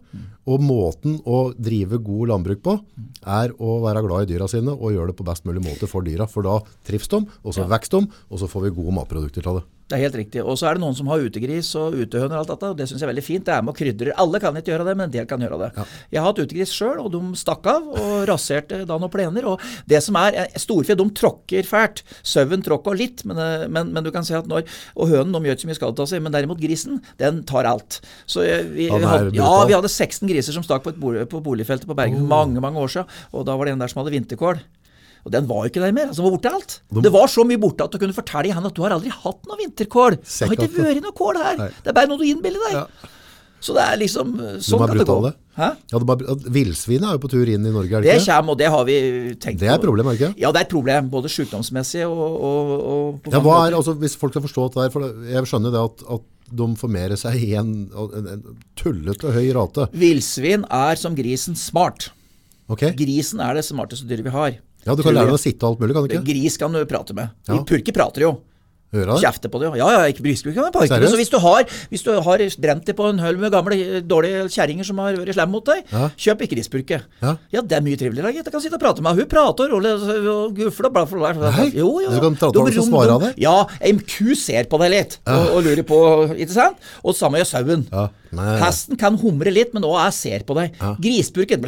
[0.47, 2.77] Og måten å drive god landbruk på,
[3.25, 6.05] er å være glad i dyra sine, og gjøre det på best mulig måte for
[6.05, 6.27] dyra.
[6.29, 9.59] For da trives de, og så vokser de, og så får vi gode matprodukter av
[9.59, 9.65] det.
[9.93, 10.41] Det er helt riktig.
[10.41, 12.87] Og så er det noen som har utegris og utehøner og alt dette, og det
[12.89, 13.43] syns jeg er veldig fint.
[13.45, 14.09] Det er med og krydrer.
[14.23, 15.67] Alle kan ikke gjøre det, men en del kan gjøre det.
[16.09, 19.45] Jeg har hatt utegris sjøl, og de stakk av og raserte da noen plener.
[19.51, 19.61] Og
[19.93, 22.01] det som er eh, Storfe, de tråkker fælt.
[22.25, 24.65] Sauen tråkker litt, men, eh, men, men du kan si at når
[24.97, 27.69] Og hønen de gjør ikke så mye skade til seg, men derimot grisen, den tar
[27.69, 28.01] alt.
[28.25, 31.27] Så eh, vi, er hadde, ja, vi hadde 16 griser som stakk på, et bolig,
[31.29, 33.93] på boligfeltet på Bergen for mange, mange år siden, og da var det en der
[33.93, 34.65] som hadde vinterkål.
[35.23, 36.09] Og den var jo ikke der mer.
[36.11, 36.73] altså Den var borte alt.
[37.05, 39.45] Det var så mye borte at du kunne fortelle henne at du har aldri hatt
[39.47, 40.17] noe vinterkål.
[40.19, 41.59] Det har ikke vært noe kål her.
[41.61, 41.69] Nei.
[41.79, 43.09] Det er bare noe du innbiller deg.
[43.63, 45.31] Så det er liksom Sånn er kan det gå.
[45.55, 45.67] Hæ?
[45.93, 48.33] Ja, det bare, Villsvinet er jo på tur inn i Norge, er det Det ikke?
[48.33, 48.95] kommer, og det har vi
[49.37, 49.61] tenkt på.
[49.61, 50.41] Det er et problem, er det ikke?
[50.41, 51.07] Ja, det er et problem.
[51.13, 54.91] Både sykdomsmessig og, og, og Ja, hva er, altså, hvis folk skal forstå det her,
[54.97, 56.27] for jeg skjønner det at, at
[56.59, 58.43] de formerer seg i en, en, en
[58.75, 59.87] tullete høy rate.
[59.95, 62.09] Villsvin er som grisen smart.
[62.73, 62.91] Okay.
[62.99, 64.59] Grisen er det smarteste dyret vi har.
[64.85, 66.25] Ja, du kan lære den å sitte og alt mulig, kan du ikke?
[66.31, 67.31] Gris kan du prate med.
[67.47, 67.61] Ja.
[67.67, 68.33] Purker prater jo.
[68.93, 69.77] Kjefte på det, jo.
[69.79, 70.21] Ja, ja, ikke.
[70.21, 71.09] Seriøst?
[71.09, 74.43] Så hvis du har, hvis du har brent deg på en høl med gamle, dårlige
[74.53, 76.09] kjerringer som har vært slemme mot deg, Ja.
[76.13, 77.01] kjøp ikke grispurke.
[77.23, 77.35] Ja.
[77.51, 77.61] ja.
[77.61, 78.35] det er mye triveligere.
[78.35, 79.25] Jeg kan sitte og prate med henne.
[79.25, 79.95] Hun prater rolig
[80.29, 81.53] og gufler og bla, bla, bla.
[81.73, 82.11] Jo, jo.
[82.13, 83.33] du kan prate med henne og svare av det?
[83.41, 83.57] Ja,
[84.13, 86.03] ku ser på deg litt og, og lurer på,
[86.37, 86.91] ikke sant?
[87.01, 87.87] Og samme gjør sauen.
[87.89, 88.11] Ja.
[88.33, 88.55] Nei.
[88.63, 90.77] Hesten kan humre litt, men også jeg ser på deg.
[91.03, 91.63] Grispurken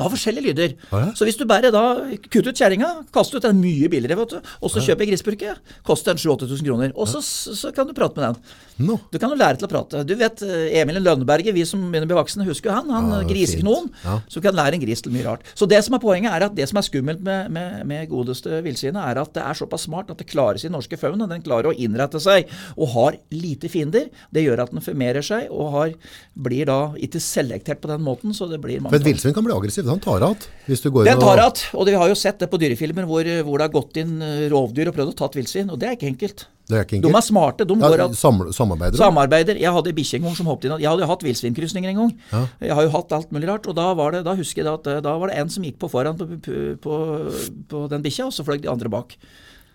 [0.00, 0.74] har forskjellige lyder.
[0.90, 1.12] Ja, ja.
[1.16, 1.84] Så hvis du bare da
[2.26, 5.54] kutter ut kjerringa, kaster ut den mye billigere, vet du, og så kjøper jeg grisburke,
[5.86, 8.58] koster den 7000-8000 kroner, og så, så kan du prate med den.
[8.80, 8.96] Nå.
[9.12, 10.02] Du kan jo lære til å prate.
[10.08, 12.88] Du vet eh, Emil Lønneberget, vi som begynner å bli voksne, husker han.
[12.94, 13.90] Han Ja, er griseknoen.
[14.04, 14.16] Ja.
[14.30, 15.44] Så kan lære en gris til mye rart.
[15.58, 18.62] Så det som er poenget, er at det som er skummelt med, med, med godeste
[18.64, 21.28] villsvinet, er at det er såpass smart at det klarer sin norske fauna.
[21.30, 24.08] Den klarer å innrette seg og har lite fiender.
[24.32, 25.94] Det gjør at den formerer seg og har,
[26.34, 29.46] blir da ikke selektert på den måten, så det blir For mange et villsvin kan
[29.46, 29.88] bli aggressiv.
[29.90, 32.38] Han tar att hvis du går inn den tar att, og vi har jo sett
[32.38, 35.28] det på dyrefilmer hvor, hvor det har gått inn eh, rovdyr og prøvd å ta
[35.34, 36.46] villsvin, og det er ikke enkelt.
[36.70, 37.66] Det er ikke De er smarte.
[37.66, 38.14] De Ja, går at
[38.54, 38.96] samarbeider.
[39.00, 39.58] Samarbeider.
[39.58, 40.76] Jeg hadde en bikkje en gang som hoppet inn.
[40.80, 42.12] Jeg hadde jo hatt villsvinkrysninger en gang.
[42.30, 42.42] Ja.
[42.70, 43.66] Jeg har jo hatt alt mulig rart.
[43.66, 45.78] Og da, var det, da husker jeg at eh, da var det en som gikk
[45.82, 46.28] på foran på,
[46.80, 46.98] på,
[47.68, 49.16] på, den bikkja, og så fløy de andre bak.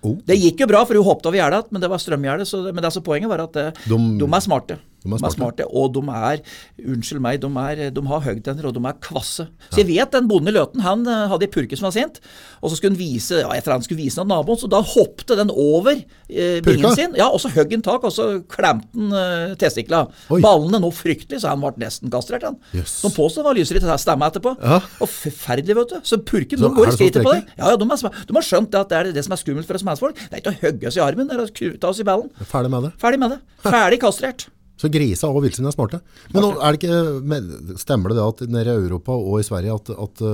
[0.05, 0.17] Oh.
[0.25, 2.45] Det gikk jo bra, for hun hoppet over gjerdet, men det var strømgjerde.
[2.47, 4.79] Men det- Men det, altså, poenget var at eh, De- de, er smarte.
[5.05, 5.67] De er smarte.
[5.69, 6.41] Og de er,
[6.81, 9.47] unnskyld meg, de, er, de har høgtenner, og de er kvasse.
[9.69, 12.19] Så jeg vet den bonden i Løten, han eh, hadde ei purke som var sint,
[12.61, 14.81] og så skulle han vise ja, jeg tror han skulle vise noen naboen, så da
[14.85, 17.15] hoppte den over eh, bingen sin.
[17.19, 20.05] Ja, og så høgg han tak, og så klemte han eh, testikla.
[20.33, 20.41] Oi.
[20.43, 22.47] Ballene nå fryktelig, så han ble nesten kastrert.
[22.47, 22.57] han.
[22.75, 22.99] Yes.
[23.05, 24.55] De påstod det var lysere til stemme etterpå.
[24.61, 24.79] Ja.
[25.03, 25.99] Og forferdelig, vet du.
[26.07, 27.53] Så purken Så de går er i skrittet på deg.
[27.59, 29.77] Ja, ja, de, er, de har skjønt at det er det som er skummelt for
[29.77, 30.19] oss menneskefolk.
[30.25, 32.31] Det er ikke å hogge oss i armen, det er å ta oss i ballen.
[32.49, 32.93] Ferdig med det.
[33.01, 33.41] Ferdig med det.
[33.65, 34.47] Ferdig kastrert.
[34.85, 36.01] Så grisa og villsvin er smarte.
[36.33, 39.75] Men nå, er det ikke, stemmer det det at nede i Europa og i Sverige
[39.75, 40.25] at, at,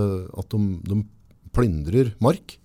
[0.44, 1.04] at de, de
[1.56, 2.58] plyndrer mark?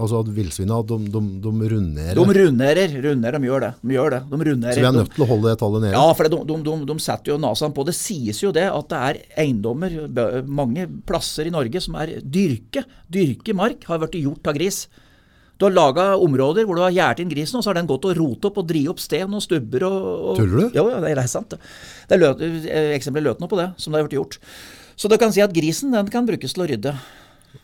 [0.00, 2.16] Altså at villsvina de, de, de runderer.
[2.16, 3.70] De runderer, runderer, de gjør det.
[3.82, 4.20] De gjør det.
[4.30, 4.76] De runderer.
[4.76, 5.92] så vi er nødt til å holde det tallet nede.
[5.98, 7.84] Ja, for de, de, setter jo nasene på.
[7.84, 9.98] Det sies jo det at det er eiendommer
[10.48, 12.86] mange plasser i Norge som er dyrke.
[13.12, 14.86] Dyrke mark har blitt gjort av gris.
[15.60, 18.06] Du har laga områder hvor du har gjerdet inn grisen, og så har den gått
[18.08, 19.98] og rotet opp og dri opp sten og stubber og,
[20.32, 20.78] og Tuller du?
[20.78, 21.54] Jo, ja, det er sant.
[21.54, 24.38] Det, er løt, eh, eksempler løt nå på det, som det har blitt gjort.
[24.98, 26.94] Så du kan si at grisen den kan brukes til å rydde.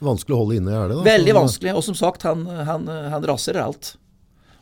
[0.04, 1.00] Vanskelig å holde inne i gjerdet.
[1.06, 1.74] Veldig vanskelig.
[1.80, 3.94] Og som sagt, han, han, han raserer alt.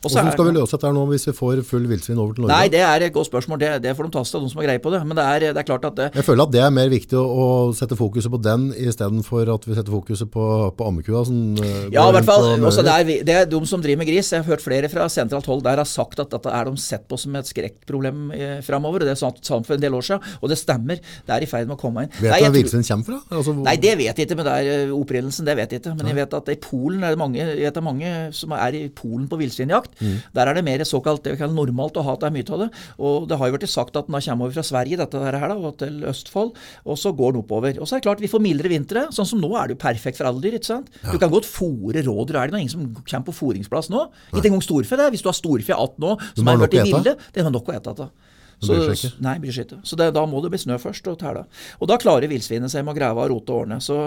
[0.03, 2.53] Hvordan skal vi løse dette nå hvis vi får full villsvin over til Norge?
[2.53, 3.57] Nei, det er et godt spørsmål.
[3.59, 4.99] Det, det får de ta seg av, de som har greie på det.
[5.09, 7.17] Men det er, det er klart at det, Jeg føler at det er mer viktig
[7.17, 10.45] å, å sette fokuset på den istedenfor at vi setter fokuset på,
[10.77, 11.23] på ammekua.
[11.25, 12.45] Eh, Ja, i hvert fall.
[12.69, 14.29] Også der, det er de som driver med gris.
[14.31, 17.07] Jeg har hørt flere fra sentralt hold der har sagt at dette er de sett
[17.09, 19.07] på som et skrekkproblem eh, framover.
[19.07, 21.01] Det sa han for en del år siden, og det stemmer.
[21.25, 22.13] Det er i ferd med å komme inn.
[22.21, 23.19] Vet Nei, du hvor villsvin kommer fra?
[23.33, 25.81] Altså, hvor- Nei, det vet jeg ikke, men det er eh, opprinnelsen, det vet jeg
[25.83, 25.97] ikke.
[25.97, 28.53] Men jeg vet at i Polen er det mange, jeg vet det er mange som
[28.57, 29.86] er i Polen på villsvinjakt.
[29.99, 30.17] Mm.
[30.37, 32.53] Der er det mer såkalt det vi kaller normalt å ha at det er mye
[32.55, 32.69] av det.
[32.97, 35.57] Og det har jo vært sagt at den kommer over fra Sverige, dette her, da,
[35.57, 36.53] og til Østfold,
[36.85, 37.81] og så går den oppover.
[37.81, 39.07] Og så er det klart, vi får mildere vintre.
[39.15, 40.91] Sånn som nå er det jo perfekt for alle dyr, ikke sant.
[41.07, 42.39] Du kan godt fôre rådyr.
[42.39, 44.07] Er det er ingen som kommer på fôringsplass nå?
[44.33, 45.11] Ikke engang storfe, det.
[45.13, 47.71] Hvis du har storfe 18 nå, som har vært er blitt ville, det er nok
[47.71, 48.09] å ete av.
[48.61, 49.23] Det bryr seg ikke.
[49.27, 49.81] Nei, bryr seg ikke.
[49.85, 51.43] Så det, da må det bli snø først og tæle.
[51.81, 53.81] Og da klarer villsvinet seg med å grave og rote ordne.
[53.83, 53.97] Så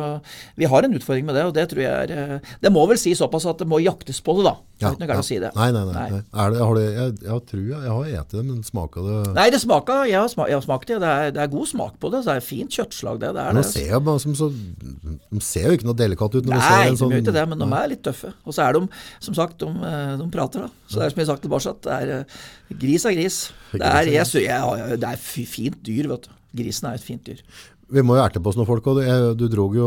[0.58, 2.98] vi har en utfordring med det, og det tror jeg er eh, Det må vel
[3.00, 4.56] si såpass at det må jaktes på det, da.
[4.80, 5.52] Er ikke noe gærent å si det.
[5.54, 5.94] Nei, nei, nei.
[6.00, 6.20] nei.
[6.24, 9.46] Det, har det, jeg, jeg tror jeg, jeg har spist det, men smaker det Nei,
[9.50, 10.98] det smaker Jeg har, smak, jeg har smakt det.
[11.00, 12.22] Det er, det er god smak på det.
[12.22, 13.32] Så det er fint kjøttslag, det.
[13.36, 13.70] det, er Nå det.
[13.70, 16.94] ser som så De ser jo ikke noe delikat ut når du Nei, ser de
[16.94, 18.32] en sånn gjør ikke det, men de er litt tøffe.
[18.44, 18.86] Og så er de,
[19.26, 20.88] som sagt, de, eh, de prater, da.
[20.90, 22.40] Så det er som jeg har sagt tilbake, at det er eh,
[22.78, 23.40] gris er gris.
[23.72, 26.32] Det er, jeg, jeg, det er fint dyr, vet du.
[26.60, 27.42] Grisen er et fint dyr.
[27.90, 29.06] Vi må jo erte på oss noen folk, og du,
[29.38, 29.86] du drog jo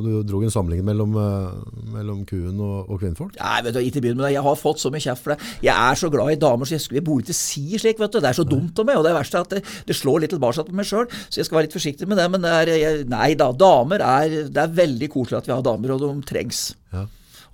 [0.00, 3.34] du drog en sammenligning mellom, eh, mellom kuen og, og kvinnfolk.
[3.36, 4.32] Nei, vet du, ikke begynn med det.
[4.38, 5.50] Jeg har fått så mye kjeft for det.
[5.66, 8.14] Jeg er så glad i damer, så jeg, skulle, jeg burde ikke si slik, vet
[8.14, 8.20] du.
[8.24, 9.00] Det er så dumt av meg.
[9.00, 11.48] Og det verste er at det, det slår litt tilbake på meg sjøl, så jeg
[11.50, 12.26] skal være litt forsiktig med det.
[12.32, 15.68] Men det er, jeg, nei da, damer er Det er veldig koselig at vi har
[15.68, 16.70] damer, og de trengs.
[16.96, 17.04] Ja.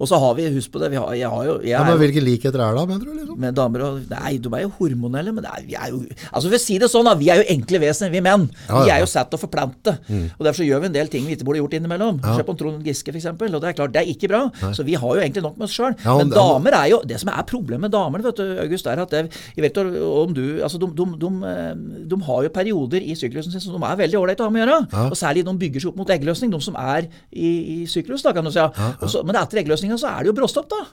[0.01, 1.99] Og så har vi, husk på det, vi har, jeg har jo jeg Ja, men
[2.01, 3.13] Hvilke likheter er det, mener du?
[3.19, 3.39] liksom?
[3.41, 6.01] med damer og Nei, de er jo hormonelle, men det er, vi er jo
[6.33, 7.15] Altså For å si det sånn, da.
[7.21, 8.49] Vi er jo enkle vesener, vi menn.
[8.69, 9.97] Ja, Vi er jo satt og forplante.
[10.01, 10.33] forplante.
[10.39, 12.21] Og Derfor så gjør vi en del ting vi ikke burde gjort innimellom.
[12.37, 13.27] Se på Trond Giske, f.eks.
[13.31, 14.43] Og det er klart, det er ikke bra.
[14.77, 15.95] Så vi har jo egentlig nok med oss sjøl.
[16.05, 19.01] Ja, men damer er jo Det som er problemet med damer, vet du, August, er
[19.05, 19.23] at det,
[19.57, 23.53] jeg vet om du Altså, de, de, de, eh, de har jo perioder i syklusen
[23.53, 25.09] sin som de er veldig ålreite å ha med å gjøre.
[25.11, 28.33] Og særlig de bygger seg opp mot eggløsning, de som er i, i syklus, da,
[28.37, 28.61] kan du si.
[28.61, 28.91] Ja.
[29.01, 30.85] Også, men etter eggløsninga så er det jo bråstopp, da.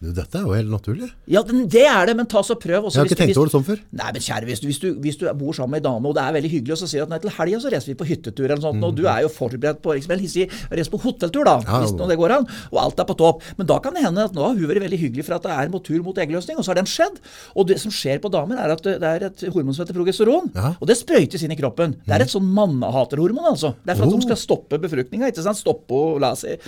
[0.00, 1.10] Du, dette er jo helt naturlig.
[1.28, 2.86] Ja, det er det, men ta så prøv.
[2.88, 3.80] også Jeg har ikke du- tenkt over det sånn før.
[3.92, 6.14] Nei, men kjære, hvis du, hvis, du, hvis du bor sammen med ei dame, og
[6.16, 7.96] det er veldig hyggelig, og så sier du at nei, til helga så reiser vi
[8.00, 11.44] på hyttetur, eller sånt, og du er jo forberedt på liksom, si, reise på hotelltur,
[11.44, 11.68] da, Mm.
[11.68, 13.42] Ja, hvis det går an, og alt er på topp.
[13.58, 15.50] Men da kan det hende at nå har hun vært veldig hyggelig for at det
[15.52, 17.20] er en tur mot eggløsning, og så har den skjedd.
[17.54, 20.48] Og det som skjer på damer, er at det er et hormon som heter progesteron,
[20.56, 20.76] Ja.
[20.80, 22.00] og det sprøytes inn i kroppen.
[22.08, 23.74] Det er et sånn mannehaterhormon, altså.
[23.84, 24.16] Det er for at Oh.
[24.16, 25.58] de skal stoppe befruktninga, ikke sant?
[25.60, 26.58] Stoppe og la seg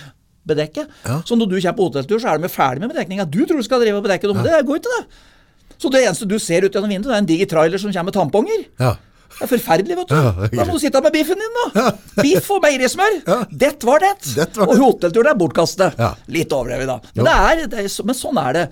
[0.47, 0.87] bedekke.
[1.05, 1.19] Ja.
[1.25, 3.25] Så når du kommer på hotelltur, så er de ferdig med bedekninga.
[3.29, 4.59] Du tror du skal drive og bedekke dem, ja.
[4.59, 5.31] det går ikke, det.
[5.81, 8.17] Så det eneste du ser ut gjennom vinduet, er en diger trailer som kommer med
[8.17, 8.65] tamponger.
[8.79, 8.95] Ja.
[9.33, 10.15] Det er forferdelig, vet du.
[10.15, 11.83] Ja, Da må du sitte med biffen din, da.
[12.21, 13.15] Biff og meierismør.
[13.27, 13.37] Ja.
[13.49, 14.11] Det var det.
[14.35, 15.97] Det var Og hotellturen er bortkastet.
[15.99, 16.11] Ja.
[16.31, 16.97] Litt overdrevet, da.
[17.15, 18.63] Men, det er, det er, men sånn er det.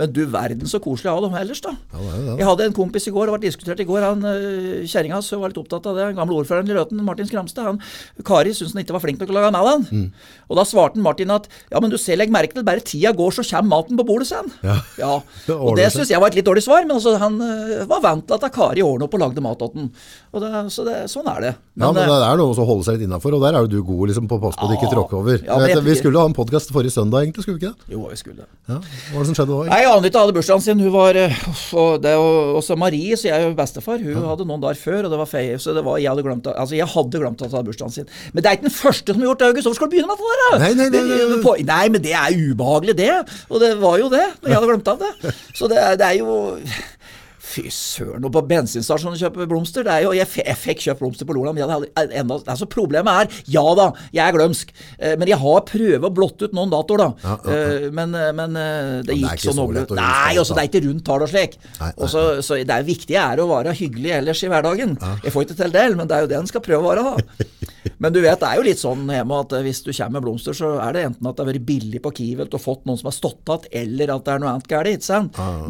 [0.00, 1.74] Men du verden så koselig jeg har dem ellers, da.
[1.92, 2.36] Ja.
[2.40, 5.30] Jeg hadde en kompis i går, det var diskutert i går, han øh, kjerringa hans
[5.36, 6.08] var litt opptatt av det.
[6.10, 7.80] Den gamle ordføreren i Løten, Martin Skramstad, han
[8.26, 9.70] Kari syntes han ikke var flink nok til å lage mat.
[9.70, 9.86] han.
[9.92, 10.08] Mm.
[10.50, 13.36] Og da svarte Martin at ja, men du ser, legg merke til, bare tida går,
[13.38, 14.50] så kommer maten på bordet sen.
[14.66, 14.80] Ja.
[15.46, 18.00] Det Og det syns jeg var et litt dårlig svar, men altså, han øh, var
[18.04, 19.90] vant til at Kari ordna opp og lagde mat til han.
[20.36, 21.50] Det, så det, sånn er det.
[21.80, 23.78] ja, men det er noe å holde seg litt innafor, og der er jo du
[23.86, 25.40] god liksom, på å passe på at du ikke tråkke tråkker over.
[25.46, 27.94] Ja, men vet, vi skulle ha en podkast forrige søndag, egentlig, skulle vi ikke det?
[27.94, 28.48] Jo, vi skulle det.
[28.68, 28.78] Ja.
[28.80, 29.68] Hva var det som skjedde da?
[29.70, 30.82] Nei, Anita hadde bursdagen sin.
[30.82, 31.38] Hun var øh,
[31.82, 35.06] og det, og også Marie, så jeg er jo bestefar, hun hadde noen dager før,
[35.06, 37.50] og det var feie, så det var, jeg hadde glemt Altså, jeg hadde glemt at
[37.50, 38.10] hun hadde bursdagen sin.
[38.32, 39.68] Men det er ikke den første som har gjort det, August.
[39.68, 40.58] Hvorfor skal du begynne med det der?
[40.64, 41.82] Nei, nei, nei, nei, nei.
[41.96, 43.12] Men det er ubehagelig, det.
[43.50, 45.34] Og det var jo det, når jeg hadde glemt av det.
[45.58, 46.36] Så det, det er jo
[47.56, 51.28] Fy søren, og på bensinstasjonen kjøpe blomster det er jo, Jeg, jeg fikk kjøpt blomster
[51.28, 55.14] på Lola, men jeg hadde enda, altså problemet er Ja da, jeg er glømsk, eh,
[55.16, 57.08] men jeg har prøvd å blotte ut noen datoer, da.
[57.24, 57.70] Ja, ja, ja.
[57.86, 58.58] Eh, Men, eh, men
[59.06, 61.56] det gikk sånn så huske Nei, alt, altså, det er ikke rundt tall og slik.
[61.80, 64.96] Nei, nei, også, så, det er viktig er å være hyggelig ellers i hverdagen.
[65.24, 67.06] Jeg får ikke til det, men det er jo det en skal prøve å være,
[67.06, 67.46] da.
[68.02, 70.56] Men du vet, det er jo litt sånn hjemme at hvis du kommer med blomster,
[70.56, 73.08] så er det enten at det har vært billig på Kiwelt og fått noen som
[73.08, 75.08] har stått igjen, eller at det er noe annet galt?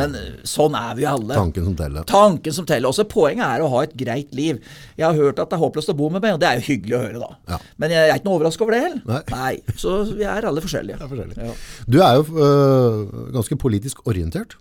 [0.00, 0.16] Men
[0.48, 1.36] sånn er vi jo alle.
[1.38, 2.06] Tanken som teller.
[2.08, 2.90] Tanken som teller.
[2.90, 4.60] Også poenget er å ha et greit liv.
[4.98, 6.66] Jeg har hørt at det er håpløst å bo med meg, og det er jo
[6.70, 7.54] hyggelig å høre, da.
[7.54, 7.60] Ja.
[7.82, 9.26] Men jeg er ikke noe overrasket over det heller.
[9.34, 9.52] Nei.
[9.82, 11.00] Så vi er alle forskjellige.
[11.04, 11.50] er forskjellige.
[11.50, 11.58] Ja.
[11.86, 12.98] Du er jo øh,
[13.36, 14.58] ganske politisk orientert.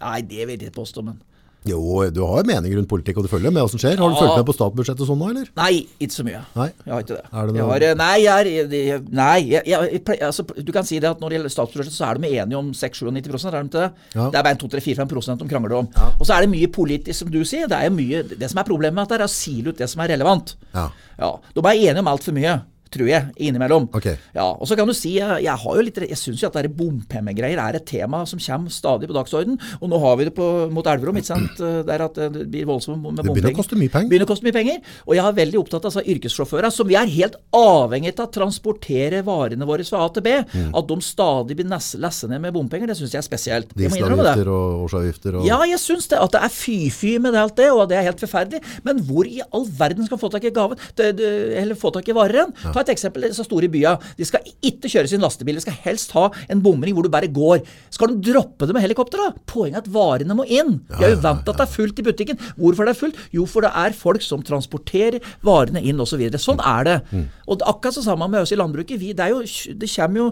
[0.00, 1.22] Nei, det vil jeg ikke påstå, men
[1.66, 1.78] Jo,
[2.14, 3.96] du har jo mening rundt politikk, og du følger med hva som skjer.
[3.98, 4.20] Har du Ja.
[4.22, 5.48] fulgt med på statsbudsjettet og sånn nå, eller?
[5.56, 6.40] Nei, ikke så mye.
[6.54, 6.68] Nei.
[6.86, 7.24] Jeg har ikke det.
[7.32, 10.84] Er det jeg noe- har, nei, jeg er, jeg, nei jeg, jeg, altså, du kan
[10.84, 13.68] si det at når det gjelder statsbudsjettet, så er de enige om 6-97 er de
[13.68, 13.92] ikke det?
[14.14, 14.30] Ja.
[14.30, 15.88] Det er bare 2-3-4-5 de krangler om.
[16.20, 17.66] Og så er det mye politisk, som du sier.
[17.66, 20.00] Det er mye, det som er problemet med dette, er å sile ut det som
[20.02, 20.54] er relevant.
[20.74, 20.90] Ja.
[21.18, 22.62] Ja, De er enige om altfor mye.
[22.96, 23.88] Tror jeg, innimellom.
[23.96, 24.16] Okay.
[24.36, 26.72] Ja, og så kan du si, jeg, har jo litt, jeg syns jo at det
[26.76, 29.58] bompengegreier er et tema som kommer stadig på dagsorden.
[29.80, 31.60] Og nå har vi det på, mot Elverum, ikke sant.
[31.86, 34.10] Der at det blir voldsomt med Det begynner å koste mye penger.
[34.10, 34.80] Begynner å koste mye penger.
[35.06, 38.32] Og jeg er veldig opptatt av altså, yrkessjåførene, som vi er helt avhengig av å
[38.36, 40.34] transportere varene våre fra A til B.
[40.52, 40.70] Mm.
[40.76, 43.74] At de stadig blir lesset ned med bompenger, det syns jeg er spesielt.
[43.76, 46.20] Dieselavgifter og årsavgifter og Ja, jeg syns det.
[46.22, 48.62] At det er fy-fy med det alt det, og det er helt forferdelig.
[48.86, 52.44] Men hvor i all verden skal få tak i gaven, eller få tak i varer
[52.44, 52.54] hen?
[52.74, 53.26] Ta et eksempel.
[53.28, 53.96] Disse store bya.
[54.18, 55.58] De skal ikke kjøre sin lastebil.
[55.58, 57.64] De skal helst ha en bomring hvor du bare går.
[57.94, 59.46] Skal de droppe det med helikopter, da?
[59.50, 60.78] Poenget er at varene må inn.
[60.96, 62.40] Vi er jo vant til at det er fullt i butikken.
[62.56, 63.20] Hvorfor det er fullt?
[63.34, 66.16] Jo, for det er folk som transporterer varene inn, osv.
[66.16, 66.40] Så videre.
[66.40, 66.96] sånn er det.
[67.44, 68.96] Og er akkurat så sammen med oss i landbruket.
[69.00, 69.42] Vi, det, er jo,
[69.76, 70.28] det kommer jo,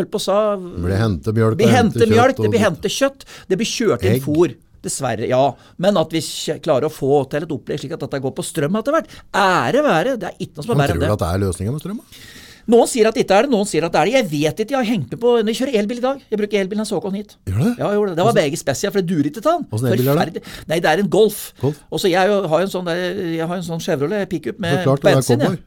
[0.00, 2.96] holdt på å sa blir hente mjølk, Vi og henter hente kjøtt, det blir hentet
[2.96, 4.56] kjøtt, det blir kjørt inn fôr.
[4.84, 5.42] Dessverre, ja.
[5.78, 6.22] Men at vi
[6.64, 9.82] klarer å få til et opplegg slik at dette går på strøm etter hvert, ære
[9.86, 10.14] være.
[10.20, 11.08] Det er ikke noe som er verre enn det.
[11.10, 12.00] tror du at det er løsninga med strøm?
[12.00, 12.22] da?
[12.70, 14.12] Noen sier at det ikke er det, noen sier at det er det.
[14.14, 16.20] Jeg vet ikke, jeg har hengt med på jeg kjører elbil i dag.
[16.30, 17.32] Jeg bruker elbilen jeg så kom hit.
[17.48, 17.70] Gjør det?
[17.80, 18.18] Ja, jeg gjorde det.
[18.20, 19.64] Det var begge Spesial, for det durer ikke til den.
[19.72, 20.44] Hvordan elbil er det?
[20.70, 21.40] Nei, det er en Golf.
[21.62, 21.80] Golf?
[21.90, 23.02] Og så jeg har jo en sånn, der,
[23.40, 25.58] jeg har en sånn Chevrolet pickup med Så klart du er bensin.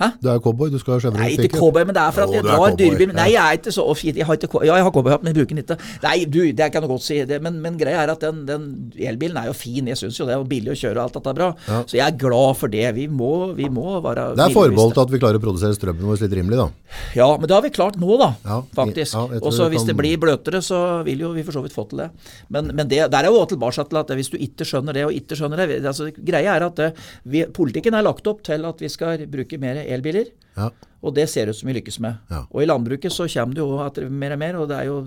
[0.00, 0.08] Hæ?
[0.22, 2.32] Du er cowboy, du skal ha Chevrolet Nei, ikke cowboy, men det er for at
[2.32, 3.12] Jo, jeg drar dyrebil.
[3.14, 4.16] Nei, jeg er ikke så fint.
[4.16, 5.76] Jeg har ikke, ja, jeg har cowboyhatt, men jeg bruker den ikke.
[6.02, 7.18] Nei, du, det kan du godt si.
[7.28, 8.64] Det, men, men greia er at den, den
[8.96, 9.90] elbilen er jo fin.
[9.92, 11.50] Jeg syns jo det er billig å kjøre, og alt dette er bra.
[11.68, 11.82] Ja.
[11.86, 12.86] Så jeg er glad for det.
[12.96, 16.24] Vi må, vi må være Det er forbeholdt at vi klarer å produsere strømmen vår
[16.24, 16.68] litt rimelig, da.
[17.16, 18.32] Ja, men det har vi klart nå, da.
[18.48, 19.14] Ja, faktisk.
[19.16, 21.86] og så hvis kan- det blir bløtere, så vil jo vi for så vidt få
[21.92, 22.10] til det.
[22.48, 25.12] Men, men det, der er jo tilbake til at hvis du ikke skjønner det og
[25.16, 26.90] ikke skjønner det altså, Greia er at det,
[27.28, 30.26] vi, politikken er lagt opp til at vi skal bruke mer elbiler.
[30.56, 30.70] Ja.
[31.02, 32.20] Og det ser ut som vi lykkes med.
[32.30, 32.44] Ja.
[32.46, 34.98] Og i landbruket så kommer det jo etter mer og mer, og det er jo,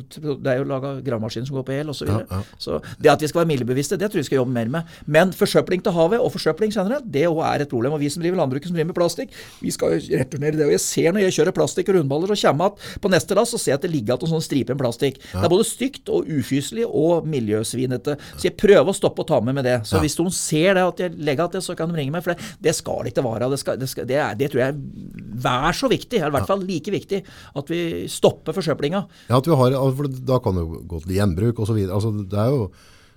[0.43, 2.01] det er jo laga gravemaskiner som går på el osv.
[2.01, 2.25] Så, videre.
[2.27, 2.59] Ja, ja.
[2.59, 4.97] så det at vi skal være miljøbevisste, det tror jeg vi skal jobbe mer med.
[5.07, 7.95] Men forsøpling til havet og forsøpling generelt, det òg er et problem.
[7.95, 10.67] Og vi som driver landbruket som driver med plastikk, vi skal jo returnere det.
[10.67, 13.55] Og jeg ser når jeg kjører plastikk og rundballer, så kommer jeg på neste lass
[13.55, 15.21] så ser jeg at det ligger igjen noen striper stripe med plastikk.
[15.31, 18.17] Det er både stygt og ufyselig og miljøsvinete.
[18.35, 19.79] Så jeg prøver å stoppe og ta med med det.
[19.87, 22.25] Så hvis noen ser det at jeg legger igjen det, så kan de ringe meg.
[22.25, 23.49] For det, det skal det ikke være.
[23.53, 26.37] Det, skal, det, skal, det, er, det tror jeg er vær så viktig, eller i
[26.37, 27.21] hvert fall like viktig,
[27.61, 27.79] at vi
[28.11, 29.05] stopper forsøplinga.
[29.29, 31.97] Ja, at vi har, for da kan det jo gå til gjenbruk videre.
[31.97, 32.69] Altså, det er jo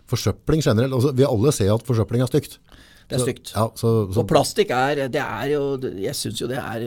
[0.09, 0.95] forsøpling generelt.
[0.97, 2.59] Altså, vi alle ser at forsøpling er stygt.
[3.09, 3.53] Det er stygt.
[3.55, 6.83] Ja, så, så, Og plastikk er Det er jo Jeg syns jo det er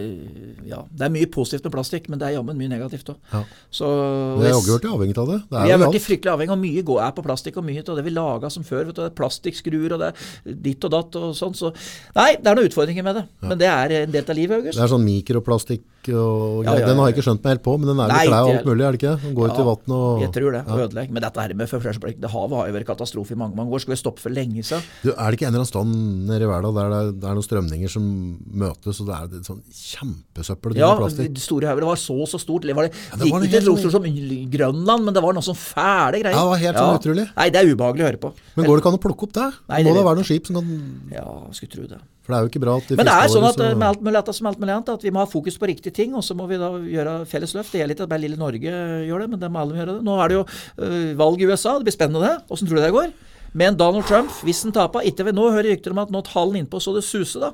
[0.69, 3.17] Ja, det er mye positivt med plastikk, men det er jammen mye negativt òg.
[3.31, 3.41] Ja.
[3.73, 3.89] Så
[4.37, 5.39] vi er jo blitt avhengig av det.
[5.49, 5.95] det er vi alt.
[5.95, 8.51] blitt fryktelig avhengig, og mye går, er på plastikk, og mye av det vi laga
[8.53, 8.85] som før.
[8.89, 11.57] vet du, det er Plastikkskruer, og det er ditt og datt og sånn.
[11.57, 11.73] Så
[12.17, 13.25] nei, det er noen utfordringer med det.
[13.41, 14.77] Men det er en del av livet, August.
[14.77, 16.87] Det er sånn mikroplastikk og Ja, ja, ja.
[16.87, 18.51] Den har jeg ikke skjønt meg helt på, men den er jo vel klær og
[18.55, 19.13] alt mulig, er det ikke?
[19.21, 20.61] Den går ut i vann og Jeg tror det.
[20.65, 20.73] Ja.
[20.73, 21.11] og ødelegger.
[21.13, 23.79] Men dette her med forsøpling Det havet har jo vært katastrofe i mange mange år.
[23.85, 24.81] Skal vi stoppe for lenge siden?
[25.03, 25.93] Du, er det ikke en eller annen stand
[26.27, 28.03] nede i verden der det er, det er noen strømninger som
[28.51, 31.81] møtes, og det er sånn kjempesøppel Ja, det store hauger.
[31.85, 32.63] Det var så så stort.
[32.65, 35.45] Det var, det, det var ikke så sånn- stort som Grønland, men det var noe
[35.45, 36.33] sånn fæle greier.
[36.33, 37.27] Ja, det var helt sånn utrolig.
[37.37, 38.33] Nei, det er ubehagelig å høre på.
[38.55, 39.49] Men går det ikke an å plukke opp det?
[39.69, 40.67] Nei, det det må da være noen skip som kan
[41.11, 41.99] Ja, skulle tro det.
[42.31, 43.75] For det er jo ikke bra at de Men det er sånn at så- eh,
[43.75, 45.93] med alt mulig annet som alt mulig annet, at vi må ha fokus på riktige
[45.93, 47.71] ting, og så må vi da gjøre felles løft.
[47.71, 48.71] Det gjelder ikke at bare lille Norge
[49.09, 50.03] gjør det, men det må alle gjøre det.
[50.07, 50.45] Nå er det jo
[50.79, 52.35] øh, valg i USA, det blir spennende det.
[52.49, 53.11] Åssen tror du det går?
[53.53, 56.45] Men Donald Trump, hvis han taper ikke ved, Nå hører rykter om at nå tar
[56.45, 57.51] han innpå så det suser, da.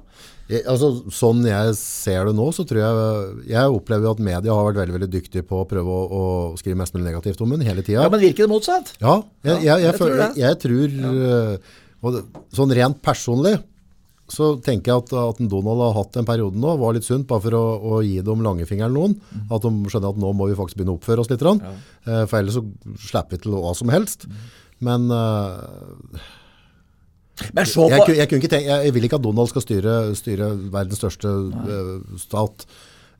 [0.47, 4.53] Jeg, altså, sånn jeg ser det nå, så tror jeg Jeg opplever jo at media
[4.53, 6.21] har vært veldig veldig dyktige på å prøve å, å
[6.59, 8.05] skrive mest mulig negativt om den hele tida.
[8.05, 8.93] Ja, Men virker det motsatt?
[9.01, 10.13] Ja, jeg, jeg, jeg, tror
[10.61, 11.73] tror eh,
[12.05, 12.23] og det,
[12.55, 13.57] Sånn rent personlig
[14.31, 17.45] så tenker jeg at, at Donald har hatt en periode nå, var litt sunt, bare
[17.45, 19.13] for å, å gi dem langefingeren noen.
[19.31, 19.45] Mm.
[19.55, 21.43] At de skjønner at nå må vi faktisk begynne å oppføre oss litt.
[21.43, 21.61] grann.
[22.03, 22.65] Eh, For ellers så
[23.07, 24.27] slipper vi til hva som helst.
[24.27, 24.43] Mm.
[24.87, 26.19] Men uh,
[27.55, 30.51] Men på, jeg, jeg, ikke tenke, jeg, jeg vil ikke at Donald skal styre, styre
[30.73, 31.33] verdens største
[32.21, 32.67] stat.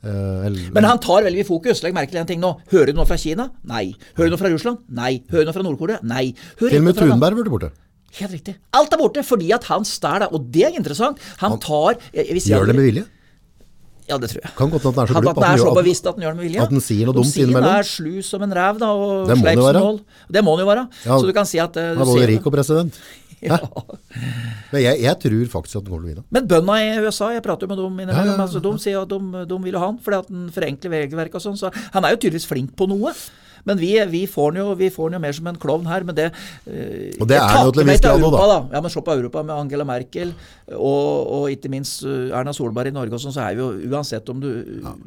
[0.06, 1.82] Eh, eller, Men han tar veldig mye fokus.
[1.86, 2.54] Legg merke til en ting nå.
[2.74, 3.50] Hører du noe fra Kina?
[3.70, 3.90] Nei.
[4.20, 4.86] Hører du noe fra Russland?
[4.94, 5.12] Nei.
[5.32, 6.00] Hører du noe fra Nord-Korea?
[6.06, 6.26] Nei.
[6.62, 7.72] Hører til og med Thunberg burde borte.
[8.18, 8.56] Helt riktig.
[8.78, 10.32] Alt er borte fordi at han stær det.
[10.34, 11.22] og det er interessant.
[11.44, 13.06] Han tar jeg, jeg Gjør det med vilje?
[14.08, 14.54] Ja, det tror jeg.
[14.56, 16.24] Kan godt at den er så Han, glup at den er så bevisst at den
[16.24, 16.64] gjør det med vilje.
[16.64, 17.68] at den sier noe dumt innimellom.
[17.68, 19.82] den er slu som en ræv, da, og sleip som være.
[19.84, 19.98] nål.
[20.32, 20.84] Det må den jo være.
[21.04, 23.00] Ja, så du kan si at uh, du både rik og president.
[23.50, 23.58] ja.
[24.72, 26.24] Men jeg, jeg tror faktisk at den kommer til å vinne.
[26.38, 28.46] Men bøndene i USA, jeg prater jo med dem innimellom, ja, ja.
[28.48, 31.46] altså, de sier at de, de vil ha han fordi at han forenkler regelverket og
[31.50, 31.60] sånn.
[31.60, 33.12] Så han er jo tydeligvis flink på noe.
[33.68, 36.06] Men vi, vi, får den jo, vi får han jo mer som en klovn her.
[36.08, 38.60] Men det uh, Og det er jo til en viss grad nå, da.
[38.74, 40.34] Ja, men se på Europa med Angela Merkel
[40.74, 43.92] og, og ikke minst eh, Erna Solberg i Norge og sånn, så er vi jo
[43.94, 44.50] uansett om du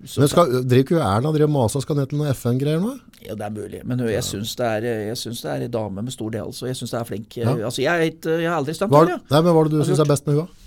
[0.09, 2.95] så, Men skal, driver ikke Erna driver masa og skal ned til noen FN-greier nå?
[3.27, 3.83] Ja, det er mulig.
[3.85, 6.71] Men jeg syns det er Jeg synes det er en dame med stor del, så
[6.71, 7.37] jeg syns det er flink.
[7.37, 7.53] Ja.
[7.59, 9.21] Altså, jeg, jeg har aldri stemt for henne.
[9.29, 10.60] nei, men hva er det du du syns er best med henne?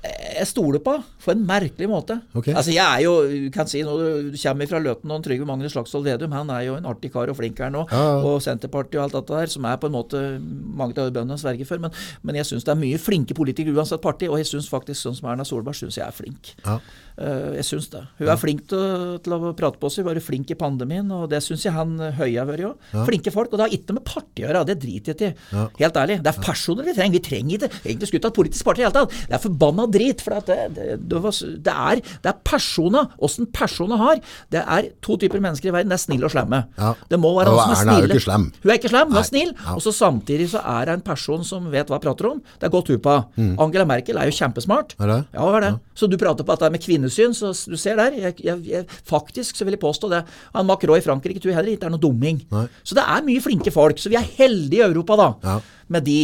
[0.00, 2.16] Jeg stoler på på en merkelig måte.
[2.32, 2.54] Okay.
[2.56, 5.74] Altså Jeg er jo, du kan si når du kommer fra Løten og Trygve Magnus
[5.74, 7.82] Slagsvold Vedum, han er jo en artig kar og flink her nå.
[7.90, 8.14] Ja, ja.
[8.24, 11.68] Og Senterpartiet og alt dette der, som er på en måte mange av bøndene sverger
[11.68, 11.82] for.
[11.84, 11.92] Men,
[12.24, 15.18] men jeg syns det er mye flinke politikere uansett parti, og jeg syns faktisk sånn
[15.20, 16.54] som Erna Solberg synes jeg er flink.
[16.64, 16.78] Ja.
[17.20, 18.00] Eh, Jeg syns det.
[18.20, 21.42] Hun er flink til, til å prate på seg, være flink i pandemien, og det
[21.44, 22.88] syns jeg han eh, Høie har vært òg.
[23.08, 23.52] Flinke folk.
[23.52, 25.64] Og det har ikke med parti å gjøre, det driter jeg i.
[25.82, 26.20] Helt ærlig.
[26.24, 27.18] Det er personer vi trenger.
[27.20, 29.20] Vi trenger ikke egentlig skutt av et politisk parti i det hele tatt.
[29.28, 30.22] Det er forbanna drit.
[30.24, 31.20] For det, det, det,
[31.66, 33.06] det, er, det er persona.
[33.22, 34.22] Åssen persona har.
[34.52, 35.92] Det er to typer mennesker i verden.
[35.92, 36.62] Det er snille og slemme.
[36.80, 36.92] Ja.
[37.10, 38.46] Det må være noen som er Erna er jo ikke slem.
[38.62, 39.52] Hun er ikke slem, hun er snill.
[39.56, 39.76] Ja.
[39.76, 42.42] Og så samtidig så er det en person som vet hva hun prater om.
[42.60, 43.16] Det er godt hun på.
[43.60, 44.96] Angela Merkel er jo kjempesmart.
[44.96, 45.04] Mm.
[45.04, 45.20] Er det?
[45.36, 45.72] Ja, det?
[45.98, 48.16] Så du prater på at det er med kvinnesyn, så du ser der.
[48.16, 50.24] Jeg, jeg, jeg, faktisk så vil jeg påstå det.
[50.54, 52.42] Han Macron i Frankrike tror jeg heller ikke er noe dumming.
[52.52, 52.66] Nei.
[52.86, 54.00] Så det er mye flinke folk.
[54.00, 55.60] Så vi er heldige i Europa, da, Ja.
[55.88, 56.20] med de.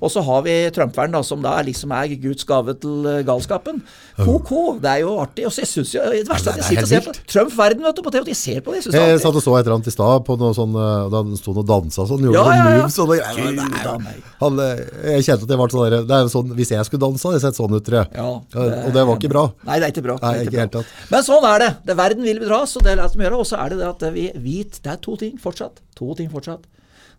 [0.00, 3.82] Og så har vi Trump-vern, som da liksom er Guds gave til eh, galskapen.
[4.16, 5.44] KK, det er jo artig.
[5.48, 7.14] Og så jeg synes jo, Det verste er at jeg er sitter og ser på.
[7.34, 8.30] Trump-verden vet du, på TV.
[8.32, 8.80] Jeg ser på det.
[8.84, 10.30] Jeg det er Jeg satt og så et eller annet i stad
[10.60, 12.80] sånn eh, Da han sto og dansa sånn, gjorde Ja, ja, ja.
[12.80, 13.52] moves og greier.
[13.60, 16.74] Det er eh, Jeg kjente at det var sånn der, Det er jo sånn Hvis
[16.74, 18.10] jeg skulle dansa, hadde jeg sett sånn ut, tror jeg.
[18.16, 19.46] Ja, og det var ikke bra.
[19.68, 20.18] Nei, det er ikke bra.
[20.24, 20.64] Nei, er ikke bra.
[20.64, 20.98] helt tatt.
[21.12, 21.70] Men sånn er det.
[21.90, 23.40] det verden vil bedras, og det lar vi gjøre.
[23.44, 25.82] Og så er det det at vi vet Det er to ting fortsatt.
[26.00, 26.64] To ting fortsatt.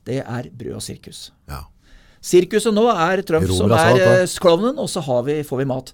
[0.07, 1.29] Det er brød og sirkus.
[1.51, 1.65] Ja.
[2.21, 5.63] Sirkuset nå er Trump Romer som er salt, eh, klovnen, og så har vi, får
[5.63, 5.91] vi mat.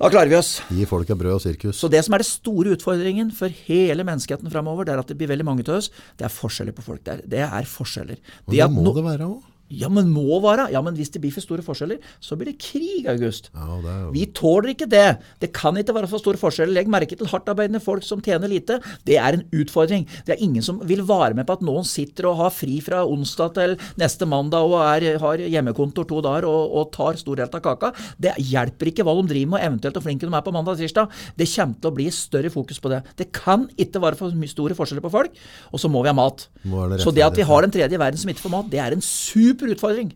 [0.00, 0.62] Da klarer vi oss.
[0.72, 1.76] Gi folka brød og sirkus.
[1.76, 5.18] Så det som er det store utfordringen for hele menneskeheten framover, det er at det
[5.20, 7.20] blir veldig mange av oss, det er forskjeller på folk der.
[7.28, 8.16] Det er forskjeller.
[8.46, 9.42] Men det det må no- det være òg.
[9.70, 10.68] Ja, men må være.
[10.74, 13.50] Ja, men hvis det blir for store forskjeller, så blir det krig, August.
[13.54, 15.20] Ja, det jo Vi tåler ikke det.
[15.42, 16.74] Det kan ikke være for store forskjeller.
[16.74, 18.80] Legg merke til hardtarbeidende folk som tjener lite.
[19.06, 20.06] Det er en utfordring.
[20.26, 23.04] Det er ingen som vil være med på at noen sitter og har fri fra
[23.06, 27.46] onsdag til neste mandag og er, har hjemmekontor to dager og, og tar stor del
[27.48, 27.92] av kaka.
[28.18, 30.76] Det hjelper ikke hva de driver med, og eventuelt hvor flinke de er på mandag
[30.76, 31.14] og tirsdag.
[31.38, 33.02] Det kommer til å bli større fokus på det.
[33.18, 35.40] Det kan ikke være for store forskjeller på folk,
[35.70, 36.48] og så må vi ha mat.
[36.64, 38.96] Det Så det at vi har en tredje verden som ikke får mat, det er
[38.96, 40.12] en super utfordring.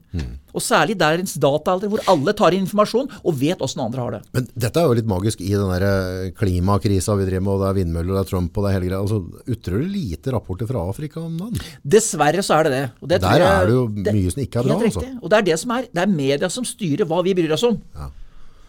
[0.54, 4.20] Og særlig dagens dataalder, hvor alle tar inn informasjon og vet åssen andre har det.
[4.32, 7.68] Men dette er jo litt magisk i den eh, klimakrisa vi driver med, og det
[7.68, 9.00] er vindmøller, og det er Trump og det er hele greia.
[9.02, 9.20] Altså,
[9.50, 11.58] utrolig lite rapporter fra Afrika om dagen.
[11.84, 12.84] Dessverre så er det det.
[13.14, 15.18] Det Der jeg- er det jo mye som ikke er bra, Helt altså.
[15.22, 15.82] Og det er det som er.
[15.92, 17.80] Det er media som styrer hva vi bryr oss om.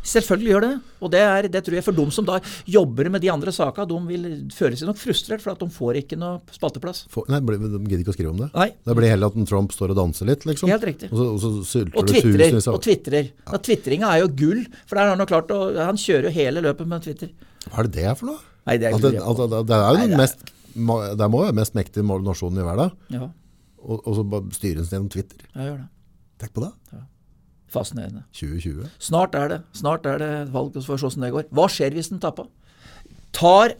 [0.06, 0.74] Selvfølgelig gjør det.
[1.02, 2.38] Og det, er, det tror jeg for de som da
[2.70, 6.00] jobber med de andre sakene, de vil føle seg nok frustrert for at de får
[6.04, 7.04] ikke noe spalteplass.
[7.14, 8.50] For, nei, de gidder ikke å skrive om det.
[8.54, 8.70] Nei.
[8.86, 10.70] Det blir heller at en Trump står og danser litt, liksom.
[10.70, 11.10] Helt riktig.
[11.10, 12.58] Og så, og så sylter Og tvitrer.
[12.62, 13.32] av Og tvitrer.
[13.46, 13.62] Ja.
[13.70, 16.64] Tvitringa er jo gull, for der har han jo klart å Han kjører jo hele
[16.66, 17.34] løpet med Twitter.
[17.66, 18.44] Hva er det det er for noe?
[18.66, 20.46] Nei, det er At det, at det, det er jo den mest
[20.76, 22.96] Det må være mest mektige nasjonen i verden.
[23.14, 23.28] Ja,
[23.86, 24.24] Og, og så
[24.58, 25.46] styres den gjennom Twitter.
[25.54, 25.90] jeg gjør det.
[26.42, 26.72] Tenk på det.
[27.72, 28.24] Fascinerende.
[28.38, 28.90] 2020.
[29.02, 31.48] Snart er det Snart er det valg, så får vi se hvordan det går.
[31.58, 32.50] Hva skjer hvis den tapper?
[33.36, 33.76] Tar,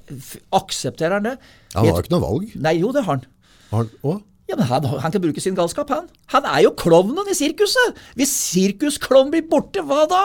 [0.56, 1.36] Aksepterer han det?
[1.76, 2.56] Han har jo ikke noe valg.
[2.60, 3.28] Nei, jo, det har han.
[3.72, 4.24] Har han.
[4.46, 6.10] Ja, men han, han kan bruke sin galskap, han.
[6.30, 7.98] Han er jo klovnen i sirkuset!
[8.20, 10.20] Hvis sirkusklovnen blir borte, hva da?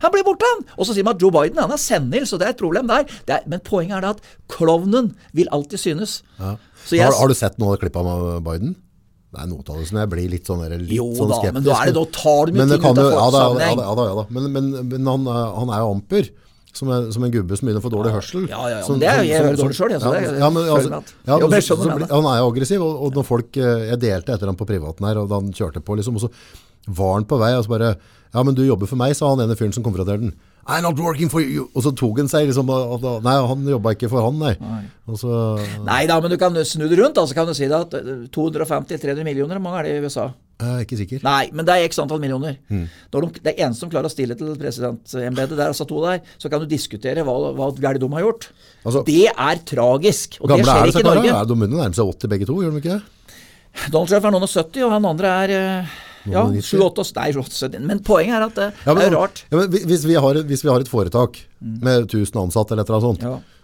[0.00, 0.62] Han blir borte, han!
[0.78, 2.88] Og så sier man at Joe Biden han er senil, så det er et problem
[2.88, 3.04] der.
[3.28, 6.20] Det er, men poenget er det at klovnen vil alltid synes.
[6.86, 8.78] Så jeg, har, har du sett noe av klippet av Biden?
[9.30, 11.54] Det er noe som jeg blir litt sånn, litt Jo sånn da, skeptisk.
[11.54, 13.38] men da er det- da tar de jo Men ting ut av jo- ja, da,
[13.38, 13.76] ja, sammenheng.
[13.76, 14.24] da, ja, da, ja, da.
[14.30, 16.30] Men, men, men han, er- han er jo amper.
[16.72, 18.48] Som, er, som en gubbe som begynner å få dårlig hørsel.
[18.48, 20.90] Ja, ja, ja, men det er jo- jeg hører dårlig som- selv, ja, men, altså,
[21.26, 23.98] ja, Jo, men så, så, han er jo aggressiv, og, og når folk eh, Jeg
[24.00, 26.30] delte etter ham på privaten her, og da han kjørte på, liksom, og så
[26.88, 27.96] var han på vei, og så bare
[28.32, 30.32] Ja, men du jobber for meg, sa han ene fyren som konfronterte den.
[30.70, 31.66] I'm not working for you.
[31.74, 32.68] Og så tok han seg liksom
[33.24, 34.52] Nei, han jobba ikke for han, nei.
[35.10, 35.32] Og så
[35.86, 37.18] Nei da, men du kan snu det rundt.
[37.18, 40.28] Altså kan du si det at eh, 250-300 millioner, hvor mange er det i USA?
[40.60, 41.22] Jeg er ikke sikker.
[41.24, 42.58] Nei, men det er x antall millioner.
[42.68, 42.84] Mm.
[43.14, 46.20] Når de, det eneste som klarer å stille til presidentembetet, det er altså to der,
[46.42, 48.50] så kan du diskutere hva, hva galt de har gjort.
[48.84, 51.24] Altså- det er tragisk, og det er skjer det ikke i Norge.
[51.24, 53.02] Gamle Er det, de begynner nærme seg 80 begge to, gjør de ikke det?
[53.88, 57.06] Donald Trump er noen og 70, og han andre er eh, ja, Noen og 90.
[57.06, 57.86] 7-8 Nei, 70.
[57.88, 59.44] Men poenget er at det, Ja, men, er rart.
[59.48, 62.92] Ja, men hvis, vi har, hvis vi har et foretak med 1000 ansatte eller et
[62.92, 63.56] eller annet sånt,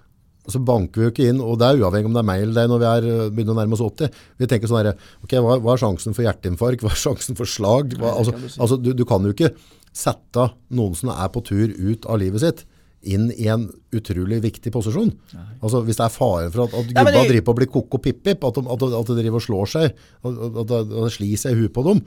[0.46, 2.60] så banker vi jo ikke inn, og det er uavhengig om det er meg eller
[2.60, 4.20] deg når vi er, øh, begynner å nærme oss 80.
[4.38, 6.84] Vi tenker sånn her, ok, hva, hva er sjansen for hjerteinfarkt?
[6.84, 7.96] Hva er sjansen for slag?
[7.98, 8.60] Hva, altså, du si.
[8.62, 9.50] altså du, du kan jo ikke
[9.96, 12.62] sette noen som er på tur ut av livet sitt,
[13.06, 15.08] inn i en utrolig viktig posisjon.
[15.64, 17.66] Altså Hvis det er fare for at, at gubba Nei, det- driver på å bli
[17.72, 19.94] koko pippip, at at, at de driver og slår seg,
[20.26, 22.02] at, det slir seg i huet på dem,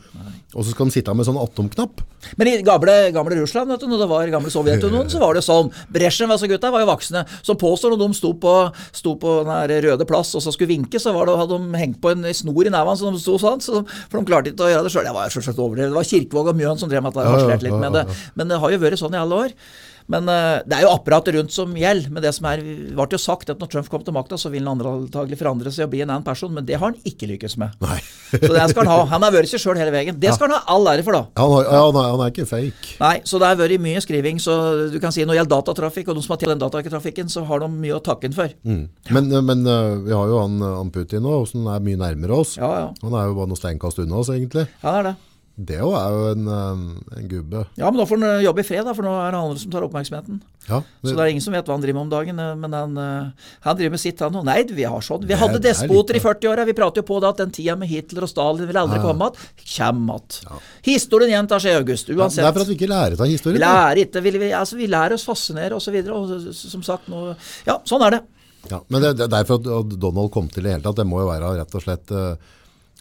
[0.54, 2.04] og så skal de sitte med sånn atomknapp.
[2.38, 5.44] Men i gamle, gamle Russland, vet du, når det var gamle Sovjetunionen, så var det
[5.48, 5.72] sånn.
[5.90, 7.24] Bresjen altså gutta var jo voksne.
[7.48, 8.54] Som påstår når de sto på,
[8.92, 12.02] sto på den Røde plass og så skulle vinke, så var det, hadde de hengt
[12.04, 13.64] på en snor i neven, så de sto sånn.
[13.64, 13.82] Så,
[14.12, 15.08] for de klarte ikke å gjøre det sjøl.
[15.10, 15.94] Det var selvsagt overdrevet.
[15.96, 18.04] Det var Kirkevåg og Mjøen som drev med at det Ja, ja, litt med det.
[18.06, 18.32] ja, ja.
[18.36, 19.56] Men det har jo vært sånn i alle år.
[20.10, 22.10] Men uh, det er jo apparatet rundt som gjelder.
[22.14, 24.66] Men det som er, ble jo sagt at når Trump kom til makta, så vil
[24.68, 26.52] han antagelig forandre seg og bli en annen person.
[26.56, 27.78] Men det har han ikke lykkes med.
[27.84, 28.00] Nei.
[28.30, 28.98] Så det skal han ha.
[29.10, 30.18] Han har vært seg sjøl hele veien.
[30.22, 31.24] Det skal han ha all ære for, da.
[31.40, 32.92] Han, har, ja, han, er, han er ikke fake.
[33.00, 34.42] Nei, så det har vært mye skriving.
[34.44, 34.58] Så
[34.94, 37.46] du kan si når det gjelder datatrafikk, og de som har til den datatrafikken, så
[37.50, 38.54] har de mye å takke han for.
[38.70, 38.84] Mm.
[39.16, 42.54] Men, men uh, vi har jo han, han Putin nå, som er mye nærmere oss.
[42.62, 42.92] Ja, ja.
[43.02, 44.68] Han er jo bare noen steinkast unna oss, egentlig.
[44.84, 45.18] Ja, det er det.
[45.60, 46.84] Det jo er jo en, øh,
[47.20, 47.66] en gubbe.
[47.76, 49.72] Ja, men nå får han jobbe i fred, da, for nå er det andre som
[49.74, 50.38] tar oppmerksomheten.
[50.70, 52.76] Ja, Så det er ingen som vet hva han driver med om dagen, eh, men
[52.78, 54.46] han, eh, han driver med sitt, han òg.
[54.48, 55.26] Nei, vi har sånn.
[55.26, 56.24] Vi Det- hadde despoter litt...
[56.24, 56.66] i 40-åra.
[56.70, 59.04] Vi prater jo på det at den tida med Hitler og Stalin vil aldri Ja.
[59.04, 59.66] komme igjen.
[59.76, 60.62] Kjem igjen.
[60.88, 62.40] Historien gjentar seg i august, uansett.
[62.40, 63.60] det er for at vi ikke lærer av historien.
[63.60, 67.10] Vi lærer ikke, vi, vi, altså, vi lærer oss fascinere og så og som sagt
[67.10, 67.36] nå
[67.68, 68.22] Ja, sånn er det.
[68.72, 70.96] Ja, men det, det er derfor at Donald kom til i det hele tatt.
[70.96, 72.12] Det må jo være rett og slett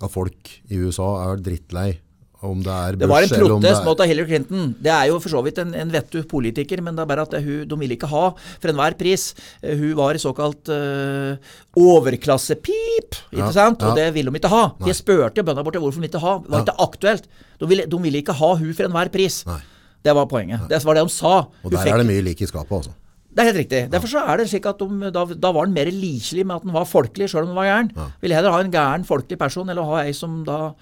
[0.03, 1.99] at folk i USA er drittlei.
[2.41, 4.68] Om det er Bush Det var en protest mot Hillary Clinton.
[4.80, 7.32] Det er jo for så vidt en, en vettu politiker, men det er bare at
[7.34, 8.28] det, hun, de ville ikke ha
[8.62, 9.34] for enhver pris.
[9.62, 11.34] Eh, Hun var i såkalt uh,
[11.74, 13.82] overklassepip, ikke Ja, sant?
[13.82, 14.05] Og ja.
[14.05, 14.62] det ville de ikke ha.
[14.86, 16.36] Jeg spurte bøndene borte hvorfor de ikke ha.
[16.45, 17.28] Det var ikke aktuelt.
[17.59, 19.41] De ville, de ville ikke ha hun for enhver pris.
[19.49, 19.61] Nei.
[20.07, 20.68] Det var poenget.
[20.70, 21.34] Det var det de sa.
[21.43, 22.95] Og Hun der fikk- er det mye lik i skapet, altså.
[23.29, 23.81] Det er helt riktig.
[23.93, 26.64] Derfor så er det slik at de, da, da var han mer likelig med at
[26.64, 27.91] han var folkelig, sjøl om han var gæren.
[28.22, 30.72] Ville heller ha en gæren folkelig person, eller ha ei som da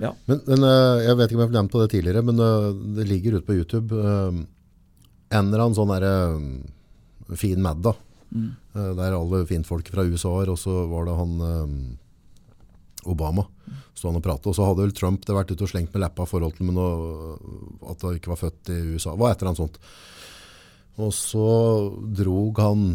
[0.00, 0.12] Ja.
[0.26, 2.72] Men, men øh, jeg vet ikke om jeg har nevnt på det tidligere, men øh,
[2.96, 7.92] det ligger ute på YouTube øh, en eller annen sånn der, øh, fin mad da.
[8.32, 11.36] Øh, der alle fintfolk fra USA er, og så var det han
[13.06, 13.46] Obama.
[13.94, 16.02] Så han og pratet, og så hadde vel Trump det vært ute og slengt med
[16.02, 17.36] leppa i forhold til noe,
[17.90, 19.14] at han ikke var født i USA.
[19.16, 19.78] Hva et eller annet sånt.
[21.02, 21.46] Og så
[22.16, 22.88] drog han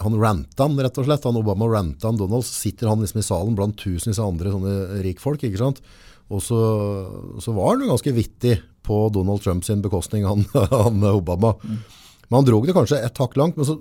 [0.00, 1.26] han ranta han, rett og slett.
[1.28, 2.46] Han Obama ranta han Donald.
[2.48, 5.82] Så sitter han liksom i salen blant tusenvis av andre sånne rikfolk, ikke sant?
[6.30, 6.60] Og så,
[7.42, 8.54] så var han jo ganske vittig
[8.86, 11.52] på Donald Trump sin bekostning, han, han Obama.
[11.60, 13.60] Men han drog det kanskje et hakk langt.
[13.60, 13.76] Men så,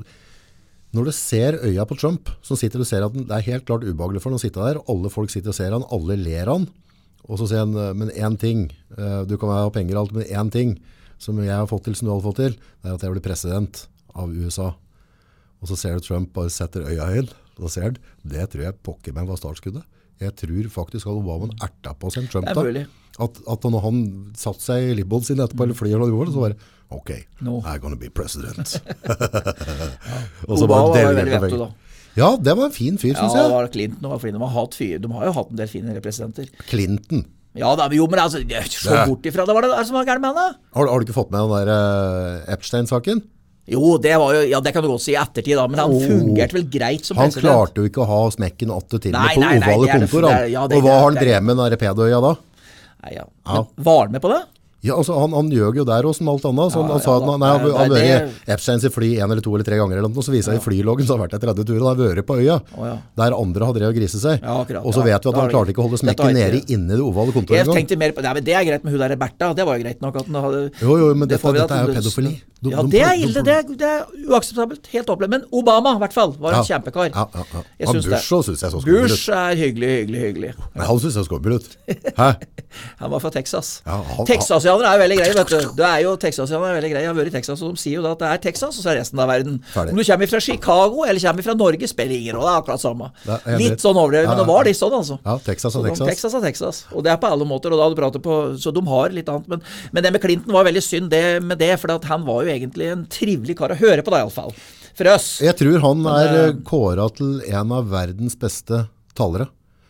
[0.97, 3.88] når du ser øya på Trump, så sitter og ser at det er helt klart
[3.88, 4.82] ubehagelig for han å sitte der.
[4.91, 6.68] Alle folk sitter og ser han, alle ler han.
[7.30, 10.28] Og så sier han, men én ting, eh, du kan ha penger og alt, men
[10.28, 10.80] én ting
[11.20, 13.26] som jeg har fått til, som du har fått til, det er at jeg blir
[13.26, 13.84] president
[14.15, 14.72] av USA.
[15.59, 17.09] Og så ser du Trump bare setter øya
[17.59, 19.84] og så ser han, det tror jeg pokker meg var startskuddet.
[20.20, 22.86] Jeg tror faktisk at Obama erta på seg en Trump Det da.
[23.20, 23.97] At, at når han
[24.39, 26.55] satte seg i libboen sin etterpå, eller flyet, eller noe, så bare
[26.95, 27.11] ok,
[27.43, 27.57] no.
[27.67, 28.78] I'm gonna be president.
[30.47, 31.63] og så Obama bare var delte veldig på veggen.
[31.65, 31.70] da.
[32.20, 33.51] Ja, det var en fin fyr, Ja, synes det jeg.
[33.53, 34.34] var Clinton var flin.
[34.36, 36.49] de har, hatt fyr, de har jo hatt en del fine representanter.
[36.72, 37.26] Clinton.
[37.58, 39.54] Ja da, jo, men altså, se bort ifra det.
[39.58, 40.74] Var det er det som var gærent med han, da?
[40.78, 43.24] Har, har du ikke fått med den der uh, Epstein-saken?
[43.70, 45.91] Jo, det var jo, ja, det kan du godt si i ettertid, da, men han
[45.93, 46.02] Oh.
[46.02, 47.50] fungerte vel greit som Han president.
[47.50, 50.30] klarte jo ikke å ha smekken atte til Nei, med på nei, ovale kontor.
[50.30, 50.45] Han.
[50.54, 52.32] ja, og hva har han drevet med den der pedoøya da?
[53.04, 53.26] Nei, ja.
[53.45, 53.62] Ja.
[53.78, 54.39] Men var han med på det?
[54.82, 56.71] Ja, altså Han, han gjøg jo der også, som alt annet.
[56.71, 58.91] Så han, Ja, han sa ja at han, nei, han, Nei, har vært Epsteins i
[58.93, 61.15] fly en eller to eller tre ganger, eller noe, så viser jeg i flyloggen så
[61.15, 61.82] har han vært der 30 turer.
[61.84, 62.93] Han har vært på øya, oh, ja.
[63.19, 64.39] der andre har drevet og griset seg.
[64.39, 65.09] Ja, akkurat, og så ja.
[65.11, 67.59] vet vi at han klarte ikke å holde smekken nede inne i det ovale kontoret
[67.59, 67.82] Jeg engang.
[67.82, 69.84] tenkte mer på, nei, men Det er greit med hun der Bertha, det var jo
[69.84, 70.15] greit nok.
[70.23, 72.34] at den hadde, Jo, jo, men det dette- dette er jo pedofili.
[72.62, 73.41] De- ja, de- det er ille.
[73.45, 74.88] Det er, det er uakseptabelt.
[74.91, 75.30] Helt opplevd.
[75.32, 76.64] Men Obama i hvert fall var en Ja.
[76.78, 77.10] kjempekar.
[77.16, 77.62] Ja, ja, ja.
[77.80, 78.05] Jeg syns.
[78.10, 79.10] Bush også synes jeg så skummel ut.
[79.10, 80.51] Bush er hyggelig, hyggelig, hyggelig.
[80.76, 81.78] Men han synes jeg så skummel ut.
[82.20, 82.30] Hæ?
[82.99, 83.82] Han var fra Texas.
[83.88, 85.72] Ja, Texasianere er jo veldig greie, vet du.
[85.80, 87.03] Det er jo Texasianere er veldig greie.
[87.05, 88.84] Jeg har vært i Texas, og de sier jo da at det er Texas, og
[88.86, 89.55] så er resten av verden.
[89.74, 89.95] Ferdig.
[89.95, 92.49] Om du kommer fra Chicago eller kommer fra Norge, spiller ingen rolle.
[92.49, 93.10] Det er akkurat samme.
[93.26, 95.18] Det er Litt sånn overdrevet, men det var litt sånn, altså.
[95.26, 96.07] Ja, Texas og de- Texas.
[96.12, 96.84] Texas og Texas.
[96.93, 99.28] Og det er på alle måter, og da du prater på Så de har litt
[99.30, 99.47] annet.
[99.47, 99.62] Men,
[99.93, 102.49] men det med Clinton var veldig synd det med det, for at han var jo
[102.54, 104.54] egentlig en trivelig kar å høre på, da iallfall.
[104.97, 105.30] For oss.
[105.45, 108.84] Jeg tror han er eh, kåra til en av verdens beste
[109.18, 109.47] talere.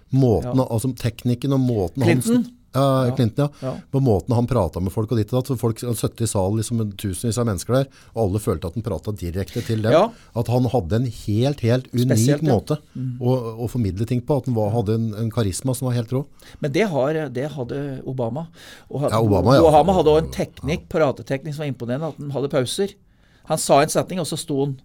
[0.10, 2.44] Måten, altså Teknikken og måten Clinton?
[2.44, 3.74] han ja, Clinton, ja.
[3.92, 5.50] På måten han prata med folk og ditt og datt.
[5.50, 8.86] så Folk søtte i salen liksom tusenvis av mennesker der, og alle følte at han
[8.86, 9.96] prata direkte til dem.
[9.96, 10.04] Ja.
[10.38, 12.48] At han hadde en helt, helt unik Spesielt, ja.
[12.48, 12.54] Mm.
[12.54, 12.80] måte
[13.20, 14.38] å, å formidle ting på.
[14.38, 16.24] At han var, hadde en, en karisma som var helt rå.
[16.62, 18.48] Men det, har, det hadde Obama.
[18.90, 19.60] Og Obama.
[19.66, 22.98] Obama hadde også en teknikk, prateteknikk som var imponerende, at han hadde pauser.
[23.50, 24.78] Han sa en setning, og så sto han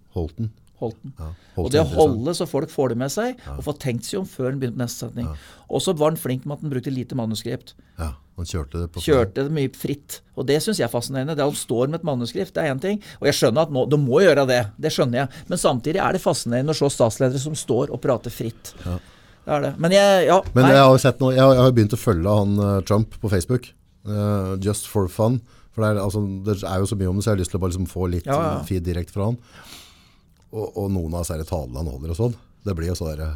[0.85, 1.15] Holdt den.
[1.19, 4.09] holdt holdt og det å holde så folk får det med seg, og får tenkt
[4.09, 5.31] seg om før han begynte på neste setning.
[5.71, 7.73] Og så var han flink med at han brukte lite manuskript.
[8.01, 10.21] Ja, han kjørte det på Kjørte det mye fritt.
[10.35, 11.37] Og det syns jeg er fascinerende.
[11.39, 13.01] Det at han står med et manuskript, det er én ting.
[13.23, 14.61] Og jeg skjønner at nå, du må gjøre det.
[14.83, 15.43] Det skjønner jeg.
[15.51, 18.75] Men samtidig er det fascinerende å se statsledere som står og prater fritt.
[18.85, 19.73] Det er det.
[19.79, 20.41] Men jeg Ja.
[20.57, 22.81] Men jeg har jo sett noe, jeg har, jeg har begynt å følge han eh,
[22.89, 23.71] Trump på Facebook.
[24.05, 25.39] Uh, just for fun.
[25.75, 27.51] For det er, altså, det er jo så mye om det, så jeg har lyst
[27.55, 28.59] til å bare liksom få litt Ja, ja.
[28.67, 29.39] feed direkte fra han.
[30.55, 33.35] Og, og noen av disse han holder og sånn, det blir jo så der,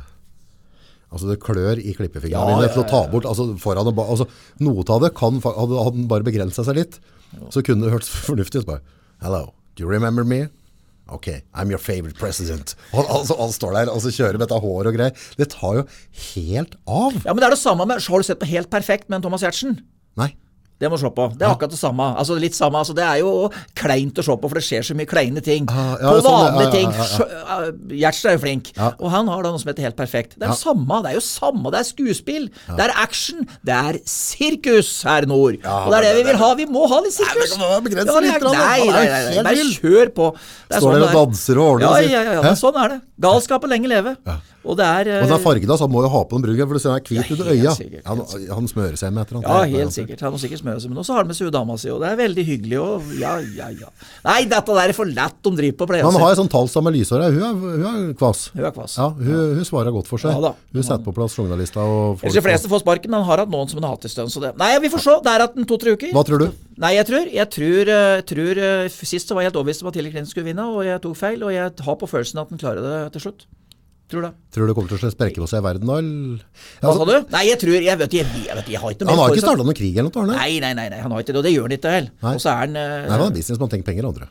[1.09, 4.01] Altså det klør i klippefingrene Ja, mine ja, til å ta bort altså foran og
[4.03, 4.27] altså,
[4.61, 6.99] Noe av det kan Hadde han bare begrensa seg litt,
[7.53, 8.69] så kunne det hørtes fornuftig ut.
[8.69, 8.85] bare,
[9.25, 10.49] Hello, Do you remember me?
[11.09, 12.75] Ok, I'm your favorite president.
[12.93, 15.29] Han, altså, han står der og så kjører med dette håret og greier.
[15.41, 15.85] Det tar jo
[16.35, 17.17] helt av.
[17.25, 19.41] Ja, men det er det samme med Har du sett på Helt perfekt med Thomas
[19.47, 19.79] Giertsen?
[20.21, 20.35] Nei.
[20.79, 21.25] Det må du se på.
[21.35, 22.05] Det er akkurat det samme.
[22.21, 24.95] Altså litt samme, altså Det er jo kleint å se på, for det skjer så
[24.95, 25.67] mye kleine ting.
[25.71, 26.93] Ah, ja, på sånn, ja, vanlige ja, ting.
[26.95, 30.37] uh, Gjertsen er jo flink, og han har da noe som heter Helt perfekt.
[30.39, 31.01] Det er jo samme.
[31.03, 31.73] Det er jo samme.
[31.75, 32.47] Det er skuespill.
[32.69, 33.43] Det er action.
[33.67, 35.59] Det er sirkus her nord.
[35.65, 36.51] og det er det vi vil ha.
[36.59, 37.57] Vi må ha litt sirkus.
[37.59, 38.43] Nei, men Ja, litt.
[38.43, 39.43] Nei, nei, nei.
[39.49, 40.31] Bare kjør på.
[40.69, 41.19] Står sånn der og er.
[41.19, 42.55] danser og ordner sier- ja, ja, ja.
[42.59, 43.01] Sånn er det.
[43.21, 44.17] Galskapen lenge leve.
[44.67, 45.87] Og det er Og den er eh, farget, altså.
[45.87, 47.75] Han må jo ha på den brun, for du ser han er hvit under øya.
[47.79, 48.23] sikkert, Han,
[48.59, 49.73] han smører seg med et eller annet.
[49.73, 50.25] Ja, helt sikkert.
[50.27, 50.91] Han må sikkert smøre seg.
[50.91, 52.79] med og så har han med seg dama si, og det er veldig hyggelig.
[52.83, 53.91] Og ja, ja, ja.
[54.27, 56.91] Nei, dette der er for lett de driver på pleier han har ei sånn talsdame
[56.91, 57.37] med lyshår her.
[57.37, 58.49] Hun er, hun er kvass.
[58.55, 58.97] Hun er kvass.
[58.99, 60.35] Ja, hun, hun svarer godt for seg.
[60.35, 60.53] Ja da.
[60.75, 61.85] Hun setter på plass Sogndal-lista.
[61.85, 64.09] og Ellers de fleste får sparken, men han har hatt noen som han har hatt
[64.09, 64.33] en stund.
[64.35, 64.55] Så det.
[64.61, 65.17] Nei, vi får se.
[65.25, 66.13] Det er igjen to-tre uker.
[66.17, 66.49] Hva tror du?
[66.79, 69.91] Nei, jeg tror, jeg tror, jeg tror eh, Sist så var jeg helt overbevist om
[69.91, 71.43] at Tilly Clinton skulle vinne, og jeg tok feil.
[71.47, 73.47] Og jeg har på følelsen at han klarer det til slutt.
[74.09, 74.31] Tror det.
[74.55, 75.97] Tror du det kommer til å sprekke på seg i verden da?
[76.81, 77.33] Hva altså, sa du?
[77.35, 79.45] Nei, jeg tror Jeg vet, jeg, jeg, vet, jeg har ikke noe han har ikke
[79.45, 80.23] starta noen krig eller noe?
[80.23, 80.37] Arne.
[80.39, 82.15] Nei, nei, nei, nei, han har ikke det, og det gjør han ikke heller.
[82.33, 84.31] Og så er han uh, Nei, han er businessmann, tenker penger andre.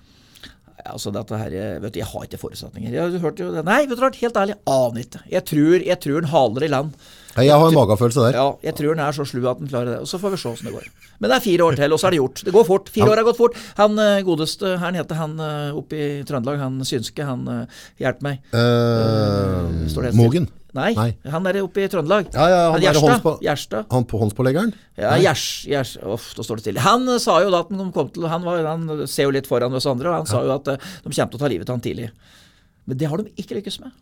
[0.88, 2.92] Altså dette her, eh, vet du, Jeg har ikke forutsetninger.
[2.94, 3.64] Jeg har hørt jo det.
[3.68, 5.22] Nei, vet du helt ærlig, aner ikke.
[5.30, 7.08] Jeg tror, jeg tror han haler i land.
[7.38, 8.38] Ja, jeg har en magefølelse der.
[8.40, 10.00] Ja, jeg tror den er så slu at den klarer det.
[10.02, 10.88] Og Så får vi se åssen det går.
[11.22, 12.44] Men det er fire år til, og så er det gjort.
[12.46, 12.90] Det går fort.
[12.94, 13.58] Fire år har gått fort.
[13.78, 18.26] Han eh, godeste, her heter han eh, oppe i Trøndelag, han synske, han uh, hjelper
[18.26, 18.42] meg.
[18.54, 20.16] Eh, stille?
[20.18, 20.50] Mogen?
[20.78, 21.12] Nei, Nei.
[21.32, 22.28] han er oppe i Trøndelag.
[22.36, 23.40] Ja, ja, han er Gjerstad.
[23.46, 23.88] Gjerstad.
[23.94, 24.74] Han på håndspåleggeren?
[25.00, 26.84] Ja, Gjers, Gjers, Uff, da står det stille.
[26.86, 29.50] Han eh, sa jo da at de kom til Han, var, han ser jo litt
[29.50, 31.72] foran oss andre, og han sa jo at eh, de kommer til å ta livet
[31.72, 32.12] av han tidlig.
[32.88, 33.96] Men det har de ikke lykkes med.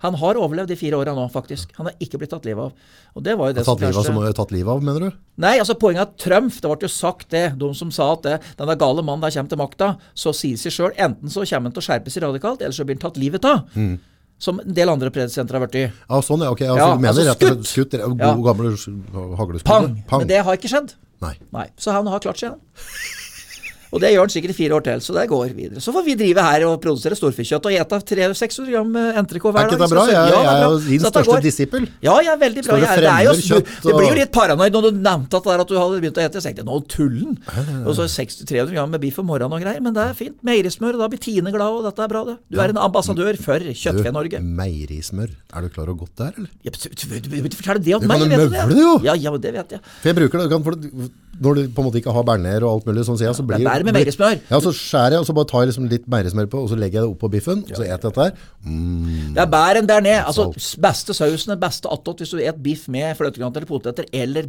[0.00, 1.72] Han har overlevd de fire åra nå, faktisk.
[1.76, 2.72] Han har ikke blitt tatt livet av.
[3.16, 5.00] Og det var jo det Tatt livet, av, kanskje- som har tatt livet av, mener
[5.00, 5.16] du?
[5.42, 8.22] Nei, altså poenget er at Trump, det ble jo sagt det, de som sa at
[8.22, 11.42] det, den der gale mannen der kommer til makta, så sier seg sjøl enten så
[11.44, 13.64] kommer han til å skjerpe seg radikalt, eller så blir han tatt livet av.
[13.74, 13.98] Mm.
[14.38, 15.90] Som en del andre presidenter har blitt.
[16.08, 16.52] Ja, sånn, ja.
[16.54, 17.90] Ok, altså, Ja, du mener altså rett og slett skutt.
[17.90, 18.00] skutt.
[18.06, 18.34] God, Ja.
[18.34, 19.64] gamle hagleskudd.
[19.66, 20.20] Pang!
[20.20, 20.94] Men det har ikke skjedd.
[21.20, 21.34] Nei.
[21.52, 22.60] Nei, Så han har klart seg, han.
[23.92, 25.80] Og det gjør han sikkert i fire år til, så det går videre.
[25.80, 29.60] Så får vi drive her og produsere storfekjøtt og ete 300-600 gram eh, hver hver
[29.62, 30.04] Er ikke det bra?
[30.08, 31.86] Jeg, ja, det er jo din største disippel.
[32.04, 32.76] Ja, jeg er veldig bra.
[32.76, 35.48] Det Jeg, det, jo, kjøtt du, det blir jo litt paranoid når du nevnte at,
[35.48, 36.42] der at du hadde begynt å ete.
[36.42, 37.38] Jeg tenkte nå tullen.
[37.84, 39.80] Og så 60 300 gram med biff om morgenen og greier.
[39.84, 40.36] Men det er fint.
[40.46, 42.36] Meierismør, og da blir Tine glad, og dette er bra, det.
[42.52, 44.42] Du er en ambassadør for Kjøttfe-Norge.
[44.44, 45.32] Meierismør.
[45.56, 46.50] Er du klar over godt det er, eller?
[46.66, 48.92] Ja, du- du- du- du- Fortell det om Du meg, kan jo møvle det, jo.
[49.02, 49.80] Ja, ja, det vet jeg.
[50.02, 50.76] For jeg bruker det, du kan, for
[51.38, 53.44] når du på en måte ikke har berner og alt mulig, sånn sier jeg, så
[53.46, 54.40] blir det er bare med meierismør.
[54.50, 56.78] Ja, så skjærer jeg, og så bare tar jeg liksom litt meierismør på, og så
[56.78, 58.32] legger jeg det opp på biffen, og så eter jeg dette her.
[58.66, 60.18] Mm, Det er bær enn ned.
[60.24, 60.48] Altså,
[60.82, 64.48] beste sausen, den beste attåt hvis du et biff med fløtegrønt eller poteter eller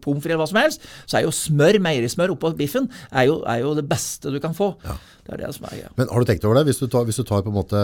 [0.00, 3.40] pommes frites eller hva som helst, så er jo smør, meierismør oppå biffen, er jo,
[3.48, 4.72] er jo det beste du kan få.
[4.80, 5.90] Det er det som er greia.
[5.98, 6.66] Men har du tenkt over det?
[6.70, 7.80] Hvis du tar, hvis du tar på en måte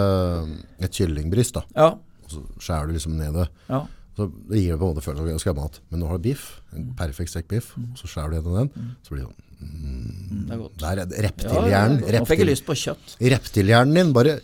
[0.83, 1.89] et kyllingbryst, da, Ja.
[2.27, 3.83] og så skjærer du liksom ned det, ja.
[4.17, 5.81] så det gir det på en måte følelse av at å skal ha mat.
[5.91, 9.15] Men nå har du biff, en perfekt stekt biff, så skjærer du gjennom den, så
[9.15, 10.77] blir det sånn, Det er godt.
[10.83, 12.21] der er reptilhjernen, ja.
[12.21, 13.17] Nå fikk jeg lyst på kjøtt.
[13.21, 14.39] reptilhjernen din bare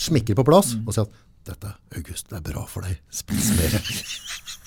[0.00, 0.86] smikker på plass, Mm.
[0.88, 1.10] og sier at
[1.50, 3.80] dette, August, det er bra for deg, spis mer.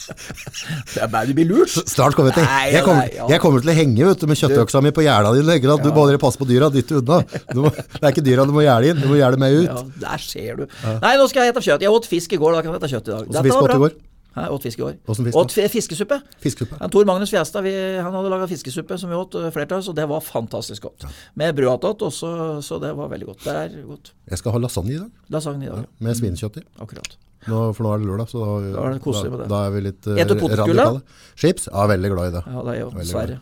[0.03, 1.69] Det er bare du blir lurt.
[1.87, 2.43] Snart kommer jeg til.
[2.43, 3.27] Nei, Jeg kommer, nei, ja.
[3.31, 5.55] jeg kommer til å henge vet du, med kjøttøksa mi på gjerda dine.
[5.63, 5.77] Ja.
[5.79, 7.21] Du må bare passe på dyra, dytte unna.
[7.55, 9.69] Må, det er ikke dyra du må gjerde inn, du må gjerde meg ut.
[9.69, 10.65] Ja, der ser du.
[10.83, 11.85] Nei, nå skal jeg ete kjøtt.
[11.87, 13.29] Jeg åt fisk i går, da kan jeg ete kjøtt i dag.
[13.31, 13.89] Også Dette var bra.
[14.33, 14.93] Hæ, åt fisk i år.
[15.05, 16.17] Fisk Åt fiskesuppe.
[16.41, 16.77] Fiskesuppe.
[16.81, 19.83] Ja, Tor Magnus Fjestad vi, han hadde laga fiskesuppe som vi åt flertall, flere av,
[19.85, 21.05] så det var fantastisk godt.
[21.37, 22.31] Med brød attåt, også,
[22.65, 23.43] så det var veldig godt.
[23.45, 24.13] Det er godt.
[24.31, 25.91] Jeg skal ha lasagne i dag, Lasagne i dag, ja.
[26.07, 26.65] med svinekjøtt i.
[26.81, 27.17] akkurat.
[27.43, 29.47] Nå, for nå er det lørdag, så da, Da er det koselig med det.
[29.51, 31.01] da, da er vi litt uh, Spiser du potetgull, da?
[31.35, 31.65] Chips?
[31.67, 32.43] Ja, veldig glad i det.
[32.47, 33.39] Ja, det er jo Veldig Sverre.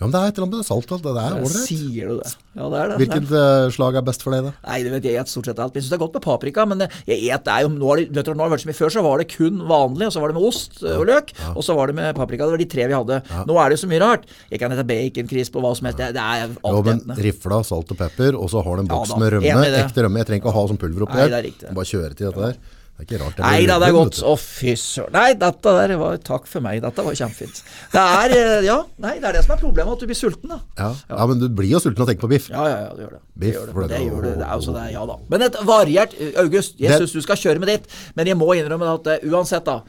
[0.00, 1.64] Ja, men det er et eller annet med det salt alt, det er ålreit.
[1.68, 2.30] Sier du det?
[2.56, 2.94] Ja, det er det.
[3.02, 4.52] Hvilket uh, slag er best for deg da?
[4.64, 5.74] Nei, det vet jeg, jeg et stort sett alt.
[5.76, 6.64] Jeg syns det er godt med paprika.
[6.70, 8.70] Men eh, jeg et, det er jo, nå har det, nå har det vært så
[8.70, 11.04] mye Før så var det kun vanlig, og så var det med ost eh, og
[11.10, 12.48] løk, og så var det med paprika.
[12.48, 13.20] Det var de tre vi hadde.
[13.52, 14.26] Nå er det jo så mye rart.
[14.48, 16.00] Jeg kan hete baconkrisp og hva som helst.
[16.00, 17.24] Det, det er Jo, alt men enten.
[17.28, 19.70] rifla, salt og pepper, og så har du en Ja boks med rømme.
[19.84, 20.24] Ekte rømme.
[20.24, 21.40] Jeg trenger ikke å ha sånn pulver oppi her.
[21.44, 21.72] er.
[21.76, 22.78] Bare kjøre til dette der.
[23.00, 23.38] Det er ikke rart.
[23.40, 24.18] Nei da, det er godt.
[24.28, 25.12] Å, fy søren.
[25.16, 26.82] Nei, dette der var Takk for meg.
[26.84, 27.62] Dette var kjempefint.
[27.94, 30.52] Det er eh, Ja, nei, det er det som er problemet, at du blir sulten,
[30.52, 30.58] da.
[30.76, 30.90] Ja.
[31.08, 32.50] ja, men du blir jo sulten av å tenke på biff.
[32.52, 33.22] Ja, ja, ja, det gjør det.
[33.40, 33.80] Biff, det gjør det.
[33.80, 34.34] det- det gjør det.
[34.42, 35.16] Det er jo så det er, ja da.
[35.32, 36.14] Men et variert
[36.44, 39.24] August, jeg Det- syns du skal kjøre med ditt, men jeg må innrømme at eh,
[39.32, 39.80] uansett, da.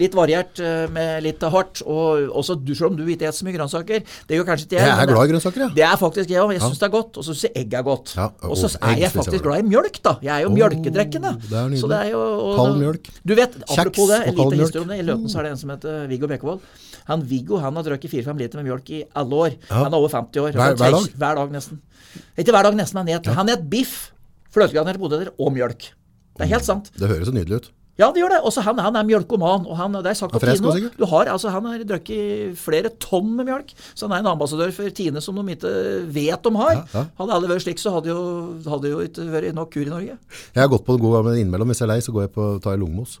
[0.00, 3.46] Litt variert eh, med litt hardt, og også du, selv om du ikke spiser så
[3.46, 4.02] mye grønnsaker.
[4.28, 4.88] Det gjør kanskje ikke jeg.
[4.90, 5.68] Jeg er glad i grønnsaker, ja.
[5.76, 6.52] Det er faktisk jeg òg.
[6.56, 7.20] Jeg syns det er godt.
[7.20, 8.12] Og så syns jeg egg er godt.
[8.18, 10.14] Ja, og så er egg jeg faktisk glad i mjølk, da.
[10.26, 11.32] Jeg er jo oh, mjølkedrekkende.
[11.46, 11.80] det er nydelig.
[11.82, 13.10] så det jo, Og Kald mjølk.
[13.24, 15.00] Du vet, apropos det, en liten historie om det.
[15.00, 16.60] I Løten så er det en som heter Viggo Bekkevold.
[17.10, 19.56] Han Viggo han har drukket 4-5 liter med mjølk i alle år.
[19.72, 20.52] Han er over 50 år.
[20.58, 21.08] Hver- hver dag?
[21.24, 21.80] Hver dag nesten.
[22.38, 23.00] Ikke hver dag nesten.
[23.02, 24.10] Han et, han et biff,
[24.54, 25.90] fløtegranert poteter og mjølk.
[26.38, 26.90] Det er helt sant.
[26.96, 27.70] Det høres så nydelig ut.
[28.00, 28.40] Ja, det gjør det.
[28.48, 29.66] Også han, han er mjølkoman.
[29.68, 30.96] Og han, det er sagt på sikkert.
[30.96, 33.74] Du har, altså, han har drukket flere tonn med mjølk.
[33.92, 35.72] Så han er en ambassadør for Tine som de ikke
[36.10, 36.76] vet de har.
[36.80, 37.06] Ja, ja.
[37.20, 38.20] Hadde alle vært slik, så hadde jo,
[38.64, 40.16] hadde jo ikke vært nok kur i Norge.
[40.16, 41.72] Jeg har gått på det gode gamle innimellom.
[41.72, 43.18] Hvis jeg er lei, så går jeg på tar jeg lungmos.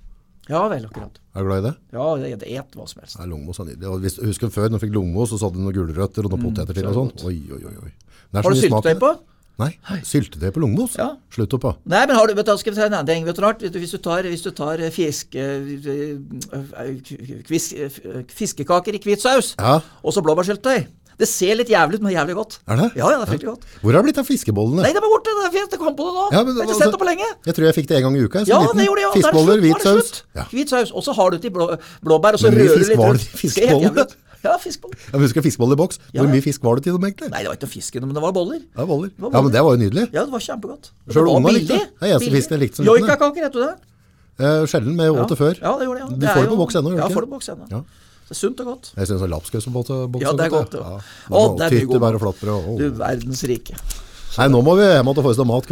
[0.50, 1.20] Ja vel, akkurat.
[1.36, 1.74] Er du glad i det?
[1.94, 3.18] Ja, jeg et hva som helst.
[3.20, 3.98] Nei, lungmos er nydelig.
[4.02, 6.80] Hvis, husker før, når du fikk lungmos, så hadde du noen gulrøtter og noen poteter
[6.80, 7.12] til og sånn.
[7.28, 7.74] Oi, oi, oi.
[7.84, 7.92] oi.
[8.34, 9.12] Har du i syltetøy på?
[9.60, 10.94] Nei, syltetøy på lungmos?
[10.98, 11.10] Ja.
[11.34, 11.72] Slutt opp da.
[11.92, 13.26] Nei, men har du, vet du, skal vi si en annen ting.
[13.28, 13.60] Vet du rart?
[13.64, 19.20] Vet du, Hvis du tar, hvis du tar fisk, eh, eh, eh, fiskekaker i hvit
[19.22, 19.80] saus, Ja.
[20.02, 20.86] og så blåbærsyltetøy
[21.20, 22.54] Det ser litt jævlig ut, men jævlig godt.
[22.66, 22.86] Er det?
[22.96, 23.64] Ja, ja, det er fryktelig godt.
[23.82, 24.80] Hvor har det blitt av fiskebollene?
[24.86, 25.28] Nei, det er borte.
[25.36, 25.74] Det er fint.
[25.74, 26.22] Jeg kom på det nå.
[26.32, 27.26] Ja, men jeg har ikke altså- sett det på lenge.
[27.44, 28.38] Jeg tror jeg fikk det en gang i uka.
[28.48, 28.76] Ja, liten.
[28.80, 29.04] det gjorde jeg.
[29.04, 29.10] ja.
[29.10, 30.22] Er Fiskeboller, hvit saus.
[30.34, 30.44] Ja.
[30.48, 30.90] Hvit saus.
[30.96, 32.78] Og så har du til blå, blåbær, og så rører du
[33.36, 33.94] fisk litt rundt.
[34.00, 34.46] det i.
[34.48, 34.96] Ja, fiskeboller.
[35.04, 36.00] Ja, men husker fiskeboller i boks?
[36.08, 36.30] Hvor ja.
[36.32, 37.28] mye fisk var det til dem egentlig?
[37.34, 38.64] Nei, det var ikke fisken, men det var boller.
[38.64, 39.12] Det var boller.
[39.20, 40.08] var Ja, men det var jo nydelig.
[40.16, 40.90] Ja, det var kjempegodt.
[41.12, 41.86] Sjøl unga likte det.
[42.00, 43.04] Det er eneste fisken jeg likte som liten.
[43.04, 43.72] Joikakaker, heter det?
[44.40, 45.58] Eh, sjelden, men jeg åt det før.
[45.60, 46.06] Ja, det gjorde det.
[46.06, 46.16] Ja.
[46.16, 47.16] Du er får det på boks ennå, gjør du Ja, ikke?
[47.18, 47.66] får det på boks ennå.
[48.30, 48.92] Det er sunt og godt.
[48.96, 49.82] Jeg syns lapskaus på
[50.14, 50.76] boks Ja, det er godt.
[50.78, 50.80] Ja.
[50.80, 51.00] Ja.
[51.00, 51.34] Ja.
[51.34, 52.78] Å, det er mye god Tyttebær og mat.
[52.78, 53.76] Du verdens rike.
[54.38, 55.66] Nei, nå må vi hjem og få oss noe mat.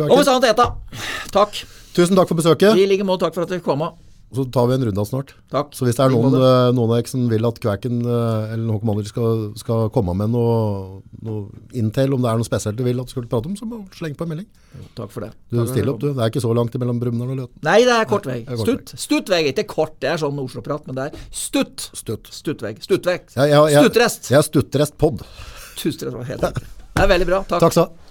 [1.32, 1.62] Takk.
[1.94, 2.74] Tusen takk for besøket.
[2.74, 3.86] I like måte takk for at du kom.
[4.34, 5.30] Så tar vi en runde snart.
[5.48, 5.70] Takk.
[5.72, 8.64] Så hvis det er noen, eh, noen av dere som vil at Kvæken eh, eller
[8.66, 12.84] noen kommander skal, skal komme med noe, noe intel, om det er noe spesielt du
[12.84, 14.48] vil at du skal prate om, så må sleng på en melding.
[14.98, 15.30] Takk for det.
[15.48, 16.10] Du Takk stiller opp, du.
[16.12, 17.62] Det er ikke så langt mellom Brumunddal og Løten.
[17.64, 18.42] Nei, det er kort vei.
[18.60, 18.92] Stutt.
[19.00, 19.40] Stutt vei.
[19.48, 21.88] Ikke kort, det er sånn Oslo-prat, men det er stutt.
[21.96, 22.28] Stutt.
[22.34, 22.82] Stuttvegg.
[22.84, 23.32] Stuttvegg.
[23.32, 24.28] Jeg, jeg, jeg, Stuttrest.
[24.34, 25.24] jeg er stuttrest pod.
[25.78, 26.20] Tusen takk.
[26.28, 26.68] Helt riktig.
[26.98, 27.40] Det er veldig bra.
[27.48, 27.64] Takk.
[27.64, 28.07] Takk du ha.